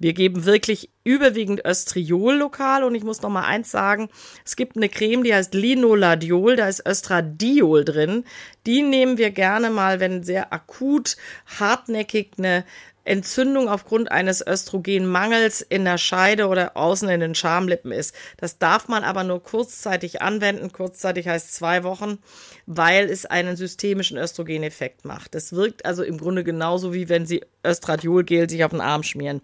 Wir 0.00 0.12
geben 0.12 0.44
wirklich 0.44 0.90
überwiegend 1.02 1.64
Östriol 1.64 2.36
lokal 2.36 2.84
und 2.84 2.94
ich 2.94 3.02
muss 3.02 3.20
noch 3.20 3.30
mal 3.30 3.44
eins 3.44 3.70
sagen, 3.70 4.08
es 4.44 4.54
gibt 4.54 4.76
eine 4.76 4.88
Creme, 4.88 5.24
die 5.24 5.34
heißt 5.34 5.54
Linoladiol, 5.54 6.54
da 6.54 6.68
ist 6.68 6.86
Östradiol 6.86 7.84
drin. 7.84 8.24
Die 8.64 8.82
nehmen 8.82 9.18
wir 9.18 9.30
gerne 9.30 9.70
mal, 9.70 9.98
wenn 9.98 10.22
sehr 10.22 10.52
akut 10.52 11.16
hartnäckig 11.58 12.32
eine 12.38 12.64
Entzündung 13.08 13.68
aufgrund 13.68 14.12
eines 14.12 14.46
Östrogenmangels 14.46 15.62
in 15.62 15.84
der 15.84 15.98
Scheide 15.98 16.46
oder 16.46 16.76
außen 16.76 17.08
in 17.08 17.20
den 17.20 17.34
Schamlippen 17.34 17.90
ist. 17.90 18.14
Das 18.36 18.58
darf 18.58 18.86
man 18.86 19.02
aber 19.02 19.24
nur 19.24 19.42
kurzzeitig 19.42 20.20
anwenden. 20.22 20.72
Kurzzeitig 20.72 21.26
heißt 21.26 21.54
zwei 21.54 21.84
Wochen, 21.84 22.18
weil 22.66 23.08
es 23.08 23.26
einen 23.26 23.56
systemischen 23.56 24.18
Östrogeneffekt 24.18 25.04
macht. 25.04 25.34
Das 25.34 25.52
wirkt 25.52 25.86
also 25.86 26.02
im 26.02 26.18
Grunde 26.18 26.44
genauso 26.44 26.92
wie 26.92 27.08
wenn 27.08 27.26
Sie 27.26 27.42
Östradiolgel 27.64 28.48
sich 28.48 28.64
auf 28.64 28.70
den 28.70 28.80
Arm 28.80 29.02
schmieren. 29.02 29.40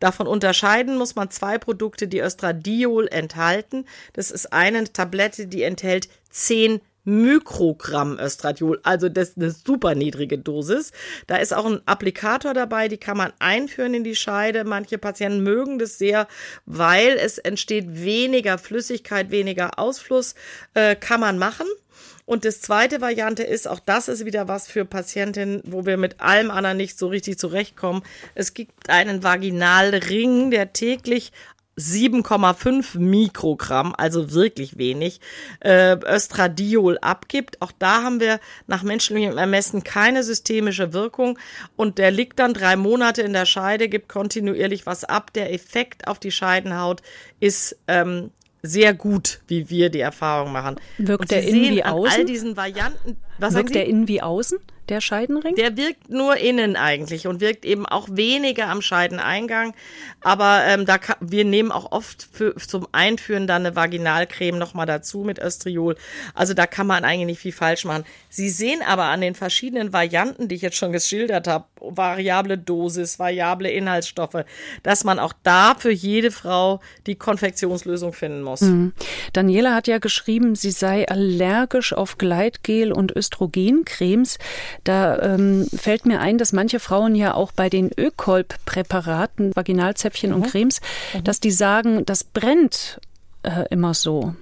Davon 0.00 0.26
unterscheiden 0.26 0.98
muss 0.98 1.14
man 1.14 1.30
zwei 1.30 1.56
Produkte, 1.56 2.08
die 2.08 2.20
Östradiol 2.20 3.08
enthalten. 3.08 3.86
Das 4.12 4.30
ist 4.30 4.52
eine 4.52 4.92
Tablette, 4.92 5.46
die 5.46 5.62
enthält 5.62 6.08
10 6.30 6.80
Mikrogramm 7.04 8.18
Östradiol, 8.18 8.80
also 8.82 9.08
das 9.08 9.30
ist 9.30 9.36
eine 9.36 9.50
super 9.50 9.94
niedrige 9.94 10.38
Dosis. 10.38 10.92
Da 11.26 11.36
ist 11.36 11.52
auch 11.54 11.66
ein 11.66 11.80
Applikator 11.86 12.54
dabei, 12.54 12.88
die 12.88 12.98
kann 12.98 13.16
man 13.16 13.32
einführen 13.38 13.94
in 13.94 14.04
die 14.04 14.16
Scheide. 14.16 14.64
Manche 14.64 14.98
Patienten 14.98 15.42
mögen 15.42 15.78
das 15.78 15.98
sehr, 15.98 16.26
weil 16.66 17.16
es 17.18 17.38
entsteht 17.38 18.02
weniger 18.04 18.58
Flüssigkeit, 18.58 19.30
weniger 19.30 19.78
Ausfluss, 19.78 20.34
äh, 20.74 20.96
kann 20.96 21.20
man 21.20 21.38
machen. 21.38 21.66
Und 22.26 22.46
das 22.46 22.62
zweite 22.62 23.02
Variante 23.02 23.42
ist, 23.42 23.68
auch 23.68 23.80
das 23.80 24.08
ist 24.08 24.24
wieder 24.24 24.48
was 24.48 24.66
für 24.66 24.86
Patientinnen, 24.86 25.62
wo 25.64 25.84
wir 25.84 25.98
mit 25.98 26.20
allem 26.20 26.50
anderen 26.50 26.78
nicht 26.78 26.98
so 26.98 27.08
richtig 27.08 27.38
zurechtkommen. 27.38 28.02
Es 28.34 28.54
gibt 28.54 28.88
einen 28.88 29.22
Vaginalring, 29.22 30.50
der 30.50 30.72
täglich 30.72 31.32
7,5 31.78 32.98
Mikrogramm, 32.98 33.94
also 33.96 34.32
wirklich 34.32 34.78
wenig, 34.78 35.20
äh, 35.60 35.96
Östradiol 35.96 36.98
abgibt. 36.98 37.60
Auch 37.60 37.72
da 37.78 38.02
haben 38.02 38.20
wir 38.20 38.40
nach 38.66 38.82
menschlichem 38.82 39.36
Ermessen 39.36 39.82
keine 39.82 40.22
systemische 40.22 40.92
Wirkung 40.92 41.38
und 41.76 41.98
der 41.98 42.10
liegt 42.10 42.38
dann 42.38 42.54
drei 42.54 42.76
Monate 42.76 43.22
in 43.22 43.32
der 43.32 43.46
Scheide, 43.46 43.88
gibt 43.88 44.08
kontinuierlich 44.08 44.86
was 44.86 45.04
ab. 45.04 45.32
Der 45.32 45.52
Effekt 45.52 46.06
auf 46.06 46.18
die 46.18 46.30
Scheidenhaut 46.30 47.02
ist 47.40 47.76
ähm, 47.88 48.30
sehr 48.62 48.94
gut, 48.94 49.40
wie 49.46 49.68
wir 49.68 49.90
die 49.90 50.00
Erfahrung 50.00 50.52
machen. 50.52 50.76
Wirkt 50.96 51.30
der 51.30 51.42
innen 51.42 51.74
wie 51.74 51.84
außen? 51.84 52.20
all 52.20 52.24
diesen 52.24 52.56
Varianten. 52.56 53.18
Was 53.38 53.54
Wirkt 53.54 53.74
der 53.74 53.86
innen 53.86 54.08
wie 54.08 54.22
außen? 54.22 54.58
der 54.88 55.00
Scheidenring? 55.00 55.54
Der 55.54 55.76
wirkt 55.76 56.10
nur 56.10 56.36
innen 56.36 56.76
eigentlich 56.76 57.26
und 57.26 57.40
wirkt 57.40 57.64
eben 57.64 57.86
auch 57.86 58.08
weniger 58.10 58.68
am 58.68 58.82
Scheideneingang. 58.82 59.74
Aber 60.20 60.62
ähm, 60.66 60.86
da 60.86 60.98
kann, 60.98 61.16
wir 61.20 61.44
nehmen 61.44 61.72
auch 61.72 61.92
oft 61.92 62.28
für, 62.32 62.54
zum 62.56 62.86
Einführen 62.92 63.46
dann 63.46 63.64
eine 63.64 63.76
Vaginalcreme 63.76 64.58
nochmal 64.58 64.86
dazu 64.86 65.18
mit 65.18 65.38
Östriol. 65.38 65.96
Also 66.34 66.54
da 66.54 66.66
kann 66.66 66.86
man 66.86 67.04
eigentlich 67.04 67.26
nicht 67.26 67.40
viel 67.40 67.52
falsch 67.52 67.84
machen. 67.84 68.04
Sie 68.28 68.50
sehen 68.50 68.82
aber 68.86 69.04
an 69.04 69.20
den 69.20 69.34
verschiedenen 69.34 69.92
Varianten, 69.92 70.48
die 70.48 70.56
ich 70.56 70.62
jetzt 70.62 70.76
schon 70.76 70.92
geschildert 70.92 71.46
habe, 71.46 71.64
variable 71.80 72.58
Dosis, 72.58 73.18
variable 73.18 73.70
Inhaltsstoffe, 73.70 74.44
dass 74.82 75.04
man 75.04 75.18
auch 75.18 75.32
da 75.42 75.74
für 75.78 75.92
jede 75.92 76.30
Frau 76.30 76.80
die 77.06 77.14
Konfektionslösung 77.14 78.12
finden 78.12 78.42
muss. 78.42 78.62
Mhm. 78.62 78.92
Daniela 79.32 79.74
hat 79.74 79.86
ja 79.86 79.98
geschrieben, 79.98 80.54
sie 80.54 80.70
sei 80.70 81.08
allergisch 81.08 81.92
auf 81.92 82.18
Gleitgel 82.18 82.92
und 82.92 83.14
Östrogencremes. 83.24 84.38
Da 84.84 85.20
ähm, 85.20 85.66
fällt 85.74 86.06
mir 86.06 86.20
ein, 86.20 86.38
dass 86.38 86.52
manche 86.52 86.80
Frauen 86.80 87.14
ja 87.14 87.34
auch 87.34 87.52
bei 87.52 87.68
den 87.68 87.90
Ökolb-Präparaten, 87.96 89.54
Vaginalzäpfchen 89.56 90.30
mhm. 90.30 90.36
und 90.36 90.46
Cremes, 90.46 90.80
mhm. 91.14 91.24
dass 91.24 91.40
die 91.40 91.50
sagen, 91.50 92.04
das 92.04 92.24
brennt 92.24 93.00
äh, 93.42 93.64
immer 93.70 93.94
so. 93.94 94.34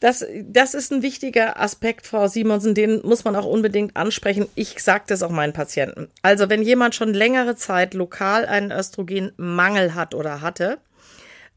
Das, 0.00 0.24
das 0.44 0.74
ist 0.74 0.92
ein 0.92 1.00
wichtiger 1.00 1.58
Aspekt, 1.58 2.06
Frau 2.06 2.28
Simonsen, 2.28 2.74
den 2.74 3.00
muss 3.02 3.24
man 3.24 3.34
auch 3.34 3.46
unbedingt 3.46 3.96
ansprechen. 3.96 4.46
Ich 4.54 4.82
sage 4.82 5.04
das 5.06 5.22
auch 5.22 5.30
meinen 5.30 5.54
Patienten. 5.54 6.08
Also 6.20 6.50
wenn 6.50 6.62
jemand 6.62 6.94
schon 6.94 7.14
längere 7.14 7.56
Zeit 7.56 7.94
lokal 7.94 8.44
einen 8.44 8.72
Östrogenmangel 8.72 9.94
hat 9.94 10.14
oder 10.14 10.42
hatte, 10.42 10.78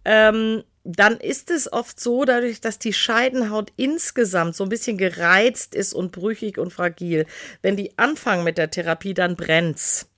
ähm, 0.06 0.64
dann 0.96 1.18
ist 1.18 1.52
es 1.52 1.72
oft 1.72 2.00
so, 2.00 2.26
dadurch, 2.26 2.62
dass 2.62 2.80
die 2.80 2.94
Scheidenhaut 2.94 3.72
insgesamt 3.76 4.56
so 4.56 4.64
ein 4.64 4.70
bisschen 4.70 4.98
gereizt 4.98 5.76
ist 5.76 5.94
und 5.94 6.12
brüchig 6.12 6.58
und 6.58 6.74
fragil, 6.74 7.26
wenn 7.62 7.76
die 7.76 7.98
anfangen 7.98 8.44
mit 8.44 8.58
der 8.58 8.72
Therapie, 8.72 9.14
dann 9.14 9.36
brennt's. 9.36 10.10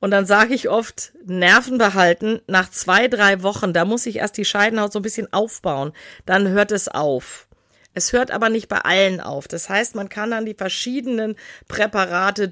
Und 0.00 0.10
dann 0.10 0.26
sage 0.26 0.54
ich 0.54 0.68
oft, 0.68 1.12
Nerven 1.24 1.78
behalten, 1.78 2.40
nach 2.48 2.68
zwei, 2.70 3.06
drei 3.06 3.44
Wochen, 3.44 3.72
da 3.72 3.84
muss 3.84 4.06
ich 4.06 4.16
erst 4.16 4.36
die 4.36 4.44
Scheidenhaut 4.44 4.92
so 4.92 4.98
ein 4.98 5.02
bisschen 5.02 5.32
aufbauen, 5.32 5.92
dann 6.26 6.48
hört 6.48 6.72
es 6.72 6.88
auf. 6.88 7.46
Es 7.94 8.12
hört 8.12 8.32
aber 8.32 8.48
nicht 8.48 8.68
bei 8.68 8.78
allen 8.78 9.20
auf. 9.20 9.46
Das 9.46 9.68
heißt, 9.68 9.94
man 9.94 10.08
kann 10.08 10.32
dann 10.32 10.46
die 10.46 10.54
verschiedenen 10.54 11.36
Präparate 11.68 12.48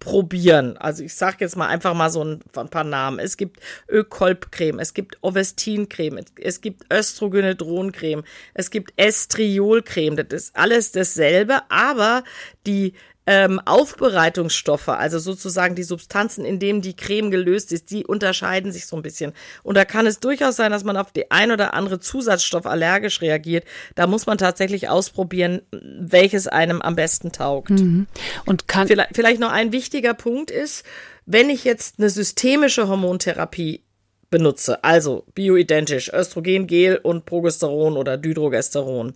durchprobieren. 0.00 0.76
Also 0.76 1.04
ich 1.04 1.14
sage 1.14 1.38
jetzt 1.40 1.56
mal 1.56 1.68
einfach 1.68 1.94
mal 1.94 2.10
so 2.10 2.22
ein, 2.22 2.40
ein 2.56 2.68
paar 2.68 2.84
Namen. 2.84 3.18
Es 3.18 3.36
gibt 3.36 3.60
Ökolpcreme, 3.88 4.78
es 4.78 4.94
gibt 4.94 5.18
Ovestincreme, 5.22 6.24
es 6.40 6.60
gibt 6.60 6.84
Östrogenedroncreme, 6.92 8.24
es 8.54 8.70
gibt 8.70 8.92
Estriolcreme. 8.96 10.16
Das 10.16 10.44
ist 10.44 10.56
alles 10.56 10.92
dasselbe, 10.92 11.62
aber 11.68 12.24
die 12.66 12.94
ähm, 13.26 13.60
Aufbereitungsstoffe, 13.64 14.88
also 14.88 15.18
sozusagen 15.18 15.74
die 15.74 15.82
Substanzen, 15.82 16.44
in 16.44 16.58
denen 16.58 16.82
die 16.82 16.94
Creme 16.94 17.30
gelöst 17.30 17.72
ist, 17.72 17.90
die 17.90 18.04
unterscheiden 18.04 18.70
sich 18.70 18.86
so 18.86 18.96
ein 18.96 19.02
bisschen. 19.02 19.32
Und 19.62 19.76
da 19.76 19.84
kann 19.84 20.06
es 20.06 20.20
durchaus 20.20 20.56
sein, 20.56 20.70
dass 20.70 20.84
man 20.84 20.96
auf 20.96 21.12
die 21.12 21.30
ein 21.30 21.50
oder 21.50 21.74
andere 21.74 22.00
Zusatzstoff 22.00 22.66
allergisch 22.66 23.22
reagiert. 23.22 23.64
Da 23.94 24.06
muss 24.06 24.26
man 24.26 24.36
tatsächlich 24.36 24.88
ausprobieren, 24.88 25.62
welches 25.70 26.48
einem 26.48 26.82
am 26.82 26.96
besten 26.96 27.32
taugt. 27.32 27.70
Mhm. 27.70 28.06
Und 28.44 28.68
kann 28.68 28.88
vielleicht, 28.88 29.10
vielleicht 29.14 29.40
noch 29.40 29.52
ein 29.52 29.72
wichtiger 29.72 30.14
Punkt 30.14 30.50
ist, 30.50 30.84
wenn 31.26 31.48
ich 31.48 31.64
jetzt 31.64 31.98
eine 31.98 32.10
systemische 32.10 32.88
Hormontherapie 32.88 33.82
benutze, 34.30 34.82
also 34.82 35.24
bioidentisch, 35.34 36.12
Östrogengel 36.12 36.96
und 36.96 37.26
Progesteron 37.26 37.96
oder 37.96 38.16
Dydrogesteron, 38.16 39.14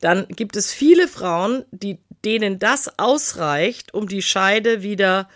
dann 0.00 0.26
gibt 0.28 0.56
es 0.56 0.72
viele 0.72 1.08
Frauen, 1.08 1.64
die 1.70 1.98
denen 2.24 2.58
das 2.58 2.98
ausreicht, 2.98 3.94
um 3.94 4.08
die 4.08 4.22
Scheide 4.22 4.82
wieder 4.82 5.28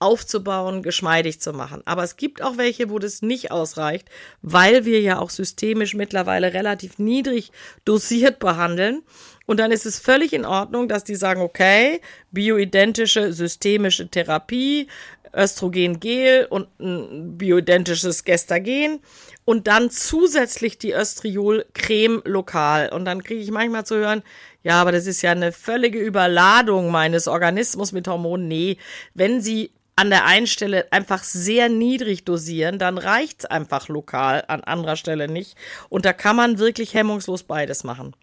aufzubauen, 0.00 0.82
geschmeidig 0.82 1.40
zu 1.40 1.52
machen. 1.52 1.82
Aber 1.84 2.04
es 2.04 2.16
gibt 2.16 2.42
auch 2.42 2.56
welche, 2.56 2.90
wo 2.90 2.98
das 2.98 3.22
nicht 3.22 3.50
ausreicht, 3.50 4.08
weil 4.42 4.84
wir 4.84 5.00
ja 5.00 5.18
auch 5.18 5.30
systemisch 5.30 5.94
mittlerweile 5.94 6.54
relativ 6.54 6.98
niedrig 6.98 7.50
dosiert 7.84 8.38
behandeln. 8.38 9.02
Und 9.46 9.58
dann 9.58 9.72
ist 9.72 9.86
es 9.86 9.98
völlig 9.98 10.34
in 10.34 10.44
Ordnung, 10.44 10.88
dass 10.88 11.04
die 11.04 11.16
sagen, 11.16 11.40
okay, 11.40 12.00
bioidentische 12.30 13.32
systemische 13.32 14.08
Therapie, 14.08 14.88
Östrogengel 15.34 16.46
und 16.50 16.68
ein 16.80 17.38
bioidentisches 17.38 18.24
Gestagen 18.24 19.00
und 19.44 19.66
dann 19.66 19.90
zusätzlich 19.90 20.78
die 20.78 20.92
Östriol-Creme 20.92 22.22
lokal. 22.24 22.90
Und 22.90 23.04
dann 23.04 23.22
kriege 23.22 23.40
ich 23.40 23.50
manchmal 23.50 23.86
zu 23.86 23.96
hören, 23.96 24.22
ja, 24.62 24.80
aber 24.80 24.92
das 24.92 25.06
ist 25.06 25.22
ja 25.22 25.30
eine 25.30 25.52
völlige 25.52 25.98
Überladung 25.98 26.90
meines 26.90 27.28
Organismus 27.28 27.92
mit 27.92 28.06
Hormonen. 28.08 28.48
Nee, 28.48 28.76
wenn 29.14 29.40
Sie 29.40 29.70
an 29.96 30.10
der 30.10 30.26
einen 30.26 30.46
Stelle 30.46 30.92
einfach 30.92 31.24
sehr 31.24 31.68
niedrig 31.68 32.24
dosieren, 32.24 32.78
dann 32.78 32.98
reicht's 32.98 33.46
einfach 33.46 33.88
lokal, 33.88 34.44
an 34.46 34.62
anderer 34.62 34.94
Stelle 34.96 35.26
nicht. 35.26 35.56
Und 35.88 36.04
da 36.04 36.12
kann 36.12 36.36
man 36.36 36.58
wirklich 36.58 36.94
hemmungslos 36.94 37.42
beides 37.42 37.82
machen. 37.82 38.14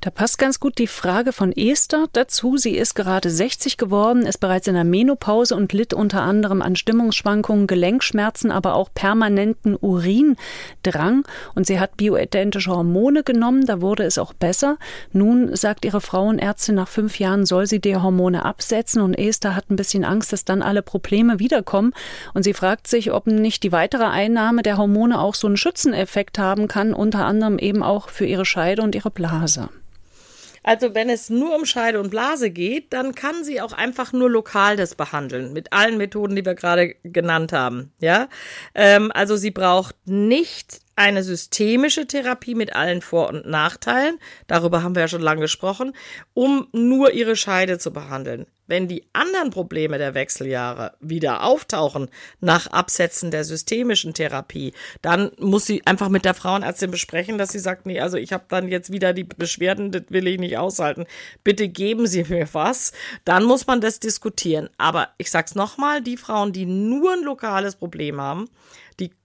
Da 0.00 0.10
passt 0.10 0.38
ganz 0.38 0.60
gut 0.60 0.78
die 0.78 0.86
Frage 0.86 1.32
von 1.32 1.52
Esther 1.52 2.06
dazu. 2.12 2.56
Sie 2.56 2.76
ist 2.76 2.94
gerade 2.94 3.30
60 3.30 3.76
geworden, 3.76 4.26
ist 4.26 4.38
bereits 4.38 4.66
in 4.66 4.74
der 4.74 4.84
Menopause 4.84 5.56
und 5.56 5.72
litt 5.72 5.94
unter 5.94 6.22
anderem 6.22 6.62
an 6.62 6.76
Stimmungsschwankungen, 6.76 7.66
Gelenkschmerzen, 7.66 8.50
aber 8.50 8.74
auch 8.74 8.90
permanenten 8.94 9.76
Urindrang. 9.80 11.24
Und 11.54 11.66
sie 11.66 11.80
hat 11.80 11.96
bioidentische 11.96 12.70
Hormone 12.70 13.22
genommen, 13.22 13.66
da 13.66 13.80
wurde 13.80 14.04
es 14.04 14.18
auch 14.18 14.32
besser. 14.32 14.76
Nun 15.12 15.54
sagt 15.56 15.84
ihre 15.84 16.00
Frauenärztin, 16.00 16.74
nach 16.74 16.88
fünf 16.88 17.18
Jahren 17.18 17.46
soll 17.46 17.66
sie 17.66 17.80
die 17.80 17.96
Hormone 17.96 18.44
absetzen 18.44 19.00
und 19.00 19.14
Esther 19.14 19.56
hat 19.56 19.70
ein 19.70 19.76
bisschen 19.76 20.04
Angst, 20.04 20.32
dass 20.32 20.44
dann 20.44 20.62
alle 20.62 20.82
Probleme 20.82 21.38
wiederkommen. 21.38 21.92
Und 22.34 22.42
sie 22.42 22.54
fragt 22.54 22.86
sich, 22.86 23.12
ob 23.12 23.26
nicht 23.26 23.62
die 23.62 23.72
weitere 23.72 24.04
Einnahme 24.04 24.62
der 24.62 24.76
Hormone 24.76 25.20
auch 25.20 25.34
so 25.34 25.46
einen 25.46 25.56
Schützeneffekt 25.56 26.38
haben 26.38 26.68
kann, 26.68 26.94
unter 26.94 27.24
anderem 27.24 27.58
eben 27.58 27.82
auch 27.82 28.08
für 28.08 28.26
ihre 28.26 28.44
Scheide 28.44 28.82
und 28.82 28.94
ihre 28.94 29.10
Blase. 29.10 29.53
Also 30.64 30.94
wenn 30.94 31.10
es 31.10 31.28
nur 31.28 31.54
um 31.54 31.66
Scheide 31.66 32.00
und 32.00 32.10
Blase 32.10 32.50
geht, 32.50 32.92
dann 32.94 33.14
kann 33.14 33.44
sie 33.44 33.60
auch 33.60 33.74
einfach 33.74 34.14
nur 34.14 34.30
lokal 34.30 34.76
das 34.76 34.94
behandeln 34.94 35.52
mit 35.52 35.74
allen 35.74 35.98
Methoden, 35.98 36.34
die 36.34 36.44
wir 36.44 36.54
gerade 36.54 36.94
genannt 37.04 37.52
haben. 37.52 37.92
Ja, 38.00 38.28
ähm, 38.74 39.12
also 39.14 39.36
sie 39.36 39.50
braucht 39.50 39.94
nicht 40.06 40.80
eine 40.96 41.22
systemische 41.22 42.06
Therapie 42.06 42.54
mit 42.54 42.74
allen 42.74 43.02
Vor- 43.02 43.28
und 43.28 43.46
Nachteilen, 43.46 44.18
darüber 44.46 44.82
haben 44.82 44.94
wir 44.94 45.02
ja 45.02 45.08
schon 45.08 45.20
lange 45.20 45.42
gesprochen, 45.42 45.94
um 46.32 46.68
nur 46.72 47.12
ihre 47.12 47.36
Scheide 47.36 47.78
zu 47.78 47.92
behandeln. 47.92 48.46
Wenn 48.66 48.88
die 48.88 49.04
anderen 49.12 49.50
Probleme 49.50 49.98
der 49.98 50.14
Wechseljahre 50.14 50.94
wieder 51.00 51.42
auftauchen 51.42 52.08
nach 52.40 52.66
Absetzen 52.68 53.30
der 53.30 53.44
systemischen 53.44 54.14
Therapie, 54.14 54.72
dann 55.02 55.32
muss 55.38 55.66
sie 55.66 55.86
einfach 55.86 56.08
mit 56.08 56.24
der 56.24 56.34
Frauenärztin 56.34 56.90
besprechen, 56.90 57.36
dass 57.36 57.50
sie 57.50 57.58
sagt, 57.58 57.84
nee, 57.86 58.00
also 58.00 58.16
ich 58.16 58.32
habe 58.32 58.44
dann 58.48 58.68
jetzt 58.68 58.90
wieder 58.90 59.12
die 59.12 59.24
Beschwerden, 59.24 59.90
das 59.90 60.04
will 60.08 60.26
ich 60.26 60.38
nicht 60.38 60.56
aushalten. 60.56 61.06
Bitte 61.42 61.68
geben 61.68 62.06
Sie 62.06 62.24
mir 62.24 62.48
was. 62.52 62.92
Dann 63.24 63.44
muss 63.44 63.66
man 63.66 63.80
das 63.80 64.00
diskutieren. 64.00 64.70
Aber 64.78 65.08
ich 65.18 65.30
sag's 65.30 65.54
nochmal, 65.54 66.00
die 66.00 66.16
Frauen, 66.16 66.52
die 66.52 66.66
nur 66.66 67.12
ein 67.12 67.22
lokales 67.22 67.76
Problem 67.76 68.20
haben, 68.20 68.48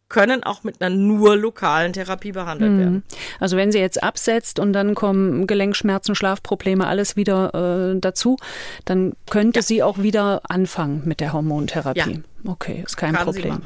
können 0.10 0.44
auch 0.44 0.64
mit 0.64 0.82
einer 0.82 0.94
nur 0.94 1.38
lokalen 1.38 1.94
Therapie 1.94 2.32
behandelt 2.32 2.72
mhm. 2.72 2.80
werden. 2.80 3.04
Also 3.40 3.58
wenn 3.58 3.72
sie 3.72 3.80
jetzt 3.80 4.02
absetzt 4.02 4.60
und 4.60 4.74
dann 4.74 4.96
kommen 4.96 5.48
Gelenkschmerzen, 5.48 6.16
Schlafprobleme, 6.16 6.88
alles 6.88 7.16
wieder 7.16 7.94
äh, 7.94 8.00
dazu, 8.00 8.38
dann 8.86 9.14
könnte 9.30 9.60
ja. 9.60 9.64
sie 9.64 9.84
auch 9.84 10.00
wieder 10.00 10.42
anfangen 10.50 11.04
mit 11.06 11.20
der 11.20 11.34
Hormontherapie. 11.34 12.00
Ja. 12.00 12.52
Okay, 12.52 12.84
ist 12.86 12.98
kein 12.98 13.14
Kann 13.14 13.26
Problem. 13.26 13.62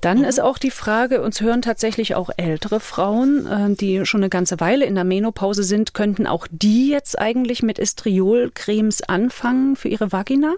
Dann 0.00 0.18
mhm. 0.18 0.24
ist 0.24 0.40
auch 0.40 0.58
die 0.58 0.70
Frage, 0.70 1.22
uns 1.22 1.40
hören 1.40 1.62
tatsächlich 1.62 2.14
auch 2.14 2.30
ältere 2.36 2.78
Frauen, 2.78 3.46
äh, 3.46 3.74
die 3.74 4.04
schon 4.06 4.20
eine 4.20 4.28
ganze 4.28 4.60
Weile 4.60 4.84
in 4.84 4.94
der 4.94 5.04
Menopause 5.04 5.64
sind, 5.64 5.94
könnten 5.94 6.26
auch 6.26 6.46
die 6.50 6.90
jetzt 6.90 7.18
eigentlich 7.18 7.62
mit 7.62 7.78
Estriolcremes 7.78 9.02
anfangen 9.02 9.76
für 9.76 9.88
ihre 9.88 10.12
Vagina? 10.12 10.54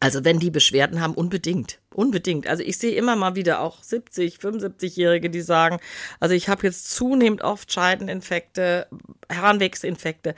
Also 0.00 0.24
wenn 0.24 0.38
die 0.38 0.50
Beschwerden 0.50 1.02
haben, 1.02 1.14
unbedingt. 1.14 1.78
Unbedingt. 1.92 2.46
Also 2.46 2.62
ich 2.62 2.78
sehe 2.78 2.94
immer 2.94 3.16
mal 3.16 3.34
wieder 3.36 3.60
auch 3.60 3.82
70, 3.82 4.36
75-Jährige, 4.36 5.28
die 5.28 5.42
sagen, 5.42 5.78
also 6.20 6.34
ich 6.34 6.48
habe 6.48 6.66
jetzt 6.66 6.90
zunehmend 6.90 7.42
oft 7.42 7.70
Scheideninfekte, 7.70 8.86
Harnwegsinfekte, 9.30 10.34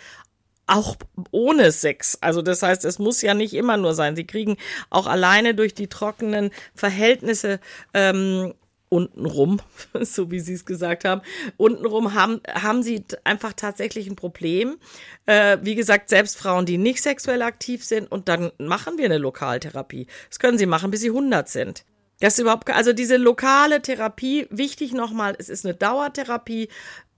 auch 0.66 0.96
ohne 1.30 1.70
Sex. 1.70 2.18
Also 2.20 2.42
das 2.42 2.62
heißt, 2.62 2.84
es 2.84 2.98
muss 2.98 3.22
ja 3.22 3.34
nicht 3.34 3.54
immer 3.54 3.76
nur 3.76 3.94
sein. 3.94 4.16
Sie 4.16 4.26
kriegen 4.26 4.56
auch 4.90 5.06
alleine 5.06 5.54
durch 5.54 5.74
die 5.74 5.88
trockenen 5.88 6.50
Verhältnisse 6.74 7.60
ähm, 7.94 8.54
untenrum, 8.92 9.58
so 10.02 10.30
wie 10.30 10.40
Sie 10.40 10.52
es 10.52 10.66
gesagt 10.66 11.06
haben, 11.06 11.22
untenrum 11.56 12.12
haben, 12.12 12.40
haben 12.46 12.82
sie 12.82 13.04
einfach 13.24 13.54
tatsächlich 13.54 14.06
ein 14.06 14.16
Problem. 14.16 14.76
Äh, 15.24 15.58
wie 15.62 15.74
gesagt, 15.74 16.10
selbst 16.10 16.36
Frauen, 16.36 16.66
die 16.66 16.76
nicht 16.76 17.02
sexuell 17.02 17.40
aktiv 17.40 17.84
sind 17.84 18.12
und 18.12 18.28
dann 18.28 18.52
machen 18.58 18.98
wir 18.98 19.06
eine 19.06 19.16
Lokaltherapie. 19.16 20.06
Das 20.28 20.38
können 20.38 20.58
sie 20.58 20.66
machen, 20.66 20.90
bis 20.90 21.00
sie 21.00 21.08
100 21.08 21.48
sind. 21.48 21.84
Das 22.20 22.34
ist 22.34 22.40
überhaupt, 22.40 22.68
also 22.70 22.92
diese 22.92 23.16
lokale 23.16 23.80
Therapie, 23.80 24.46
wichtig 24.50 24.92
nochmal, 24.92 25.34
es 25.38 25.48
ist 25.48 25.64
eine 25.64 25.74
Dauertherapie. 25.74 26.68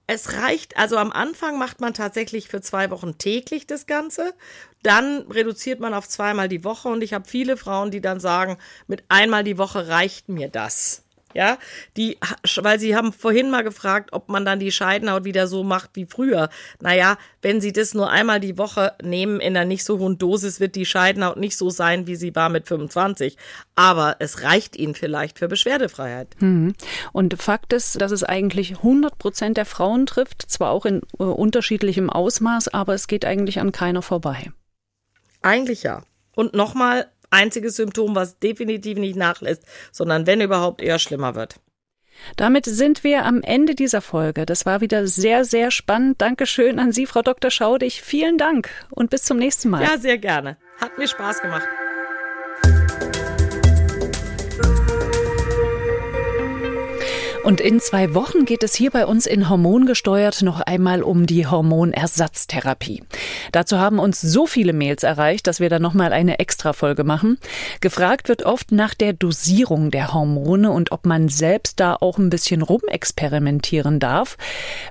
Es 0.06 0.34
reicht, 0.34 0.76
also 0.76 0.96
am 0.96 1.10
Anfang 1.10 1.58
macht 1.58 1.80
man 1.80 1.94
tatsächlich 1.94 2.48
für 2.48 2.60
zwei 2.60 2.90
Wochen 2.90 3.18
täglich 3.18 3.66
das 3.66 3.86
Ganze. 3.86 4.34
Dann 4.82 5.22
reduziert 5.30 5.80
man 5.80 5.94
auf 5.94 6.08
zweimal 6.08 6.48
die 6.48 6.62
Woche 6.62 6.88
und 6.88 7.02
ich 7.02 7.14
habe 7.14 7.26
viele 7.26 7.56
Frauen, 7.56 7.90
die 7.90 8.02
dann 8.02 8.20
sagen, 8.20 8.58
mit 8.86 9.02
einmal 9.08 9.44
die 9.44 9.58
Woche 9.58 9.88
reicht 9.88 10.28
mir 10.28 10.48
das 10.48 11.03
ja, 11.34 11.58
die, 11.96 12.18
weil 12.56 12.78
sie 12.78 12.96
haben 12.96 13.12
vorhin 13.12 13.50
mal 13.50 13.62
gefragt, 13.62 14.10
ob 14.12 14.28
man 14.28 14.44
dann 14.44 14.58
die 14.58 14.72
Scheidenhaut 14.72 15.24
wieder 15.24 15.46
so 15.46 15.64
macht 15.64 15.90
wie 15.94 16.06
früher. 16.06 16.48
Naja, 16.80 17.18
wenn 17.42 17.60
sie 17.60 17.72
das 17.72 17.94
nur 17.94 18.10
einmal 18.10 18.40
die 18.40 18.56
Woche 18.56 18.92
nehmen 19.02 19.40
in 19.40 19.56
einer 19.56 19.66
nicht 19.66 19.84
so 19.84 19.98
hohen 19.98 20.18
Dosis, 20.18 20.60
wird 20.60 20.76
die 20.76 20.86
Scheidenhaut 20.86 21.36
nicht 21.36 21.56
so 21.56 21.70
sein, 21.70 22.06
wie 22.06 22.16
sie 22.16 22.34
war 22.34 22.48
mit 22.48 22.66
25. 22.68 23.36
Aber 23.74 24.16
es 24.20 24.42
reicht 24.42 24.76
ihnen 24.76 24.94
vielleicht 24.94 25.38
für 25.38 25.48
Beschwerdefreiheit. 25.48 26.28
Mhm. 26.40 26.74
Und 27.12 27.40
Fakt 27.42 27.72
ist, 27.72 28.00
dass 28.00 28.12
es 28.12 28.24
eigentlich 28.24 28.76
100 28.76 29.18
Prozent 29.18 29.56
der 29.56 29.66
Frauen 29.66 30.06
trifft, 30.06 30.42
zwar 30.48 30.70
auch 30.70 30.86
in 30.86 31.02
äh, 31.18 31.24
unterschiedlichem 31.24 32.10
Ausmaß, 32.10 32.68
aber 32.68 32.94
es 32.94 33.08
geht 33.08 33.24
eigentlich 33.24 33.60
an 33.60 33.72
keiner 33.72 34.02
vorbei. 34.02 34.50
Eigentlich 35.42 35.82
ja. 35.82 36.02
Und 36.34 36.54
nochmal, 36.54 37.06
einziges 37.34 37.76
Symptom, 37.76 38.14
was 38.14 38.38
definitiv 38.38 38.98
nicht 38.98 39.16
nachlässt, 39.16 39.64
sondern 39.92 40.26
wenn 40.26 40.40
überhaupt 40.40 40.80
eher 40.80 40.98
schlimmer 40.98 41.34
wird. 41.34 41.56
Damit 42.36 42.64
sind 42.64 43.04
wir 43.04 43.24
am 43.24 43.42
Ende 43.42 43.74
dieser 43.74 44.00
Folge. 44.00 44.46
Das 44.46 44.66
war 44.66 44.80
wieder 44.80 45.06
sehr, 45.06 45.44
sehr 45.44 45.70
spannend. 45.70 46.20
Dankeschön 46.20 46.78
an 46.78 46.92
Sie, 46.92 47.06
Frau 47.06 47.22
Dr. 47.22 47.50
Schaudig. 47.50 48.02
Vielen 48.02 48.38
Dank 48.38 48.70
und 48.90 49.10
bis 49.10 49.24
zum 49.24 49.36
nächsten 49.36 49.68
Mal. 49.68 49.82
Ja, 49.82 49.98
sehr 49.98 50.18
gerne. 50.18 50.56
Hat 50.80 50.96
mir 50.96 51.08
Spaß 51.08 51.42
gemacht. 51.42 51.68
Und 57.44 57.60
in 57.60 57.78
zwei 57.78 58.14
Wochen 58.14 58.46
geht 58.46 58.62
es 58.62 58.74
hier 58.74 58.90
bei 58.90 59.04
uns 59.04 59.26
in 59.26 59.50
Hormongesteuert 59.50 60.40
noch 60.40 60.62
einmal 60.62 61.02
um 61.02 61.26
die 61.26 61.46
Hormonersatztherapie. 61.46 63.02
Dazu 63.52 63.78
haben 63.78 63.98
uns 63.98 64.22
so 64.22 64.46
viele 64.46 64.72
Mails 64.72 65.02
erreicht, 65.02 65.46
dass 65.46 65.60
wir 65.60 65.68
da 65.68 65.78
noch 65.78 65.92
mal 65.92 66.14
eine 66.14 66.38
Extra-Folge 66.38 67.04
machen. 67.04 67.36
Gefragt 67.82 68.30
wird 68.30 68.44
oft 68.44 68.72
nach 68.72 68.94
der 68.94 69.12
Dosierung 69.12 69.90
der 69.90 70.14
Hormone 70.14 70.70
und 70.70 70.90
ob 70.90 71.04
man 71.04 71.28
selbst 71.28 71.80
da 71.80 71.98
auch 72.00 72.16
ein 72.16 72.30
bisschen 72.30 72.62
rumexperimentieren 72.62 74.00
darf. 74.00 74.38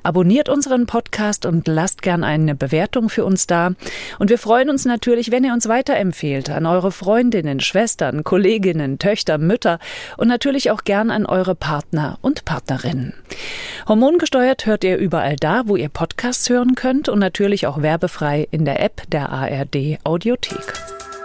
Abonniert 0.04 0.50
unseren 0.50 0.86
Podcast 0.86 1.46
und 1.46 1.68
lasst 1.68 2.02
gern 2.02 2.24
eine 2.24 2.56
Bewertung 2.56 3.10
für 3.10 3.26
uns 3.26 3.48
da. 3.48 3.72
Und 4.20 4.30
wir 4.30 4.38
freuen 4.38 4.70
uns 4.70 4.86
natürlich, 4.86 5.32
wenn 5.32 5.44
ihr 5.44 5.54
uns 5.54 5.68
weiterempfehlt 5.68 6.50
an 6.50 6.66
eure 6.66 6.92
Freundinnen, 6.92 7.60
Schwestern, 7.60 8.24
Kolleginnen, 8.24 9.00
Töchter, 9.00 9.38
Mütter 9.38 9.80
und 10.18 10.28
natürlich 10.28 10.72
auch 10.72 10.84
gern 10.84 11.12
an 11.12 11.26
eure 11.26 11.56
Partner 11.56 12.18
und 12.22 12.46
Partnerinnen. 12.46 13.14
Hormongesteuert 13.88 14.66
hört 14.66 14.84
ihr 14.84 14.98
überall 14.98 15.36
da, 15.36 15.64
wo 15.66 15.76
ihr 15.76 15.90
Podcasts 15.90 16.50
hören 16.50 16.76
könnt 16.76 17.10
und 17.10 17.20
natürlich 17.20 17.68
auch 17.68 17.82
werbefrei 17.82 18.48
in 18.52 18.66
der 18.66 18.82
App 18.82 19.04
der 19.10 19.30
ARD 19.30 20.00
Audiothek. 20.04 20.74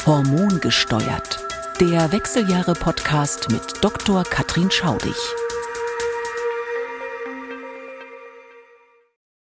Hormongesteuert. 0.06 1.51
Der 1.80 2.12
Wechseljahre-Podcast 2.12 3.50
mit 3.50 3.82
Dr. 3.82 4.22
Katrin 4.24 4.70
Schaudig. 4.70 5.16